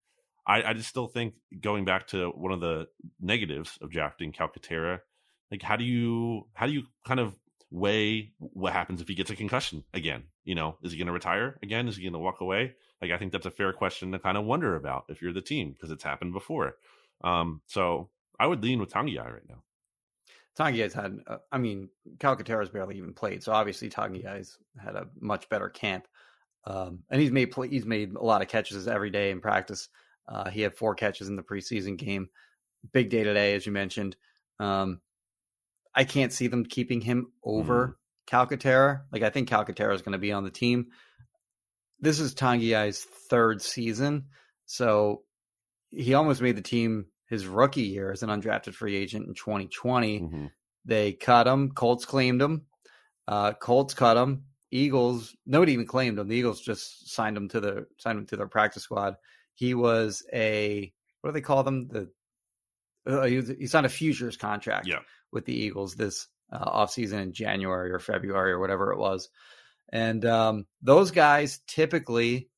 I, 0.48 0.64
I 0.64 0.74
just 0.74 0.90
still 0.90 1.08
think 1.08 1.36
going 1.60 1.86
back 1.86 2.08
to 2.08 2.30
one 2.30 2.52
of 2.52 2.62
the 2.62 2.88
negatives 3.20 3.78
of 3.82 3.92
drafting 3.92 4.32
Calcaterra, 4.32 5.00
like, 5.52 5.62
how 5.62 5.76
do 5.76 5.84
you, 5.84 6.48
how 6.54 6.66
do 6.68 6.74
you 6.74 6.84
kind 7.06 7.20
of 7.20 7.36
weigh 7.76 8.32
what 8.40 8.74
happens 8.74 9.02
if 9.02 9.08
he 9.08 9.16
gets 9.16 9.30
a 9.30 9.36
concussion 9.36 9.84
again. 9.94 10.24
You 10.44 10.56
know, 10.56 10.78
is 10.84 10.92
he 10.92 10.98
going 10.98 11.08
to 11.08 11.14
retire 11.14 11.58
again? 11.62 11.88
Is 11.88 11.98
he 11.98 12.04
going 12.04 12.14
to 12.14 12.20
walk 12.20 12.42
away? 12.42 12.76
Like, 13.02 13.12
I 13.12 13.18
think 13.18 13.32
that's 13.32 13.46
a 13.46 13.52
fair 13.52 13.74
question 13.74 14.12
to 14.12 14.20
kind 14.20 14.38
of 14.38 14.46
wonder 14.46 14.76
about 14.76 15.06
if 15.10 15.22
you're 15.22 15.34
the 15.34 15.42
team 15.42 15.74
because 15.74 15.92
it's 15.92 16.04
happened 16.04 16.34
before. 16.34 16.76
Um, 17.24 17.62
so 17.66 18.10
I 18.40 18.48
would 18.48 18.64
lean 18.64 18.80
with 18.80 18.92
Togiai 18.92 19.26
right 19.26 19.50
now. 19.50 19.64
Togiai's 20.58 20.94
had, 20.94 21.20
uh, 21.28 21.38
I 21.52 21.58
mean, 21.58 21.90
Calcaterra's 22.18 22.70
barely 22.70 22.98
even 22.98 23.14
played, 23.14 23.44
so 23.44 23.52
obviously 23.52 23.90
Togiai's 23.90 24.58
had 24.82 24.96
a 24.96 25.08
much 25.20 25.50
better 25.50 25.68
camp, 25.68 26.08
um, 26.66 27.00
and 27.10 27.22
he's 27.22 27.32
made 27.32 27.48
play, 27.48 27.68
he's 27.68 27.86
made 27.86 28.16
a 28.16 28.24
lot 28.24 28.42
of 28.42 28.48
catches 28.48 28.88
every 28.88 29.10
day 29.10 29.32
in 29.32 29.42
practice. 29.42 29.90
Uh, 30.28 30.50
he 30.50 30.62
had 30.62 30.74
four 30.74 30.96
catches 30.96 31.28
in 31.28 31.36
the 31.36 31.44
preseason 31.44 31.98
game. 31.98 32.30
Big 32.92 33.10
day 33.10 33.24
today, 33.24 33.54
as 33.56 33.66
you 33.66 33.72
mentioned. 33.72 34.16
Um, 34.60 35.02
I 35.94 36.04
can't 36.04 36.34
see 36.34 36.48
them 36.48 36.66
keeping 36.66 37.02
him 37.02 37.32
over 37.44 37.88
mm. 37.88 37.94
Calcaterra. 38.32 39.02
Like 39.12 39.24
I 39.24 39.30
think 39.30 39.50
Calcaterra 39.50 39.94
is 39.94 40.02
going 40.02 40.14
to 40.14 40.18
be 40.18 40.32
on 40.32 40.44
the 40.44 40.52
team. 40.52 40.88
This 42.00 42.20
is 42.20 42.34
Togiai's 42.34 43.06
third 43.30 43.62
season, 43.62 44.26
so 44.66 45.24
he 45.92 46.14
almost 46.14 46.42
made 46.42 46.58
the 46.58 46.62
team 46.62 47.06
his 47.28 47.48
rookie 47.48 47.84
year 47.84 48.12
as 48.12 48.22
an 48.22 48.30
undrafted 48.30 48.74
free 48.74 48.96
agent 48.96 49.28
in 49.28 49.34
2020. 49.34 50.20
Mm-hmm. 50.20 50.46
They 50.84 51.14
cut 51.14 51.48
him. 51.48 51.72
Colts 51.72 52.06
claimed 52.06 52.42
him. 52.42 52.66
Uh, 53.28 53.54
Colts 53.54 53.94
cut 53.94 54.18
him. 54.18 54.44
Eagles, 54.76 55.36
nobody 55.46 55.74
even 55.74 55.88
claimed 55.88 56.20
him. 56.20 56.28
The 56.28 56.36
Eagles 56.36 56.62
just 56.62 57.10
signed 57.10 57.38
him 57.38 57.50
to 57.50 57.60
the 57.60 57.88
signed 57.98 58.20
him 58.20 58.26
to 58.28 58.38
their 58.38 58.48
practice 58.48 58.84
squad. 58.84 59.16
He 59.54 59.74
was 59.74 60.24
a 60.34 60.94
what 61.22 61.30
do 61.30 61.34
they 61.34 61.42
call 61.42 61.64
them? 61.64 61.88
The 61.88 62.10
uh, 63.08 63.26
he, 63.26 63.38
was, 63.38 63.50
he 63.50 63.68
signed 63.68 63.86
a 63.86 63.90
futures 63.90 64.38
contract. 64.38 64.88
Yeah 64.88 65.00
with 65.36 65.46
the 65.46 65.54
Eagles 65.54 65.94
this 65.94 66.28
uh, 66.52 66.72
offseason 66.72 67.22
in 67.22 67.34
January 67.34 67.92
or 67.92 68.00
February 68.00 68.54
or 68.54 68.60
whatever 68.60 68.92
it 68.92 68.98
was. 68.98 69.30
And 69.92 70.26
um, 70.26 70.66
those 70.82 71.12
guys 71.12 71.60
typically, 71.68 72.50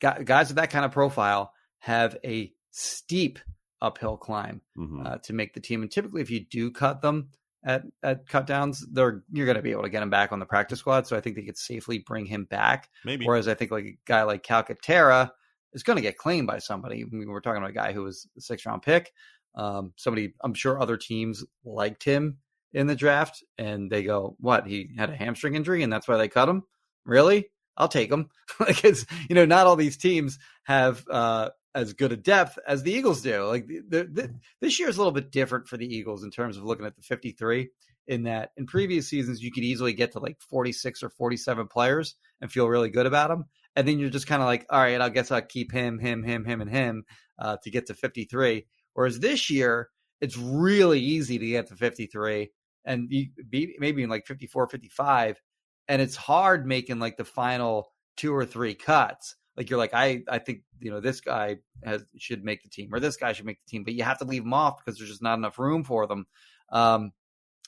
guys 0.00 0.48
with 0.48 0.56
that 0.56 0.70
kind 0.70 0.84
of 0.84 0.92
profile, 0.92 1.52
have 1.78 2.16
a 2.24 2.52
steep 2.72 3.38
uphill 3.80 4.16
climb 4.16 4.60
mm-hmm. 4.76 5.06
uh, 5.06 5.18
to 5.18 5.32
make 5.32 5.54
the 5.54 5.60
team. 5.60 5.80
And 5.80 5.90
typically, 5.90 6.20
if 6.20 6.30
you 6.30 6.44
do 6.44 6.70
cut 6.70 7.00
them 7.00 7.28
at 7.64 7.82
at 8.02 8.28
cut 8.28 8.46
downs, 8.46 8.84
they're 8.92 9.22
you're 9.32 9.46
going 9.46 9.56
to 9.56 9.62
be 9.62 9.72
able 9.72 9.82
to 9.82 9.88
get 9.88 10.02
him 10.02 10.10
back 10.10 10.32
on 10.32 10.38
the 10.38 10.46
practice 10.46 10.78
squad. 10.78 11.06
So 11.06 11.16
I 11.16 11.20
think 11.20 11.36
they 11.36 11.42
could 11.42 11.58
safely 11.58 11.98
bring 11.98 12.26
him 12.26 12.44
back. 12.44 12.88
Maybe. 13.04 13.26
Whereas 13.26 13.48
I 13.48 13.54
think 13.54 13.70
like 13.70 13.84
a 13.84 13.98
guy 14.06 14.22
like 14.22 14.42
Calcaterra 14.42 15.30
is 15.72 15.82
going 15.82 15.96
to 15.96 16.02
get 16.02 16.18
claimed 16.18 16.46
by 16.46 16.58
somebody. 16.58 17.02
I 17.02 17.06
mean, 17.10 17.28
we're 17.28 17.40
talking 17.40 17.58
about 17.58 17.70
a 17.70 17.74
guy 17.74 17.92
who 17.92 18.02
was 18.02 18.28
a 18.36 18.40
six 18.40 18.64
round 18.66 18.82
pick. 18.82 19.12
Um, 19.54 19.92
somebody, 19.96 20.34
I'm 20.42 20.54
sure 20.54 20.80
other 20.80 20.96
teams 20.96 21.44
liked 21.64 22.04
him 22.04 22.38
in 22.72 22.86
the 22.86 22.96
draft, 22.96 23.42
and 23.56 23.90
they 23.90 24.02
go, 24.02 24.36
"What? 24.40 24.66
He 24.66 24.90
had 24.96 25.10
a 25.10 25.16
hamstring 25.16 25.54
injury, 25.54 25.82
and 25.82 25.92
that's 25.92 26.08
why 26.08 26.16
they 26.16 26.28
cut 26.28 26.48
him." 26.48 26.64
Really? 27.04 27.50
I'll 27.76 27.88
take 27.88 28.10
them. 28.10 28.28
like 28.60 28.84
it's 28.84 29.04
you 29.28 29.34
know, 29.34 29.44
not 29.44 29.66
all 29.66 29.76
these 29.76 29.96
teams 29.96 30.38
have 30.64 31.04
uh, 31.10 31.50
as 31.74 31.92
good 31.92 32.12
a 32.12 32.16
depth 32.16 32.58
as 32.66 32.82
the 32.82 32.92
Eagles 32.92 33.22
do. 33.22 33.44
Like 33.44 33.66
the, 33.66 34.08
the, 34.10 34.34
this 34.60 34.78
year 34.78 34.88
is 34.88 34.96
a 34.96 35.00
little 35.00 35.12
bit 35.12 35.32
different 35.32 35.68
for 35.68 35.76
the 35.76 35.86
Eagles 35.86 36.24
in 36.24 36.30
terms 36.30 36.56
of 36.56 36.64
looking 36.64 36.86
at 36.86 36.96
the 36.96 37.02
53. 37.02 37.68
In 38.06 38.24
that, 38.24 38.50
in 38.58 38.66
previous 38.66 39.08
seasons, 39.08 39.42
you 39.42 39.50
could 39.50 39.64
easily 39.64 39.94
get 39.94 40.12
to 40.12 40.18
like 40.18 40.36
46 40.50 41.02
or 41.02 41.08
47 41.08 41.68
players 41.68 42.16
and 42.42 42.52
feel 42.52 42.68
really 42.68 42.90
good 42.90 43.06
about 43.06 43.30
them, 43.30 43.46
and 43.76 43.88
then 43.88 43.98
you're 43.98 44.10
just 44.10 44.26
kind 44.26 44.42
of 44.42 44.46
like, 44.46 44.66
all 44.68 44.78
right, 44.78 45.00
I 45.00 45.08
guess 45.08 45.30
I'll 45.30 45.40
keep 45.40 45.72
him, 45.72 45.98
him, 45.98 46.22
him, 46.22 46.44
him, 46.44 46.60
and 46.60 46.70
him 46.70 47.04
uh, 47.38 47.56
to 47.62 47.70
get 47.70 47.86
to 47.86 47.94
53. 47.94 48.66
Whereas 48.92 49.20
this 49.20 49.48
year, 49.48 49.88
it's 50.20 50.36
really 50.36 51.00
easy 51.00 51.38
to 51.38 51.46
get 51.46 51.68
to 51.68 51.76
53 51.76 52.50
and 52.84 53.08
you 53.10 53.28
be 53.48 53.74
maybe 53.78 54.02
in 54.02 54.10
like 54.10 54.26
54, 54.26 54.68
55. 54.68 55.40
And 55.88 56.00
it's 56.00 56.16
hard 56.16 56.66
making 56.66 56.98
like 56.98 57.16
the 57.16 57.24
final 57.24 57.92
two 58.16 58.34
or 58.34 58.44
three 58.44 58.74
cuts. 58.74 59.36
Like 59.56 59.70
you're 59.70 59.78
like, 59.78 59.94
I, 59.94 60.22
I 60.28 60.38
think, 60.38 60.62
you 60.80 60.90
know, 60.90 61.00
this 61.00 61.20
guy 61.20 61.58
has, 61.84 62.04
should 62.18 62.44
make 62.44 62.62
the 62.62 62.68
team 62.68 62.90
or 62.92 63.00
this 63.00 63.16
guy 63.16 63.32
should 63.32 63.46
make 63.46 63.60
the 63.64 63.70
team, 63.70 63.84
but 63.84 63.94
you 63.94 64.02
have 64.02 64.18
to 64.18 64.24
leave 64.24 64.42
them 64.42 64.54
off 64.54 64.78
because 64.78 64.98
there's 64.98 65.10
just 65.10 65.22
not 65.22 65.38
enough 65.38 65.58
room 65.58 65.84
for 65.84 66.06
them. 66.06 66.26
Um, 66.72 67.12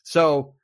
so 0.03 0.55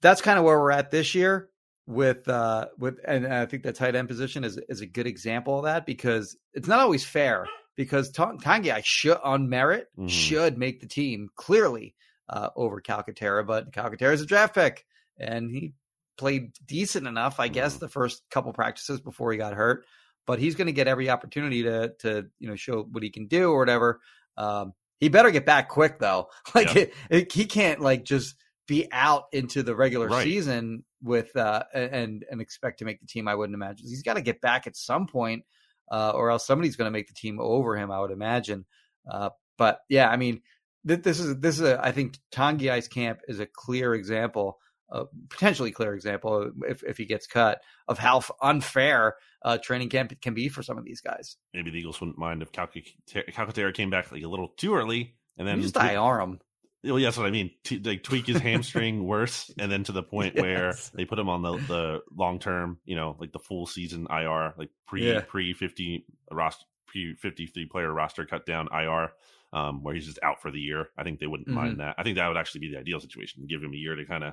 that's 0.00 0.22
kind 0.22 0.38
of 0.38 0.44
where 0.44 0.58
we're 0.58 0.70
at 0.70 0.90
this 0.90 1.14
year 1.14 1.48
with 1.86 2.28
uh 2.28 2.66
with 2.78 2.98
and 3.04 3.26
I 3.26 3.46
think 3.46 3.64
the 3.64 3.72
tight 3.72 3.96
end 3.96 4.06
position 4.06 4.44
is 4.44 4.60
is 4.68 4.80
a 4.80 4.86
good 4.86 5.08
example 5.08 5.58
of 5.58 5.64
that 5.64 5.86
because 5.86 6.36
it's 6.54 6.68
not 6.68 6.78
always 6.78 7.04
fair 7.04 7.46
because 7.74 8.12
Togiai 8.12 8.82
should 8.84 9.18
on 9.24 9.48
merit 9.48 9.88
mm-hmm. 9.98 10.06
should 10.06 10.56
make 10.56 10.80
the 10.80 10.86
team 10.86 11.28
clearly 11.34 11.94
uh, 12.28 12.50
over 12.54 12.80
Calcaterra, 12.80 13.44
but 13.44 13.72
Calcaterra 13.72 14.12
is 14.12 14.20
a 14.20 14.26
draft 14.26 14.54
pick 14.54 14.86
and 15.18 15.50
he 15.50 15.72
played 16.20 16.52
decent 16.66 17.06
enough, 17.08 17.40
I 17.40 17.48
guess, 17.48 17.72
mm-hmm. 17.74 17.86
the 17.86 17.88
first 17.88 18.22
couple 18.30 18.52
practices 18.52 19.00
before 19.00 19.32
he 19.32 19.38
got 19.38 19.54
hurt. 19.54 19.84
But 20.26 20.38
he's 20.38 20.54
going 20.54 20.66
to 20.66 20.72
get 20.72 20.86
every 20.86 21.10
opportunity 21.10 21.62
to 21.64 21.94
to 22.00 22.26
you 22.38 22.48
know 22.48 22.54
show 22.56 22.82
what 22.82 23.02
he 23.02 23.10
can 23.10 23.26
do 23.26 23.50
or 23.50 23.58
whatever. 23.58 24.00
Um, 24.36 24.74
He 25.00 25.08
better 25.08 25.30
get 25.30 25.46
back 25.46 25.68
quick 25.70 25.98
though. 25.98 26.28
Like 26.54 26.74
Yeah. 26.74 26.82
it, 26.82 26.94
it- 27.10 27.32
he 27.32 27.46
can't 27.46 27.80
like 27.80 28.04
just 28.04 28.36
be 28.68 28.86
out 28.92 29.24
into 29.32 29.64
the 29.64 29.74
regular 29.74 30.06
Right. 30.06 30.22
season 30.22 30.84
with 31.02 31.34
uh 31.34 31.64
and 31.74 32.24
and 32.30 32.40
expect 32.40 32.78
to 32.80 32.84
make 32.84 33.00
the 33.00 33.06
team. 33.06 33.26
I 33.26 33.34
wouldn't 33.34 33.54
imagine 33.54 33.88
he's 33.88 34.02
got 34.04 34.14
to 34.14 34.22
get 34.22 34.40
back 34.42 34.66
at 34.68 34.76
some 34.76 35.06
point, 35.08 35.44
uh, 35.90 36.12
or 36.14 36.30
else 36.30 36.46
somebody's 36.46 36.76
going 36.76 36.86
to 36.86 36.92
make 36.98 37.08
the 37.08 37.14
team 37.14 37.40
over 37.40 37.76
him. 37.76 37.90
I 37.90 37.98
would 37.98 38.12
imagine. 38.12 38.66
Uh, 39.10 39.30
but 39.58 39.80
yeah, 39.88 40.08
I 40.08 40.16
mean, 40.16 40.42
th- 40.86 41.02
this 41.02 41.18
is 41.18 41.38
this 41.40 41.56
is 41.58 41.62
a, 41.62 41.84
I 41.84 41.90
think 41.90 42.18
Togiai's 42.30 42.86
Camp 42.86 43.20
is 43.26 43.40
a 43.40 43.46
clear 43.46 43.94
example. 43.94 44.59
A 44.92 45.04
potentially 45.28 45.70
clear 45.70 45.94
example 45.94 46.50
if, 46.68 46.82
if 46.82 46.96
he 46.98 47.04
gets 47.04 47.26
cut 47.26 47.60
of 47.88 47.98
how 47.98 48.22
unfair 48.42 49.14
uh, 49.42 49.58
training 49.58 49.88
camp 49.88 50.12
can 50.20 50.34
be 50.34 50.48
for 50.48 50.62
some 50.62 50.78
of 50.78 50.84
these 50.84 51.00
guys. 51.00 51.36
Maybe 51.54 51.70
the 51.70 51.78
Eagles 51.78 52.00
wouldn't 52.00 52.18
mind 52.18 52.42
if 52.42 52.50
Calca- 52.52 52.84
Calcaterra 53.08 53.72
came 53.72 53.90
back 53.90 54.10
like 54.12 54.22
a 54.22 54.28
little 54.28 54.48
too 54.56 54.74
early, 54.74 55.14
and 55.38 55.46
then 55.46 55.56
you 55.58 55.62
just 55.62 55.74
tweak- 55.74 55.92
IR 55.92 56.20
him. 56.20 56.40
Well, 56.82 56.98
yeah, 56.98 57.08
that's 57.08 57.18
what 57.18 57.26
I 57.26 57.30
mean. 57.30 57.50
T- 57.62 57.78
like 57.78 58.02
tweak 58.02 58.26
his 58.26 58.40
hamstring 58.40 59.04
worse, 59.06 59.50
and 59.58 59.70
then 59.70 59.84
to 59.84 59.92
the 59.92 60.02
point 60.02 60.34
where 60.36 60.74
they 60.94 61.04
put 61.04 61.18
him 61.18 61.28
on 61.28 61.42
the, 61.42 61.56
the 61.68 62.02
long 62.16 62.38
term, 62.38 62.78
you 62.86 62.96
know, 62.96 63.16
like 63.20 63.32
the 63.32 63.38
full 63.38 63.66
season 63.66 64.06
IR, 64.10 64.54
like 64.56 64.70
pre 64.86 65.06
Yeah. 65.12 65.20
pre 65.20 65.52
fifty 65.52 66.06
roster 66.32 66.64
pre 66.86 67.14
fifty 67.16 67.46
three 67.46 67.66
player 67.66 67.92
roster 67.92 68.24
cut 68.24 68.46
down 68.46 68.68
IR, 68.72 69.12
um, 69.52 69.82
where 69.82 69.94
he's 69.94 70.06
just 70.06 70.18
out 70.22 70.40
for 70.40 70.50
the 70.50 70.58
year. 70.58 70.88
I 70.96 71.04
think 71.04 71.20
they 71.20 71.26
wouldn't 71.26 71.48
Mhm. 71.50 71.54
mind 71.54 71.80
that. 71.80 71.96
I 71.98 72.02
think 72.02 72.16
that 72.16 72.28
would 72.28 72.38
actually 72.38 72.62
be 72.62 72.70
the 72.72 72.78
ideal 72.80 72.98
situation. 72.98 73.44
Give 73.46 73.62
him 73.62 73.74
a 73.74 73.76
year 73.76 73.94
to 73.94 74.04
kind 74.06 74.24
of 74.24 74.32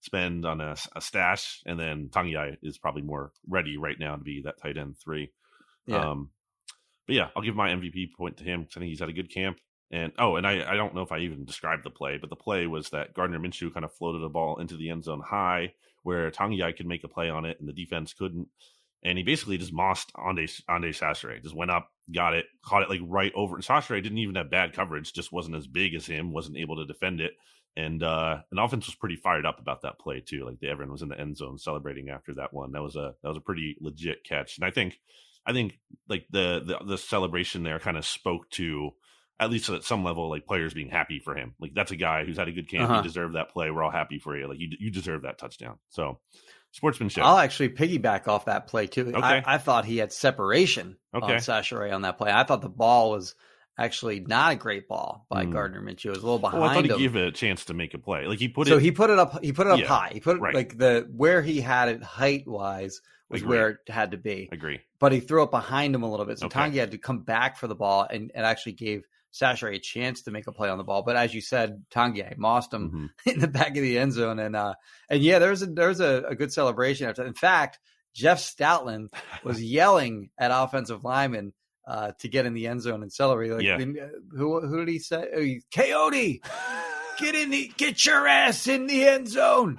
spend 0.00 0.46
on 0.46 0.60
a, 0.60 0.76
a 0.96 1.00
stash, 1.00 1.62
and 1.66 1.78
then 1.78 2.08
Togiai 2.10 2.56
is 2.62 2.78
probably 2.78 3.02
more 3.02 3.32
ready 3.48 3.76
right 3.76 3.98
now 3.98 4.16
to 4.16 4.22
be 4.22 4.42
that 4.42 4.60
tight 4.60 4.78
end 4.78 4.96
three. 4.98 5.30
Yeah. 5.86 6.10
Um, 6.10 6.30
but 7.06 7.16
yeah, 7.16 7.28
I'll 7.34 7.42
give 7.42 7.56
my 7.56 7.70
MVP 7.70 8.12
point 8.16 8.36
to 8.38 8.44
him 8.44 8.66
I 8.70 8.78
think 8.78 8.88
he's 8.88 9.00
had 9.00 9.08
a 9.08 9.14
good 9.14 9.32
camp. 9.32 9.58
And 9.90 10.12
oh, 10.18 10.36
and 10.36 10.46
I, 10.46 10.70
I 10.70 10.76
don't 10.76 10.94
know 10.94 11.02
if 11.02 11.10
I 11.10 11.18
even 11.18 11.44
described 11.44 11.84
the 11.84 11.90
play, 11.90 12.18
but 12.18 12.30
the 12.30 12.36
play 12.36 12.66
was 12.66 12.90
that 12.90 13.12
Gardner 13.12 13.40
Minshew 13.40 13.74
kind 13.74 13.84
of 13.84 13.92
floated 13.92 14.22
a 14.22 14.28
ball 14.28 14.60
into 14.60 14.76
the 14.76 14.90
end 14.90 15.02
zone 15.02 15.20
high 15.20 15.72
where 16.02 16.30
Togiai 16.30 16.76
could 16.76 16.86
make 16.86 17.04
a 17.04 17.08
play 17.08 17.28
on 17.28 17.44
it 17.44 17.58
and 17.58 17.68
the 17.68 17.72
defense 17.72 18.14
couldn't. 18.14 18.48
And 19.02 19.18
he 19.18 19.24
basically 19.24 19.58
just 19.58 19.72
mossed 19.72 20.10
Andre, 20.14 20.46
Andre 20.68 20.92
Chachere, 20.92 21.42
just 21.42 21.56
went 21.56 21.70
up, 21.70 21.90
got 22.14 22.34
it, 22.34 22.46
caught 22.62 22.82
it 22.82 22.90
like 22.90 23.00
right 23.02 23.32
over. 23.34 23.56
And 23.56 23.64
Chachere 23.64 24.02
didn't 24.02 24.18
even 24.18 24.34
have 24.36 24.50
bad 24.50 24.74
coverage, 24.74 25.12
just 25.12 25.32
wasn't 25.32 25.56
as 25.56 25.66
big 25.66 25.94
as 25.94 26.06
him, 26.06 26.32
wasn't 26.32 26.58
able 26.58 26.76
to 26.76 26.86
defend 26.86 27.20
it. 27.20 27.32
And 27.76 28.02
uh 28.02 28.38
and 28.50 28.58
offense 28.60 28.86
was 28.86 28.96
pretty 28.96 29.16
fired 29.16 29.46
up 29.46 29.60
about 29.60 29.82
that 29.82 29.98
play 29.98 30.20
too. 30.20 30.44
Like 30.44 30.58
the 30.60 30.68
everyone 30.68 30.92
was 30.92 31.02
in 31.02 31.08
the 31.08 31.18
end 31.20 31.36
zone 31.36 31.58
celebrating 31.58 32.08
after 32.10 32.34
that 32.34 32.52
one. 32.52 32.72
That 32.72 32.82
was 32.82 32.96
a 32.96 33.14
that 33.22 33.28
was 33.28 33.38
a 33.38 33.42
pretty 33.42 33.76
legit 33.80 34.24
catch. 34.24 34.58
And 34.58 34.64
I 34.64 34.70
think 34.70 34.98
I 35.46 35.52
think 35.52 35.78
like 36.08 36.26
the 36.30 36.60
the, 36.64 36.84
the 36.84 36.98
celebration 36.98 37.62
there 37.62 37.78
kind 37.78 37.96
of 37.96 38.04
spoke 38.04 38.50
to 38.50 38.90
at 39.38 39.50
least 39.50 39.70
at 39.70 39.84
some 39.84 40.04
level 40.04 40.28
like 40.28 40.46
players 40.46 40.74
being 40.74 40.90
happy 40.90 41.18
for 41.18 41.34
him. 41.34 41.54
Like 41.60 41.72
that's 41.74 41.92
a 41.92 41.96
guy 41.96 42.24
who's 42.24 42.36
had 42.36 42.48
a 42.48 42.52
good 42.52 42.68
camp. 42.68 42.90
Uh-huh. 42.90 42.98
You 42.98 43.02
deserve 43.04 43.32
that 43.34 43.50
play. 43.50 43.70
We're 43.70 43.82
all 43.82 43.90
happy 43.90 44.18
for 44.18 44.36
you. 44.36 44.48
Like 44.48 44.58
you 44.58 44.68
you 44.78 44.90
deserve 44.90 45.22
that 45.22 45.38
touchdown. 45.38 45.78
So 45.88 46.18
sportsmanship. 46.72 47.24
I'll 47.24 47.38
actually 47.38 47.70
piggyback 47.70 48.28
off 48.28 48.44
that 48.46 48.66
play 48.66 48.86
too. 48.86 49.08
Okay. 49.08 49.18
I, 49.18 49.54
I 49.54 49.58
thought 49.58 49.84
he 49.84 49.96
had 49.96 50.12
separation 50.12 50.96
Okay. 51.14 51.34
on 51.34 51.38
Chachere 51.38 51.92
on 51.92 52.02
that 52.02 52.18
play. 52.18 52.30
I 52.30 52.44
thought 52.44 52.62
the 52.62 52.68
ball 52.68 53.12
was 53.12 53.34
actually 53.78 54.20
not 54.20 54.52
a 54.52 54.56
great 54.56 54.88
ball 54.88 55.26
by 55.30 55.44
Hmm. 55.44 55.52
Gardner 55.52 55.80
Minshew. 55.80 56.06
It 56.06 56.10
was 56.10 56.18
a 56.22 56.26
little 56.26 56.38
behind 56.38 56.60
well, 56.60 56.70
I 56.70 56.74
thought 56.74 56.84
he 56.84 56.90
him. 56.90 56.98
gave 56.98 57.16
it 57.16 57.26
a 57.28 57.32
chance 57.32 57.64
to 57.66 57.74
make 57.74 57.94
a 57.94 57.98
play. 57.98 58.26
Like 58.26 58.38
he 58.38 58.48
put 58.48 58.68
so 58.68 58.76
it. 58.76 58.82
he 58.82 58.90
put 58.92 59.10
it 59.10 59.18
up. 59.18 59.42
He 59.42 59.52
put 59.52 59.66
it 59.66 59.72
up 59.72 59.80
Yeah, 59.80 59.86
high. 59.86 60.10
He 60.12 60.20
put 60.20 60.36
it 60.36 60.40
right. 60.40 60.54
like 60.54 60.76
the 60.76 61.08
where 61.14 61.40
he 61.42 61.60
had 61.60 61.88
it 61.88 62.02
height 62.02 62.46
wise 62.46 63.00
was 63.28 63.42
Agree. 63.42 63.56
where 63.56 63.68
it 63.70 63.78
had 63.88 64.10
to 64.10 64.16
be. 64.16 64.48
agree. 64.52 64.80
But 64.98 65.12
he 65.12 65.20
threw 65.20 65.42
it 65.44 65.50
behind 65.50 65.94
him 65.94 66.02
a 66.02 66.10
little 66.10 66.26
bit. 66.26 66.38
So 66.40 66.46
Okay. 66.46 66.58
Tangi 66.58 66.78
had 66.78 66.90
to 66.90 66.98
come 66.98 67.20
back 67.20 67.56
for 67.56 67.68
the 67.68 67.76
ball 67.76 68.06
and, 68.10 68.30
and 68.34 68.44
actually 68.44 68.72
gave 68.72 69.04
Chachere 69.32 69.72
a 69.72 69.78
chance 69.78 70.22
to 70.22 70.32
make 70.32 70.48
a 70.48 70.52
play 70.52 70.68
on 70.68 70.76
the 70.76 70.82
ball. 70.84 71.02
But 71.04 71.14
as 71.14 71.32
you 71.32 71.40
said, 71.40 71.84
Tangi 71.90 72.24
mossed 72.36 72.74
him 72.74 73.10
Mhm. 73.26 73.32
in 73.34 73.38
the 73.38 73.46
back 73.48 73.68
of 73.68 73.74
the 73.82 73.98
end 73.98 74.12
zone. 74.12 74.40
And 74.40 74.56
uh 74.56 74.74
and 75.08 75.22
yeah, 75.22 75.38
there's 75.38 75.62
a 75.62 75.66
there's 75.66 76.00
a, 76.00 76.24
a 76.28 76.34
good 76.34 76.52
celebration 76.52 77.08
after. 77.08 77.24
In 77.24 77.34
fact, 77.34 77.78
Jeff 78.14 78.40
Stoutland 78.40 79.10
was 79.44 79.62
yelling 79.78 80.30
at 80.36 80.50
offensive 80.52 81.04
linemen 81.04 81.52
uh, 81.86 82.12
to 82.20 82.28
get 82.28 82.46
in 82.46 82.54
the 82.54 82.66
end 82.66 82.82
zone 82.82 83.02
and 83.02 83.12
celebrate. 83.12 83.50
Like, 83.50 83.62
Yeah. 83.64 83.76
uh, 83.76 84.08
who 84.36 84.60
who 84.66 84.78
did 84.84 84.88
he 84.92 84.98
say? 84.98 85.26
Oh, 85.34 85.40
he- 85.40 85.62
Coyote, 85.74 86.42
get 87.18 87.34
in 87.34 87.50
the 87.50 87.70
get 87.76 88.04
your 88.04 88.26
ass 88.26 88.66
in 88.66 88.86
the 88.86 89.06
end 89.06 89.28
zone. 89.28 89.78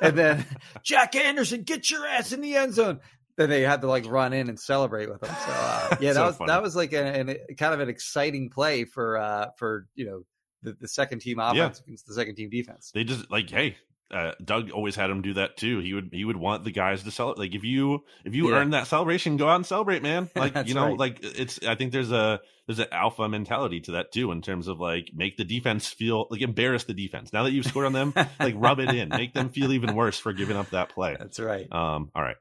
And 0.00 0.16
then 0.16 0.46
Jack 0.82 1.14
Anderson, 1.16 1.62
get 1.62 1.90
your 1.90 2.06
ass 2.06 2.32
in 2.32 2.40
the 2.40 2.56
end 2.56 2.74
zone. 2.74 3.00
Then 3.36 3.48
they 3.48 3.62
had 3.62 3.80
to 3.82 3.86
like 3.86 4.06
run 4.06 4.32
in 4.32 4.48
and 4.48 4.58
celebrate 4.60 5.08
with 5.08 5.22
him. 5.22 5.34
So 5.34 5.50
uh, 5.52 5.96
yeah, 6.00 6.12
that 6.12 6.14
So 6.16 6.26
was 6.26 6.36
funny. 6.36 6.48
that 6.52 6.62
was 6.62 6.76
like 6.76 6.92
a, 6.92 7.02
an, 7.02 7.28
a 7.48 7.54
kind 7.54 7.72
of 7.74 7.80
an 7.80 7.88
exciting 7.88 8.50
play 8.50 8.84
for 8.84 9.16
uh, 9.18 9.46
for 9.56 9.86
you 9.94 10.04
know 10.06 10.22
the, 10.62 10.76
the 10.78 10.88
second 10.88 11.20
team 11.20 11.38
offense 11.38 11.80
against 11.80 12.06
the 12.06 12.12
second 12.14 12.34
team 12.34 12.50
defense. 12.50 12.90
they 12.92 13.02
just 13.04 13.30
like 13.30 13.48
hey 13.48 13.76
uh, 14.12 14.32
Doug 14.44 14.70
always 14.70 14.96
had 14.96 15.08
him 15.10 15.22
do 15.22 15.34
that 15.34 15.56
too. 15.56 15.78
He 15.80 15.94
would 15.94 16.10
he 16.12 16.24
would 16.24 16.36
want 16.36 16.64
the 16.64 16.70
guys 16.70 17.02
to 17.04 17.10
celebrate. 17.10 17.44
Like 17.46 17.54
if 17.54 17.64
you 17.64 18.04
if 18.24 18.34
you 18.34 18.50
Yeah. 18.50 18.56
earn 18.56 18.70
that 18.70 18.86
celebration, 18.86 19.36
go 19.36 19.48
out 19.48 19.56
and 19.56 19.66
celebrate, 19.66 20.02
man. 20.02 20.28
Like 20.36 20.66
you 20.66 20.74
know, 20.74 20.86
right. 20.88 20.98
like 20.98 21.18
it's. 21.22 21.60
I 21.66 21.74
think 21.76 21.92
there's 21.92 22.10
a 22.12 22.40
there's 22.66 22.78
an 22.78 22.88
alpha 22.92 23.28
mentality 23.28 23.80
to 23.82 23.92
that 23.92 24.12
too 24.12 24.32
in 24.32 24.42
terms 24.42 24.68
of 24.68 24.80
like 24.80 25.10
make 25.14 25.36
the 25.36 25.44
defense 25.44 25.86
feel 25.88 26.26
like 26.30 26.40
embarrass 26.42 26.84
the 26.84 26.94
defense. 26.94 27.32
Now 27.32 27.44
that 27.44 27.52
you've 27.52 27.66
scored 27.66 27.86
on 27.86 27.92
them, 27.92 28.12
like 28.40 28.54
rub 28.56 28.80
it 28.80 28.90
in, 28.94 29.08
make 29.10 29.32
them 29.34 29.48
feel 29.50 29.72
even 29.72 29.94
worse 29.94 30.18
for 30.18 30.32
giving 30.32 30.56
up 30.56 30.70
that 30.70 30.88
play. 30.90 31.16
That's 31.18 31.38
right. 31.40 31.70
Um. 31.72 32.10
All 32.14 32.22
right. 32.22 32.36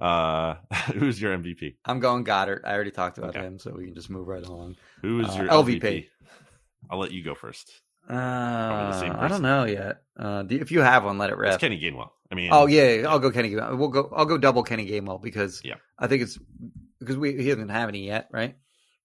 Uh, 0.00 0.56
who's 0.94 1.20
your 1.22 1.36
MVP? 1.38 1.76
I'm 1.84 2.00
going 2.00 2.24
Goedert. 2.24 2.62
I 2.64 2.72
already 2.74 2.90
talked 2.90 3.18
about 3.18 3.36
Okay. 3.36 3.46
him, 3.46 3.60
so 3.60 3.70
we 3.72 3.84
can 3.84 3.94
just 3.94 4.10
move 4.10 4.26
right 4.26 4.44
along. 4.44 4.74
Who 5.02 5.20
is 5.20 5.28
Uh, 5.28 5.42
your 5.42 5.48
LVP? 5.48 5.80
LVP? 5.80 6.06
I'll 6.90 6.98
let 6.98 7.12
you 7.12 7.22
go 7.22 7.36
first. 7.36 7.70
Uh, 8.08 8.14
I 8.14 9.26
don't 9.28 9.42
know 9.42 9.64
yet. 9.64 10.02
Uh, 10.16 10.42
do, 10.42 10.56
if 10.60 10.70
you 10.70 10.80
have 10.80 11.04
one, 11.04 11.18
let 11.18 11.30
it 11.30 11.34
It's 11.34 11.40
rip. 11.40 11.60
Kenny 11.60 11.80
Gainwell. 11.80 12.10
I 12.30 12.34
mean, 12.34 12.48
Oh 12.52 12.66
yeah, 12.66 13.06
I'll 13.08 13.18
go 13.18 13.30
Kenny. 13.30 13.50
Gainwell. 13.50 13.78
We'll 13.78 13.88
go. 13.88 14.12
I'll 14.14 14.24
go 14.24 14.38
double 14.38 14.62
Kenny 14.62 14.86
Gainwell 14.88 15.22
because 15.22 15.60
Yeah. 15.64 15.74
I 15.98 16.06
think 16.08 16.22
it's 16.22 16.38
because 16.98 17.16
we 17.16 17.36
he 17.42 17.48
doesn't 17.48 17.68
have 17.68 17.88
any 17.88 18.06
yet, 18.06 18.28
right? 18.32 18.56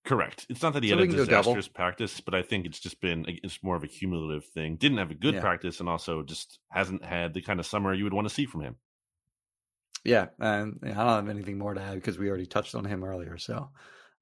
Correct. 0.03 0.45
It's 0.49 0.61
not 0.61 0.73
that 0.73 0.83
he 0.83 0.89
So 0.89 0.95
had 0.97 1.03
a 1.03 1.07
can 1.07 1.15
go 1.17 1.25
double. 1.25 1.41
disastrous 1.53 1.67
practice, 1.67 2.21
but 2.21 2.33
I 2.33 2.41
think 2.41 2.65
it's 2.65 2.79
just 2.79 3.01
been 3.01 3.25
it's 3.27 3.61
more 3.61 3.75
of 3.75 3.83
a 3.83 3.87
cumulative 3.87 4.45
thing. 4.45 4.77
Didn't 4.77 4.97
have 4.99 5.11
a 5.11 5.15
good 5.15 5.35
Yeah. 5.35 5.41
practice, 5.41 5.79
and 5.79 5.89
also 5.89 6.23
just 6.23 6.59
hasn't 6.69 7.03
had 7.03 7.33
the 7.33 7.41
kind 7.41 7.59
of 7.59 7.65
summer 7.65 7.93
you 7.93 8.03
would 8.05 8.13
want 8.13 8.27
to 8.27 8.33
see 8.33 8.45
from 8.45 8.61
him. 8.61 8.75
Yeah, 10.03 10.27
and 10.39 10.79
I 10.83 10.87
don't 10.87 10.97
have 10.97 11.29
anything 11.29 11.57
more 11.57 11.73
to 11.73 11.81
add 11.81 11.95
because 11.95 12.17
we 12.17 12.29
already 12.29 12.45
touched 12.45 12.75
on 12.75 12.85
him 12.85 13.03
earlier. 13.03 13.37
So, 13.37 13.69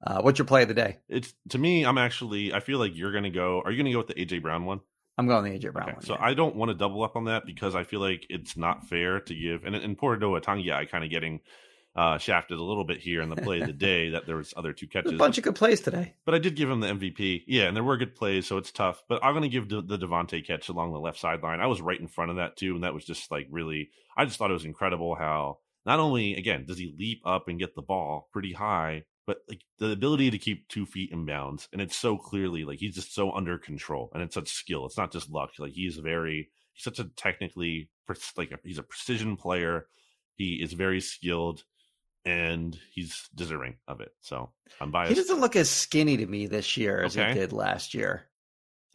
uh, 0.03 0.21
what's 0.21 0.39
your 0.39 0.45
play 0.45 0.63
of 0.63 0.67
the 0.67 0.73
day? 0.73 0.97
It's 1.09 1.33
to 1.49 1.57
me, 1.57 1.85
I'm 1.85 1.97
actually 1.97 2.53
I 2.53 2.59
feel 2.59 2.79
like 2.79 2.95
you're 2.95 3.11
going 3.11 3.23
to 3.23 3.29
go. 3.29 3.61
Are 3.63 3.71
you 3.71 3.77
going 3.77 3.85
to 3.87 3.91
go 3.91 3.99
with 3.99 4.07
the 4.07 4.15
AJ 4.15 4.41
Brown 4.41 4.65
one? 4.65 4.81
I'm 5.17 5.27
going 5.27 5.43
the 5.45 5.57
AJ 5.57 5.71
Brown 5.73 5.87
Okay, 5.89 5.95
one. 5.95 6.05
so 6.05 6.13
yeah. 6.15 6.23
I 6.25 6.33
don't 6.33 6.55
want 6.55 6.69
to 6.69 6.75
double 6.75 7.03
up 7.03 7.15
on 7.15 7.25
that 7.25 7.45
because 7.45 7.73
I 7.75 7.83
feel 7.83 8.01
like 8.01 8.25
it's 8.29 8.57
not 8.57 8.87
fair 8.89 9.19
to 9.21 9.33
give. 9.35 9.63
And 9.63 9.75
and 9.75 9.97
poor 9.97 10.17
Noah 10.17 10.41
Togiai, 10.41 10.89
kind 10.89 11.03
of 11.03 11.09
getting 11.09 11.39
uh, 11.95 12.17
shafted 12.17 12.57
a 12.59 12.61
little 12.63 12.83
bit 12.83 12.97
here 12.99 13.21
in 13.21 13.29
the 13.29 13.37
play 13.37 13.61
of 13.61 13.67
the 13.67 13.71
day 13.91 14.09
that 14.09 14.25
there 14.25 14.35
was 14.35 14.53
other 14.57 14.73
two 14.73 14.85
There's 14.91 15.03
catches. 15.05 15.13
a 15.13 15.17
bunch 15.17 15.37
of 15.37 15.45
good 15.45 15.55
plays 15.55 15.79
today. 15.79 16.13
But 16.25 16.35
I 16.35 16.39
did 16.39 16.57
give 16.57 16.69
him 16.69 16.81
the 16.81 16.87
MVP. 16.87 17.43
Yeah, 17.47 17.63
and 17.67 17.75
there 17.77 17.85
were 17.85 17.95
good 17.95 18.15
plays, 18.15 18.45
so 18.47 18.57
it's 18.57 18.71
tough. 18.73 19.01
But 19.07 19.23
I'm 19.23 19.31
going 19.31 19.43
to 19.43 19.47
give 19.49 19.69
the, 19.69 19.81
the 19.81 19.97
DeVonta 19.97 20.45
catch 20.45 20.67
along 20.67 20.91
the 20.91 20.99
left 20.99 21.17
sideline. 21.19 21.61
I 21.61 21.67
was 21.67 21.79
right 21.81 21.97
in 21.97 22.09
front 22.09 22.31
of 22.31 22.37
that 22.37 22.57
too, 22.57 22.75
and 22.75 22.83
that 22.83 22.93
was 22.93 23.05
just 23.05 23.31
like 23.31 23.47
really. 23.49 23.91
I 24.17 24.25
just 24.25 24.37
thought 24.37 24.49
it 24.49 24.53
was 24.55 24.65
incredible 24.65 25.15
how 25.15 25.59
not 25.85 25.99
only 25.99 26.35
again 26.35 26.65
does 26.65 26.77
he 26.77 26.93
leap 26.99 27.21
up 27.25 27.47
and 27.47 27.57
get 27.57 27.75
the 27.75 27.81
ball 27.81 28.27
pretty 28.33 28.51
high, 28.51 29.03
but 29.27 29.37
like 29.49 29.61
the 29.79 29.91
ability 29.91 30.31
to 30.31 30.37
keep 30.37 30.67
two 30.67 30.85
feet 30.85 31.11
in 31.11 31.25
bounds, 31.25 31.67
and 31.71 31.81
it's 31.81 31.95
so 31.97 32.17
clearly 32.17 32.63
like 32.63 32.79
he's 32.79 32.95
just 32.95 33.13
so 33.13 33.31
under 33.31 33.57
control, 33.57 34.11
and 34.13 34.21
it's 34.23 34.35
such 34.35 34.49
skill. 34.49 34.85
It's 34.85 34.97
not 34.97 35.11
just 35.11 35.29
luck. 35.31 35.51
Like 35.59 35.73
he's 35.73 35.97
very 35.97 36.49
he's 36.73 36.83
such 36.83 36.99
a 36.99 37.05
technically 37.15 37.89
like 38.37 38.51
a, 38.51 38.59
he's 38.63 38.77
a 38.77 38.83
precision 38.83 39.35
player. 39.37 39.87
He 40.35 40.55
is 40.61 40.73
very 40.73 41.01
skilled. 41.01 41.63
And 42.27 42.75
he's 42.91 43.29
deserving 43.35 43.75
of 43.87 44.01
it. 44.01 44.09
So 44.21 44.49
I'm 44.81 44.89
biased. 44.89 45.09
He 45.11 45.15
doesn't 45.15 45.41
look 45.41 45.55
as 45.55 45.69
skinny 45.69 46.17
to 46.17 46.25
me 46.25 46.47
this 46.47 46.75
year 46.75 47.03
as 47.03 47.15
Okay. 47.15 47.27
he 47.27 47.33
did 47.35 47.53
last 47.53 47.93
year. 47.93 48.23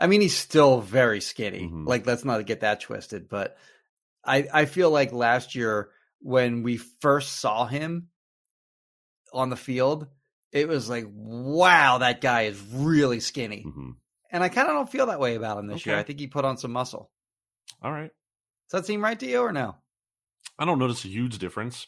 I 0.00 0.08
mean, 0.08 0.20
he's 0.20 0.36
still 0.36 0.80
very 0.80 1.20
skinny. 1.20 1.60
Mhm. 1.68 1.86
Like, 1.86 2.04
let's 2.06 2.24
not 2.24 2.44
get 2.44 2.62
that 2.62 2.80
twisted. 2.80 3.28
But 3.28 3.56
I, 4.24 4.48
I 4.52 4.64
feel 4.64 4.90
like 4.90 5.12
last 5.12 5.54
year 5.54 5.90
when 6.18 6.64
we 6.64 6.76
first 6.78 7.38
saw 7.38 7.66
him 7.66 8.08
on 9.32 9.48
the 9.48 9.56
field, 9.56 10.08
it 10.52 10.68
was 10.68 10.88
like, 10.88 11.06
wow, 11.08 11.98
that 11.98 12.20
guy 12.20 12.42
is 12.42 12.60
really 12.72 13.20
skinny. 13.20 13.64
Mhm. 13.66 13.96
And 14.32 14.42
I 14.42 14.48
kind 14.48 14.68
of 14.68 14.74
don't 14.74 14.90
feel 14.90 15.06
that 15.06 15.20
way 15.20 15.34
about 15.34 15.58
him 15.58 15.66
this 15.66 15.84
year. 15.84 15.96
I 15.96 16.02
think 16.02 16.20
he 16.20 16.26
put 16.26 16.44
on 16.44 16.56
some 16.56 16.72
muscle. 16.72 17.10
All 17.82 17.90
right. 17.92 18.10
Does 18.70 18.80
that 18.82 18.86
seem 18.86 19.02
right 19.02 19.18
to 19.18 19.26
you 19.26 19.40
or 19.40 19.52
no? 19.52 19.76
I 20.58 20.64
don't 20.64 20.78
notice 20.78 21.04
a 21.04 21.08
huge 21.08 21.38
difference. 21.38 21.86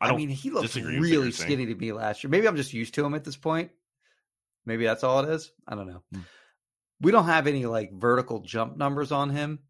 I 0.00 0.10
I, 0.10 0.16
mean, 0.16 0.28
he 0.28 0.50
looked 0.50 0.66
disagree 0.66 0.98
with 1.00 1.08
what 1.10 1.16
really 1.16 1.32
skinny 1.32 1.66
to 1.66 1.74
me 1.74 1.92
last 1.92 2.22
year. 2.22 2.30
Maybe 2.30 2.46
I'm 2.46 2.56
just 2.56 2.72
used 2.72 2.94
to 2.94 3.04
him 3.04 3.14
at 3.14 3.24
this 3.24 3.36
point. 3.36 3.70
Maybe 4.66 4.84
that's 4.84 5.04
all 5.04 5.20
it 5.20 5.28
is. 5.30 5.52
I 5.66 5.74
don't 5.74 5.88
know. 5.88 6.02
Hmm. 6.12 6.20
We 7.00 7.10
don't 7.12 7.26
have 7.26 7.46
any 7.46 7.66
like 7.66 7.92
vertical 7.92 8.40
jump 8.40 8.76
numbers 8.76 9.12
on 9.12 9.30
him 9.30 9.60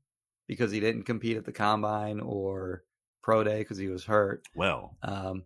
because 0.46 0.70
he 0.70 0.80
didn't 0.80 1.04
compete 1.04 1.36
at 1.36 1.44
the 1.44 1.52
combine 1.52 2.20
or 2.20 2.84
pro 3.22 3.44
day 3.44 3.58
because 3.58 3.78
he 3.78 3.88
was 3.88 4.04
hurt. 4.04 4.46
Well, 4.54 4.96
Um, 5.02 5.44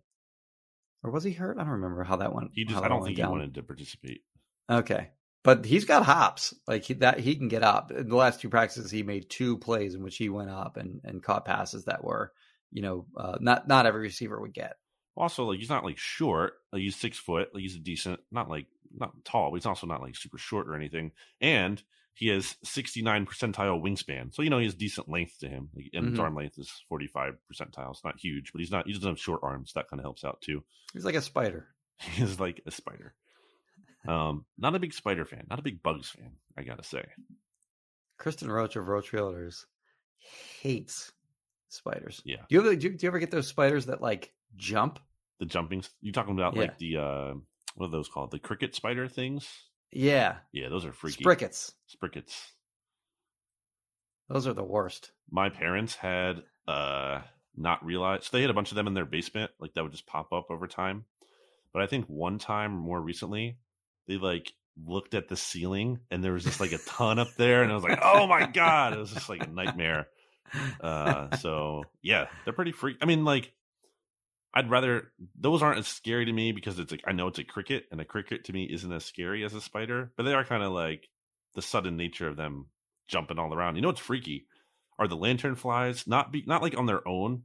or 1.03 1.11
was 1.11 1.23
he 1.23 1.31
hurt? 1.31 1.57
I 1.57 1.63
don't 1.63 1.73
remember 1.73 2.03
how 2.03 2.17
that 2.17 2.33
went. 2.33 2.51
he 2.53 2.65
just 2.65 2.83
I 2.83 2.87
don't 2.87 3.03
think 3.03 3.17
he 3.17 3.21
down. 3.23 3.31
wanted 3.31 3.53
to 3.55 3.63
participate. 3.63 4.21
Okay. 4.69 5.09
but 5.43 5.65
he's 5.65 5.85
got 5.85 6.03
hops 6.05 6.53
like 6.67 6.83
he, 6.83 6.95
that. 6.95 7.19
He 7.19 7.35
can 7.35 7.47
get 7.47 7.63
up. 7.63 7.91
In 7.91 8.09
the 8.09 8.15
last 8.15 8.41
two 8.41 8.49
practices, 8.49 8.91
he 8.91 9.03
made 9.03 9.29
two 9.29 9.57
plays 9.57 9.95
in 9.95 10.03
which 10.03 10.17
he 10.17 10.29
went 10.29 10.49
up 10.49 10.77
and 10.77 11.01
and 11.03 11.23
caught 11.23 11.45
passes 11.45 11.85
that 11.85 12.03
were, 12.03 12.33
you 12.71 12.81
know, 12.81 13.05
uh, 13.17 13.37
not 13.39 13.67
not 13.67 13.85
every 13.85 14.01
receiver 14.01 14.39
would 14.39 14.53
get. 14.53 14.75
Also, 15.15 15.45
like 15.45 15.59
he's 15.59 15.69
not 15.69 15.83
like 15.85 15.97
short. 15.97 16.53
Like 16.71 16.81
he's 16.81 16.95
six 16.95 17.17
foot. 17.17 17.49
Like 17.53 17.61
he's 17.61 17.75
a 17.75 17.79
decent, 17.79 18.19
not 18.31 18.49
like 18.49 18.67
not 18.93 19.13
tall, 19.25 19.51
but 19.51 19.57
he's 19.57 19.65
also 19.65 19.87
not 19.87 20.01
like 20.01 20.15
super 20.15 20.37
short 20.37 20.67
or 20.67 20.75
anything. 20.75 21.11
And 21.41 21.81
he 22.19 22.27
has 22.27 22.57
69 22.65 23.25
percentile 23.25 23.81
wingspan. 23.81 24.33
So, 24.33 24.41
you 24.41 24.49
know, 24.49 24.57
he 24.59 24.65
has 24.65 24.75
decent 24.75 25.07
length 25.07 25.39
to 25.39 25.47
him. 25.47 25.69
And 25.93 26.09
his 26.09 26.19
Mhm. 26.19 26.23
arm 26.23 26.35
length 26.35 26.59
is 26.59 26.69
45 26.89 27.35
percentile. 27.51 27.91
It's 27.91 28.03
not 28.03 28.19
huge, 28.19 28.51
but 28.51 28.59
he's 28.59 28.71
not, 28.71 28.85
he 28.87 28.93
doesn't 28.93 29.07
have 29.07 29.19
short 29.19 29.39
arms. 29.41 29.71
That 29.73 29.87
kind 29.87 29.99
of 29.99 30.03
helps 30.03 30.25
out 30.25 30.41
too. 30.41 30.63
He's 30.93 31.05
like 31.05 31.15
a 31.15 31.21
spider. 31.21 31.69
He's 31.99 32.39
like 32.39 32.61
a 32.65 32.71
spider. 32.71 33.15
Um, 34.07 34.45
not 34.57 34.75
a 34.75 34.79
big 34.79 34.93
spider 34.93 35.25
fan, 35.25 35.47
not 35.49 35.59
a 35.59 35.61
big 35.61 35.81
bugs 35.81 36.09
fan, 36.09 36.31
I 36.57 36.63
gotta 36.63 36.83
say. 36.83 37.05
Kristen 38.17 38.51
Roach 38.51 38.75
of 38.75 38.87
Roach 38.87 39.11
Realtors 39.11 39.65
hates 40.61 41.11
spiders. 41.69 42.21
Yeah. 42.25 42.37
Do 42.49 42.55
you 42.55 42.59
ever 42.61 42.75
do 42.75 42.87
you, 42.87 42.93
do 42.97 43.05
you 43.05 43.09
ever 43.09 43.19
get 43.19 43.31
those 43.31 43.47
spiders 43.47 43.85
that 43.87 44.01
like 44.01 44.33
jump? 44.55 44.99
The 45.39 45.45
jumping, 45.45 45.83
you 46.01 46.11
talking 46.11 46.33
about 46.33 46.55
Yeah. 46.55 46.61
like 46.63 46.77
the, 46.77 46.97
uh, 46.97 47.33
what 47.75 47.87
are 47.87 47.91
those 47.91 48.09
called? 48.09 48.31
The 48.31 48.39
cricket 48.39 48.75
spider 48.75 49.07
things? 49.07 49.47
Yeah, 49.91 50.37
Yeah, 50.51 50.69
those 50.69 50.85
are 50.85 50.93
freaky. 50.93 51.23
sprickets. 51.23 51.73
Sprickets. 51.87 52.51
Those 54.29 54.45
are 54.47 54.53
the 54.53 54.63
worst. 54.63 55.11
my 55.31 55.49
parents 55.49 55.95
had 55.95 56.43
uh 56.67 57.21
not 57.57 57.83
realized 57.83 58.23
so 58.25 58.29
they 58.37 58.41
had 58.41 58.49
a 58.51 58.53
bunch 58.53 58.71
of 58.71 58.75
them 58.75 58.87
in 58.87 58.93
their 58.93 59.05
basement 59.05 59.51
like 59.59 59.73
that 59.73 59.81
would 59.83 59.91
just 59.91 60.05
pop 60.05 60.31
up 60.31 60.45
over 60.51 60.65
time 60.67 61.03
but 61.73 61.81
i 61.81 61.87
think 61.87 62.05
one 62.05 62.37
time 62.37 62.71
more 62.71 63.01
recently 63.01 63.57
they 64.07 64.17
like 64.17 64.53
looked 64.87 65.13
at 65.15 65.27
the 65.27 65.35
ceiling 65.35 65.99
and 66.11 66.23
there 66.23 66.31
was 66.33 66.43
just 66.43 66.59
like 66.59 66.71
a 66.71 66.77
ton 66.79 67.17
up 67.19 67.27
there 67.37 67.63
and 67.63 67.71
i 67.71 67.75
was 67.75 67.83
like 67.83 67.99
oh 68.03 68.27
my 68.27 68.45
god 68.45 68.93
it 68.93 68.99
was 68.99 69.11
just 69.11 69.29
like 69.29 69.43
a 69.43 69.49
nightmare 69.49 70.07
uh 70.81 71.35
so 71.37 71.83
yeah 72.03 72.27
they're 72.43 72.53
pretty 72.53 72.71
freak 72.71 72.97
i 73.01 73.05
mean 73.05 73.25
like 73.25 73.51
i'd 74.53 74.69
rather 74.69 75.11
those 75.39 75.61
aren't 75.61 75.79
as 75.79 75.87
scary 75.87 76.25
to 76.25 76.33
me 76.33 76.51
because 76.51 76.79
it's 76.79 76.91
like 76.91 77.03
i 77.07 77.11
know 77.11 77.27
it's 77.27 77.39
a 77.39 77.43
cricket 77.43 77.85
and 77.91 78.01
a 78.01 78.05
cricket 78.05 78.43
to 78.45 78.53
me 78.53 78.63
isn't 78.63 78.91
as 78.91 79.05
scary 79.05 79.43
as 79.43 79.53
a 79.53 79.61
spider 79.61 80.11
but 80.17 80.23
they 80.23 80.33
are 80.33 80.43
kind 80.45 80.63
of 80.63 80.71
like 80.71 81.07
the 81.55 81.61
sudden 81.61 81.97
nature 81.97 82.27
of 82.27 82.35
them 82.37 82.67
jumping 83.07 83.39
all 83.39 83.53
around 83.53 83.75
you 83.75 83.81
know 83.81 83.87
what's 83.89 83.99
freaky 83.99 84.45
are 84.97 85.07
the 85.07 85.15
lantern 85.15 85.55
flies 85.55 86.05
not 86.07 86.31
be 86.31 86.43
not 86.45 86.61
like 86.61 86.77
on 86.77 86.85
their 86.85 87.07
own 87.07 87.43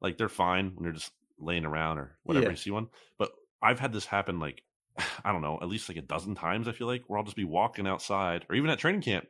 like 0.00 0.16
they're 0.18 0.28
fine 0.28 0.72
when 0.74 0.84
they're 0.84 0.92
just 0.92 1.12
laying 1.38 1.64
around 1.64 1.98
or 1.98 2.16
whatever 2.22 2.46
Yeah. 2.46 2.50
you 2.50 2.56
see 2.56 2.70
one 2.70 2.88
but 3.18 3.30
i've 3.62 3.80
had 3.80 3.92
this 3.92 4.06
happen 4.06 4.38
like 4.38 4.62
i 5.24 5.32
don't 5.32 5.42
know 5.42 5.58
at 5.62 5.68
least 5.68 5.88
like 5.88 5.98
a 5.98 6.02
dozen 6.02 6.34
times 6.34 6.68
i 6.68 6.72
feel 6.72 6.86
like 6.86 7.04
where 7.06 7.18
i'll 7.18 7.24
just 7.24 7.36
be 7.36 7.44
walking 7.44 7.86
outside 7.86 8.44
or 8.48 8.56
even 8.56 8.70
at 8.70 8.78
training 8.78 9.02
camp 9.02 9.26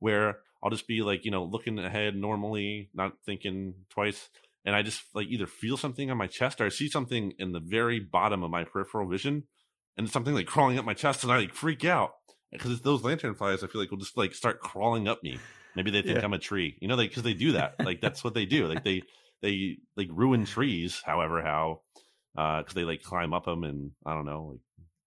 where 0.00 0.38
i'll 0.62 0.70
just 0.70 0.88
be 0.88 1.02
like 1.02 1.24
you 1.24 1.30
know 1.30 1.44
looking 1.44 1.78
ahead 1.78 2.16
normally 2.16 2.88
not 2.94 3.12
thinking 3.24 3.74
twice 3.90 4.28
and 4.64 4.74
i 4.74 4.82
just 4.82 5.02
like 5.14 5.26
either 5.28 5.46
feel 5.46 5.76
something 5.76 6.10
on 6.10 6.16
my 6.16 6.26
chest 6.26 6.60
or 6.60 6.66
i 6.66 6.68
see 6.68 6.88
something 6.88 7.32
in 7.38 7.52
the 7.52 7.60
very 7.60 8.00
bottom 8.00 8.42
of 8.42 8.50
my 8.50 8.64
peripheral 8.64 9.08
vision 9.08 9.44
and 9.96 10.04
it's 10.04 10.12
something 10.12 10.34
like 10.34 10.46
crawling 10.46 10.78
up 10.78 10.84
my 10.84 10.94
chest 10.94 11.22
and 11.22 11.32
i 11.32 11.38
like 11.38 11.54
freak 11.54 11.84
out 11.84 12.12
because 12.52 12.70
it's 12.72 12.80
those 12.82 13.02
lantern 13.02 13.34
flies 13.34 13.62
i 13.62 13.66
feel 13.66 13.80
like 13.80 13.90
will 13.90 13.98
just 13.98 14.16
like 14.16 14.34
start 14.34 14.60
crawling 14.60 15.08
up 15.08 15.22
me 15.22 15.38
maybe 15.74 15.90
they 15.90 16.02
think 16.02 16.18
Yeah. 16.18 16.24
i'm 16.24 16.32
a 16.32 16.38
tree 16.38 16.76
you 16.80 16.88
know 16.88 16.94
like 16.94 17.10
because 17.10 17.22
they 17.22 17.34
do 17.34 17.52
that 17.52 17.74
like 17.80 18.00
that's 18.00 18.22
what 18.24 18.34
they 18.34 18.46
do 18.46 18.66
like 18.66 18.84
they 18.84 19.02
they 19.42 19.76
like 19.96 20.08
ruin 20.10 20.44
trees 20.44 21.02
however 21.04 21.42
how 21.42 21.80
uh 22.36 22.58
because 22.58 22.74
they 22.74 22.84
like 22.84 23.02
climb 23.02 23.32
up 23.34 23.44
them 23.44 23.64
and 23.64 23.90
i 24.06 24.14
don't 24.14 24.24
know 24.26 24.50
like 24.52 24.60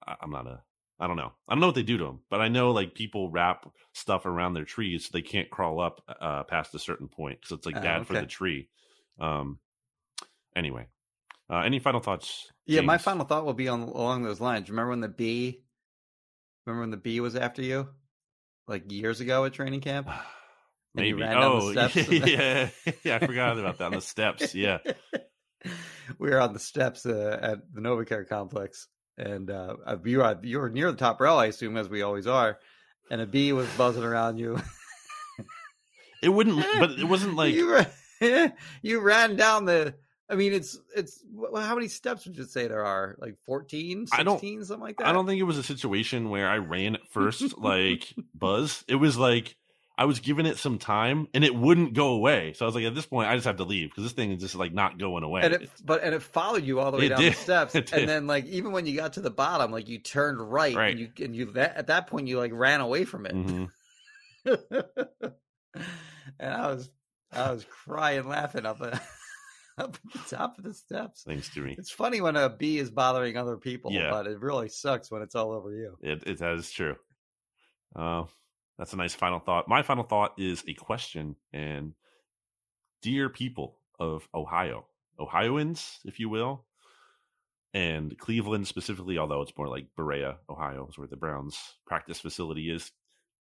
I, 0.07 0.23
i'm 0.23 0.31
not 0.31 0.47
a 0.47 0.61
i 0.99 1.07
don't 1.07 1.17
know 1.17 1.31
i 1.47 1.53
don't 1.53 1.61
know 1.61 1.67
what 1.67 1.75
they 1.75 1.83
do 1.83 1.97
to 1.97 2.03
them 2.03 2.19
but 2.29 2.41
i 2.41 2.47
know 2.47 2.71
like 2.71 2.93
people 2.95 3.31
wrap 3.31 3.65
stuff 3.93 4.25
around 4.25 4.53
their 4.53 4.65
trees 4.65 5.05
so 5.05 5.09
they 5.13 5.21
can't 5.21 5.49
crawl 5.49 5.79
up 5.79 6.01
uh 6.21 6.43
past 6.43 6.75
a 6.75 6.79
certain 6.79 7.07
point 7.07 7.39
because 7.41 7.57
it's 7.57 7.65
like 7.65 7.75
Oh, 7.75 7.81
bad 7.81 8.05
for 8.07 8.13
okay. 8.13 8.21
the 8.21 8.27
tree 8.27 8.69
um 9.19 9.59
anyway 10.55 10.87
uh 11.49 11.57
any 11.59 11.79
final 11.79 11.99
thoughts 11.99 12.51
Yeah, 12.65 12.81
my 12.81 12.97
final 12.97 13.25
thought 13.25 13.45
will 13.45 13.53
be 13.53 13.67
on 13.67 13.81
along 13.81 14.23
those 14.23 14.41
lines. 14.41 14.69
Remember 14.69 14.89
when 14.91 15.01
the 15.01 15.07
bee? 15.07 15.63
Remember 16.65 16.81
when 16.81 16.91
the 16.91 16.97
bee 16.97 17.19
was 17.21 17.35
after 17.35 17.61
you, 17.61 17.87
like 18.67 18.91
years 18.91 19.21
ago 19.21 19.45
at 19.45 19.53
training 19.53 19.81
camp? 19.81 20.09
Maybe 20.93 21.13
ran 21.13 21.39
down 21.39 21.59
the 21.59 21.65
oh 21.65 21.71
steps? 21.89 21.95
yeah 22.11 22.69
yeah 23.03 23.15
i 23.15 23.25
forgot 23.25 23.57
about 23.59 23.77
that 23.77 23.85
on 23.85 23.91
the 23.93 24.01
steps 24.01 24.53
yeah 24.55 24.79
we 26.19 26.29
were 26.29 26.39
on 26.41 26.53
the 26.53 26.59
steps 26.59 27.05
uh, 27.05 27.39
at 27.41 27.73
the 27.73 27.81
NovaCare 27.81 28.27
complex, 28.27 28.87
and 29.17 29.49
uh, 29.49 29.75
you 30.03 30.19
were 30.19 30.39
you 30.43 30.59
were 30.59 30.69
near 30.69 30.91
the 30.91 30.97
top 30.97 31.19
rail, 31.19 31.37
I 31.37 31.47
assume, 31.47 31.77
as 31.77 31.89
we 31.89 32.01
always 32.01 32.27
are. 32.27 32.59
And 33.09 33.21
a 33.21 33.25
bee 33.25 33.53
was 33.53 33.67
buzzing 33.77 34.03
around 34.03 34.37
you. 34.37 34.59
it 36.21 36.29
wouldn't 36.29 36.63
but 36.79 36.91
it 36.91 37.05
wasn't 37.05 37.35
like 37.35 37.55
you, 38.81 38.99
ran, 38.99 39.35
down 39.35 39.65
the. 39.65 39.95
I 40.29 40.35
mean, 40.35 40.53
it's 40.53 40.77
it's 40.95 41.23
how 41.55 41.75
many 41.75 41.87
steps 41.87 42.25
would 42.25 42.35
you 42.37 42.43
say 42.43 42.67
there 42.67 42.83
are? 42.83 43.15
Like 43.19 43.35
14, 43.45 44.07
I 44.11 44.23
don't- 44.23 44.35
16, 44.35 44.65
something 44.65 44.81
like 44.83 44.97
that. 44.97 45.07
I 45.07 45.13
don't 45.13 45.25
think 45.25 45.39
it 45.39 45.43
was 45.43 45.57
a 45.57 45.63
situation 45.63 46.29
where 46.29 46.49
I 46.49 46.57
ran 46.57 46.95
at 46.95 47.07
first 47.11 47.57
like 47.57 48.13
Buzz. 48.35 48.83
It 48.89 48.95
was 48.95 49.17
like 49.17 49.55
I 49.97 50.03
was 50.05 50.19
giving 50.19 50.45
it 50.45 50.57
some 50.57 50.79
time 50.79 51.27
and 51.33 51.45
it 51.45 51.55
wouldn't 51.55 51.93
go 51.93 52.09
away. 52.09 52.51
So 52.53 52.65
I 52.65 52.67
was 52.67 52.75
like, 52.75 52.83
at 52.83 52.93
this 52.93 53.05
point, 53.05 53.29
I 53.29 53.35
just 53.35 53.47
have 53.47 53.55
to 53.57 53.63
leave 53.63 53.89
because 53.89 54.03
this 54.03 54.11
thing 54.11 54.31
is 54.31 54.41
just 54.41 54.55
like 54.55 54.73
not 54.73 54.99
going 54.99 55.23
away. 55.23 55.41
and 55.43 55.53
it 55.53 55.69
but 55.85 56.03
and 56.03 56.13
it 56.13 56.21
followed 56.21 56.65
you 56.65 56.81
all 56.81 56.91
the 56.91 56.97
way 56.97 57.05
It 57.05 57.09
down 57.09 57.21
did. 57.21 57.33
the 57.33 57.37
steps 57.37 57.75
and 57.93 58.09
then 58.09 58.27
like 58.27 58.45
even 58.47 58.73
when 58.73 58.85
you 58.85 58.97
got 58.97 59.13
to 59.13 59.21
the 59.21 59.31
bottom 59.31 59.71
like 59.71 59.87
you 59.87 59.99
turned 59.99 60.41
right, 60.41 60.75
Right. 60.75 60.91
and 60.91 60.99
you 60.99 61.09
and 61.25 61.33
you 61.35 61.45
that, 61.53 61.77
at 61.77 61.87
that 61.87 62.07
point 62.07 62.27
you 62.27 62.37
like 62.37 62.51
ran 62.53 62.81
away 62.81 63.05
from 63.05 63.25
it 63.25 63.33
Mhm. 63.33 63.69
and 64.45 66.53
i 66.53 66.67
was 66.67 66.89
i 67.31 67.51
was 67.51 67.65
crying 67.65 68.27
laughing 68.27 68.65
up 68.65 68.81
at, 68.81 68.93
up 69.77 69.95
at 70.05 70.13
the 70.13 70.35
top 70.35 70.57
of 70.57 70.63
the 70.63 70.73
steps 70.73 71.23
Thanks 71.25 71.49
to 71.53 71.61
me. 71.61 71.75
it's 71.77 71.91
funny 71.91 72.21
when 72.21 72.35
a 72.35 72.49
bee 72.49 72.77
is 72.79 72.89
bothering 72.89 73.37
other 73.37 73.57
people 73.57 73.91
Yeah. 73.91 74.09
but 74.11 74.27
it 74.27 74.39
really 74.39 74.69
sucks 74.69 75.11
when 75.11 75.21
it's 75.21 75.35
all 75.35 75.51
over 75.51 75.71
you 75.73 75.97
It, 76.01 76.23
it 76.27 76.39
that 76.39 76.53
is 76.55 76.71
true. 76.71 76.95
Uh, 77.95 78.23
that's 78.77 78.93
a 78.93 78.97
nice 78.97 79.15
final 79.15 79.39
thought. 79.39 79.67
My 79.67 79.81
final 79.81 80.03
thought 80.03 80.33
is 80.37 80.63
a 80.67 80.73
question. 80.75 81.35
And 81.51 81.93
dear 83.01 83.27
people 83.29 83.79
of 83.99 84.27
Ohio, 84.35 84.85
Ohioans, 85.19 85.99
if 86.05 86.19
you 86.19 86.29
will, 86.29 86.65
and 87.73 88.15
Cleveland 88.19 88.67
specifically, 88.67 89.17
although 89.17 89.41
it's 89.41 89.57
more 89.57 89.67
like 89.67 89.87
Berea, 89.95 90.37
Ohio, 90.49 90.87
is 90.89 90.97
where 90.97 91.07
the 91.07 91.15
Browns 91.17 91.57
practice 91.87 92.19
facility 92.19 92.69
is. 92.69 92.91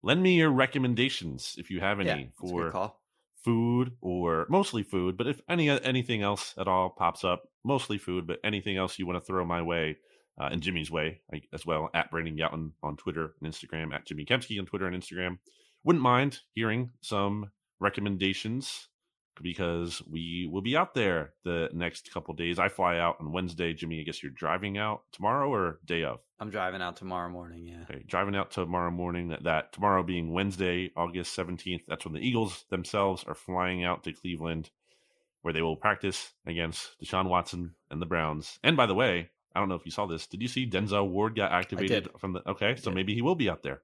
Lend 0.03 0.21
me 0.23 0.35
your 0.35 0.51
recommendations 0.51 1.55
if 1.57 1.69
you 1.69 1.79
have 1.81 1.99
any 1.99 2.09
yeah 2.09 2.15
that's 2.15 2.39
a 2.39 2.41
good 2.43 2.49
for 2.51 2.71
call 2.71 3.01
food 3.45 3.91
or 4.01 4.47
mostly 4.49 4.81
food, 4.81 5.15
but 5.15 5.27
if 5.27 5.39
any 5.47 5.69
anything 5.69 6.23
else 6.23 6.55
at 6.57 6.67
all 6.67 6.89
pops 6.89 7.23
up, 7.23 7.43
mostly 7.63 7.99
food, 7.99 8.25
but 8.25 8.39
anything 8.43 8.75
else 8.75 8.97
you 8.97 9.05
want 9.05 9.17
to 9.17 9.25
throw 9.25 9.45
my 9.45 9.61
way 9.61 9.97
uh, 10.41 10.49
and 10.51 10.61
Jimmy's 10.61 10.91
way 10.91 11.21
as 11.53 11.65
well 11.65 11.89
at 11.93 12.09
Brandon 12.09 12.35
Gowton 12.35 12.71
on 12.81 12.97
Twitter 12.97 13.35
and 13.39 13.53
Instagram 13.53 13.93
at 13.93 14.05
Jimmy 14.05 14.25
Kempski 14.25 14.59
on 14.59 14.65
Twitter 14.65 14.87
and 14.87 15.01
Instagram. 15.01 15.37
Wouldn't 15.83 16.03
mind 16.03 16.39
hearing 16.55 16.89
some 17.01 17.51
recommendations 17.79 18.89
because 19.41 20.01
we 20.09 20.49
will 20.51 20.61
be 20.61 20.75
out 20.77 20.93
there 20.93 21.33
the 21.43 21.69
next 21.73 22.11
couple 22.13 22.33
days. 22.33 22.59
I 22.59 22.69
fly 22.69 22.97
out 22.99 23.17
on 23.19 23.31
Wednesday. 23.31 23.73
Jimmy, 23.73 23.99
I 23.99 24.03
guess 24.03 24.21
you're 24.23 24.31
driving 24.31 24.77
out 24.77 25.03
tomorrow 25.11 25.49
or 25.49 25.79
day 25.85 26.03
of. 26.03 26.19
i'm 26.39 26.49
driving 26.49 26.81
out 26.81 26.97
tomorrow 26.97 27.29
morning 27.29 27.67
yeah 27.67 27.83
Okay, 27.89 28.03
driving 28.07 28.35
out 28.35 28.51
tomorrow 28.51 28.91
morning. 28.91 29.29
That, 29.29 29.43
that 29.43 29.73
tomorrow 29.73 30.03
being 30.03 30.31
Wednesday, 30.33 30.91
August 30.95 31.33
seventeenth. 31.33 31.83
That's 31.87 32.05
when 32.05 32.13
the 32.13 32.27
Eagles 32.27 32.65
themselves 32.69 33.23
are 33.27 33.35
flying 33.35 33.83
out 33.83 34.03
to 34.03 34.13
Cleveland, 34.13 34.69
where 35.41 35.53
they 35.53 35.61
will 35.61 35.75
practice 35.75 36.33
against 36.45 36.89
Deshaun 37.03 37.29
Watson 37.29 37.75
and 37.91 38.01
the 38.01 38.05
Browns. 38.05 38.59
And 38.63 38.75
by 38.75 38.85
the 38.87 38.95
way, 38.95 39.29
I 39.55 39.59
don't 39.59 39.69
know 39.69 39.75
if 39.75 39.85
you 39.85 39.91
saw 39.91 40.05
this. 40.05 40.27
Did 40.27 40.41
you 40.41 40.47
see 40.49 40.69
Denzel 40.69 41.07
Ward 41.09 41.35
got 41.35 41.51
activated 41.51 42.09
from 42.19 42.33
the? 42.33 42.49
Okay, 42.49 42.75
so 42.75 42.91
maybe 42.91 43.13
he 43.13 43.21
will 43.21 43.35
be 43.35 43.49
out 43.49 43.63
there. 43.63 43.81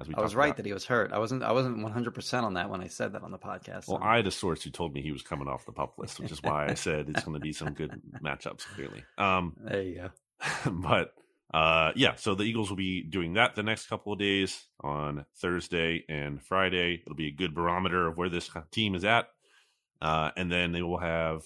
As 0.00 0.08
we 0.08 0.14
i 0.16 0.20
was 0.20 0.34
right 0.34 0.46
about. 0.46 0.56
that 0.56 0.66
he 0.66 0.72
was 0.72 0.84
hurt. 0.86 1.12
I 1.12 1.18
wasn't 1.18 1.42
i 1.42 1.52
wasn't 1.52 1.78
100% 1.78 2.42
on 2.42 2.54
that 2.54 2.68
when 2.68 2.80
i 2.80 2.88
said 2.88 3.12
that 3.12 3.22
on 3.22 3.30
the 3.30 3.38
podcast. 3.38 3.86
Well, 3.88 3.98
so- 3.98 4.02
I 4.02 4.16
had 4.16 4.26
a 4.26 4.30
source 4.30 4.62
who 4.62 4.70
told 4.70 4.92
me 4.92 5.02
he 5.02 5.12
was 5.12 5.22
coming 5.22 5.46
off 5.48 5.66
the 5.66 5.72
pup 5.72 5.94
list, 5.98 6.18
which 6.20 6.32
is 6.32 6.42
why 6.42 6.66
I 6.68 6.74
said 6.74 7.08
it's 7.08 7.22
going 7.22 7.34
to 7.34 7.40
be 7.40 7.52
some 7.52 7.74
good 7.74 8.00
matchups. 8.24 8.62
Clearly, 8.74 9.04
um, 9.18 9.54
there 9.60 9.82
you 9.82 9.94
go. 9.94 10.10
but 10.70 11.14
uh 11.52 11.92
yeah 11.94 12.16
so 12.16 12.34
the 12.34 12.42
eagles 12.42 12.68
will 12.68 12.76
be 12.76 13.02
doing 13.02 13.34
that 13.34 13.54
the 13.54 13.62
next 13.62 13.86
couple 13.86 14.12
of 14.12 14.18
days 14.18 14.64
on 14.82 15.24
thursday 15.40 16.02
and 16.08 16.42
friday. 16.42 17.00
It'll 17.04 17.14
be 17.14 17.28
a 17.28 17.32
good 17.32 17.54
barometer 17.54 18.08
of 18.08 18.16
where 18.18 18.28
this 18.28 18.50
team 18.72 18.94
is 18.96 19.04
at. 19.04 19.28
Uh 20.02 20.30
and 20.36 20.50
then 20.50 20.72
they 20.72 20.82
will 20.82 20.98
have 20.98 21.42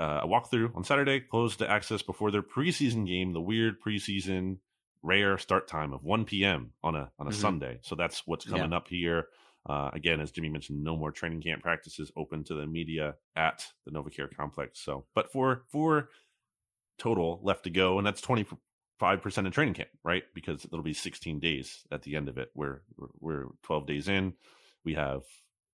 uh, 0.00 0.20
a 0.22 0.26
walkthrough 0.26 0.74
on 0.74 0.82
saturday 0.82 1.20
closed 1.20 1.58
to 1.60 1.70
access 1.70 2.02
before 2.02 2.30
their 2.32 2.42
preseason 2.42 3.06
game 3.06 3.32
the 3.32 3.40
weird 3.40 3.80
preseason 3.80 4.56
rare 5.02 5.38
start 5.38 5.66
time 5.66 5.92
of 5.92 6.02
1 6.04 6.24
p.m 6.24 6.72
on 6.82 6.94
a 6.94 7.10
on 7.18 7.26
a 7.26 7.30
Mhm. 7.30 7.34
sunday 7.34 7.78
so 7.82 7.94
that's 7.94 8.26
what's 8.26 8.44
coming 8.44 8.72
up 8.72 8.88
here 8.88 9.28
uh, 9.68 9.90
again, 9.92 10.20
as 10.20 10.30
Jimmy 10.30 10.48
mentioned, 10.48 10.82
no 10.82 10.96
more 10.96 11.12
training 11.12 11.42
camp 11.42 11.62
practices 11.62 12.10
open 12.16 12.44
to 12.44 12.54
the 12.54 12.66
media 12.66 13.16
at 13.36 13.66
the 13.84 13.90
NovaCare 13.90 14.34
complex. 14.34 14.80
So, 14.80 15.06
but 15.14 15.30
for 15.30 15.64
for 15.68 16.08
total 16.98 17.40
left 17.42 17.64
to 17.64 17.70
go, 17.70 17.98
and 17.98 18.06
that's 18.06 18.22
25% 18.22 18.58
of 19.46 19.52
training 19.52 19.74
camp, 19.74 19.90
right? 20.02 20.22
Because 20.34 20.64
it'll 20.64 20.82
be 20.82 20.94
16 20.94 21.40
days 21.40 21.84
at 21.92 22.02
the 22.02 22.16
end 22.16 22.28
of 22.28 22.38
it. 22.38 22.50
We're 22.54 22.82
we're 23.18 23.46
12 23.62 23.86
days 23.86 24.08
in. 24.08 24.34
We 24.84 24.94
have 24.94 25.22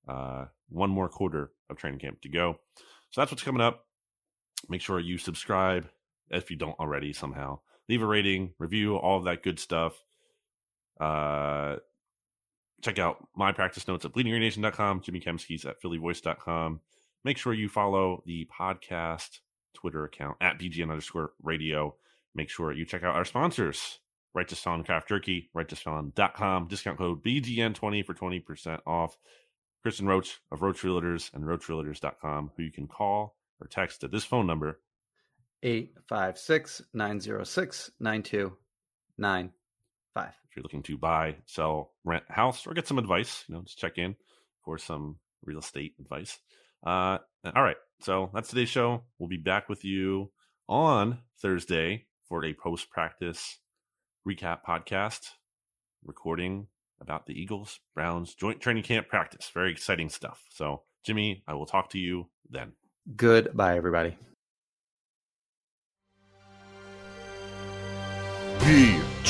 uh, 0.09 0.47
one 0.69 0.91
more 0.91 1.09
quarter 1.09 1.53
of 1.71 1.77
training 1.77 2.01
camp 2.01 2.23
to 2.23 2.29
go. 2.29 2.59
So 3.11 3.21
that's 3.21 3.31
what's 3.31 3.45
coming 3.45 3.63
up. 3.63 3.87
Make 4.69 4.81
sure 4.81 4.99
you 4.99 5.17
subscribe 5.19 5.89
if 6.29 6.51
you 6.51 6.57
don't 6.57 6.79
already 6.81 7.13
somehow. 7.13 7.61
Leave 7.89 8.03
a 8.03 8.07
rating, 8.07 8.55
review, 8.59 8.97
all 8.97 9.19
of 9.19 9.25
that 9.25 9.43
good 9.43 9.59
stuff. 9.59 9.95
Uh, 11.01 11.77
check 12.83 12.99
out 12.99 13.27
my 13.37 13.53
practice 13.53 13.87
notes 13.87 14.05
at 14.05 14.13
bleedinggreennation.com, 14.13 15.03
Jimmy 15.03 15.21
Kempski's 15.21 15.65
at 15.65 15.81
phillyvoice.com. 15.81 16.81
Make 17.25 17.39
sure 17.39 17.53
you 17.53 17.69
follow 17.69 18.23
the 18.27 18.49
podcast 18.59 19.41
Twitter 19.75 20.05
account 20.05 20.37
at 20.41 20.59
BGN 20.59 20.91
underscore 20.91 21.33
radio. 21.43 21.95
Make 22.35 22.51
sure 22.51 22.73
you 22.73 22.85
check 22.85 23.03
out 23.03 23.17
our 23.17 23.25
sponsors, 23.25 23.99
Righteous 24.35 24.59
Felon 24.59 24.85
Craft 24.85 25.09
Jerky, 25.09 25.51
righteousfelon.com, 25.57 26.69
discount 26.69 26.99
code 26.99 27.25
BGN20 27.25 28.05
for 28.05 28.15
20% 28.15 28.81
off. 28.87 29.17
Kristen 29.83 30.07
Roach 30.07 30.41
of 30.51 30.63
Roach 30.63 30.83
Realtors 30.83 31.33
and 31.33 31.45
RoachRealtors.com, 31.45 32.51
who 32.57 32.63
you 32.65 32.73
can 32.73 32.89
call 32.89 33.37
or 33.61 33.69
text 33.69 34.03
at 34.03 34.11
this 34.11 34.25
phone 34.25 34.47
number 34.47 34.81
856 35.63 36.83
906 36.93 37.91
9295. 38.01 40.29
If 40.29 40.57
you're 40.57 40.63
looking 40.63 40.83
to 40.85 40.99
buy, 40.99 41.37
sell, 41.47 41.93
rent 42.05 42.25
a 42.29 42.33
house, 42.33 42.67
or 42.67 42.75
get 42.75 42.87
some 42.87 42.99
advice, 42.99 43.45
you 43.49 43.55
know, 43.55 43.63
just 43.63 43.79
check 43.79 43.99
in 43.99 44.17
for 44.65 44.79
some 44.79 45.17
real 45.45 45.59
estate 45.59 45.95
advice. 46.01 46.39
Uh, 46.85 47.19
all 47.55 47.63
right. 47.63 47.77
So 48.01 48.31
that's 48.35 48.49
today's 48.49 48.69
show. 48.69 49.05
We'll 49.19 49.29
be 49.29 49.37
back 49.37 49.69
with 49.69 49.85
you 49.85 50.31
on 50.69 51.19
Thursday 51.41 52.07
for 52.29 52.45
a 52.45 52.55
post 52.55 52.91
practice 52.91 53.59
recap 54.27 54.59
podcast 54.69 55.21
recording 56.05 56.67
about 57.01 57.27
the 57.27 57.41
Eagles 57.41 57.79
Browns 57.95 58.35
joint 58.35 58.61
training 58.61 58.83
camp 58.83 59.09
practice. 59.09 59.51
Very 59.53 59.71
exciting 59.71 60.09
stuff. 60.09 60.43
So, 60.51 60.83
Jimmy, 61.05 61.43
I 61.47 61.55
will 61.55 61.67
talk 61.67 61.91
to 61.91 61.99
you 61.99 62.29
then. 62.51 62.73
Goodbye, 63.17 63.77
everybody. 63.77 64.17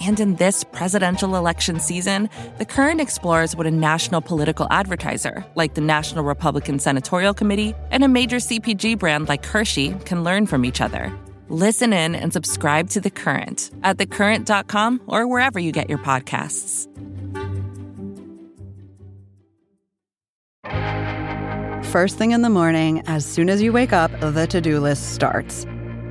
And 0.00 0.20
in 0.20 0.36
this 0.36 0.64
presidential 0.64 1.36
election 1.36 1.80
season, 1.80 2.30
The 2.58 2.64
Current 2.64 3.00
explores 3.00 3.56
what 3.56 3.66
a 3.66 3.70
national 3.70 4.20
political 4.20 4.66
advertiser, 4.70 5.44
like 5.54 5.74
the 5.74 5.80
National 5.80 6.24
Republican 6.24 6.78
Senatorial 6.78 7.34
Committee, 7.34 7.74
and 7.90 8.04
a 8.04 8.08
major 8.08 8.36
CPG 8.36 8.98
brand 8.98 9.28
like 9.28 9.44
Hershey 9.44 9.94
can 10.04 10.24
learn 10.24 10.46
from 10.46 10.64
each 10.64 10.80
other. 10.80 11.12
Listen 11.48 11.92
in 11.92 12.14
and 12.14 12.32
subscribe 12.32 12.90
to 12.90 13.00
The 13.00 13.10
Current 13.10 13.70
at 13.82 13.96
thecurrent.com 13.96 15.02
or 15.06 15.26
wherever 15.26 15.58
you 15.58 15.72
get 15.72 15.88
your 15.88 15.98
podcasts. 15.98 16.86
First 21.86 22.18
thing 22.18 22.32
in 22.32 22.42
the 22.42 22.50
morning, 22.50 23.02
as 23.06 23.24
soon 23.24 23.48
as 23.48 23.62
you 23.62 23.72
wake 23.72 23.94
up, 23.94 24.10
the 24.20 24.46
to 24.48 24.60
do 24.60 24.78
list 24.78 25.14
starts. 25.14 25.64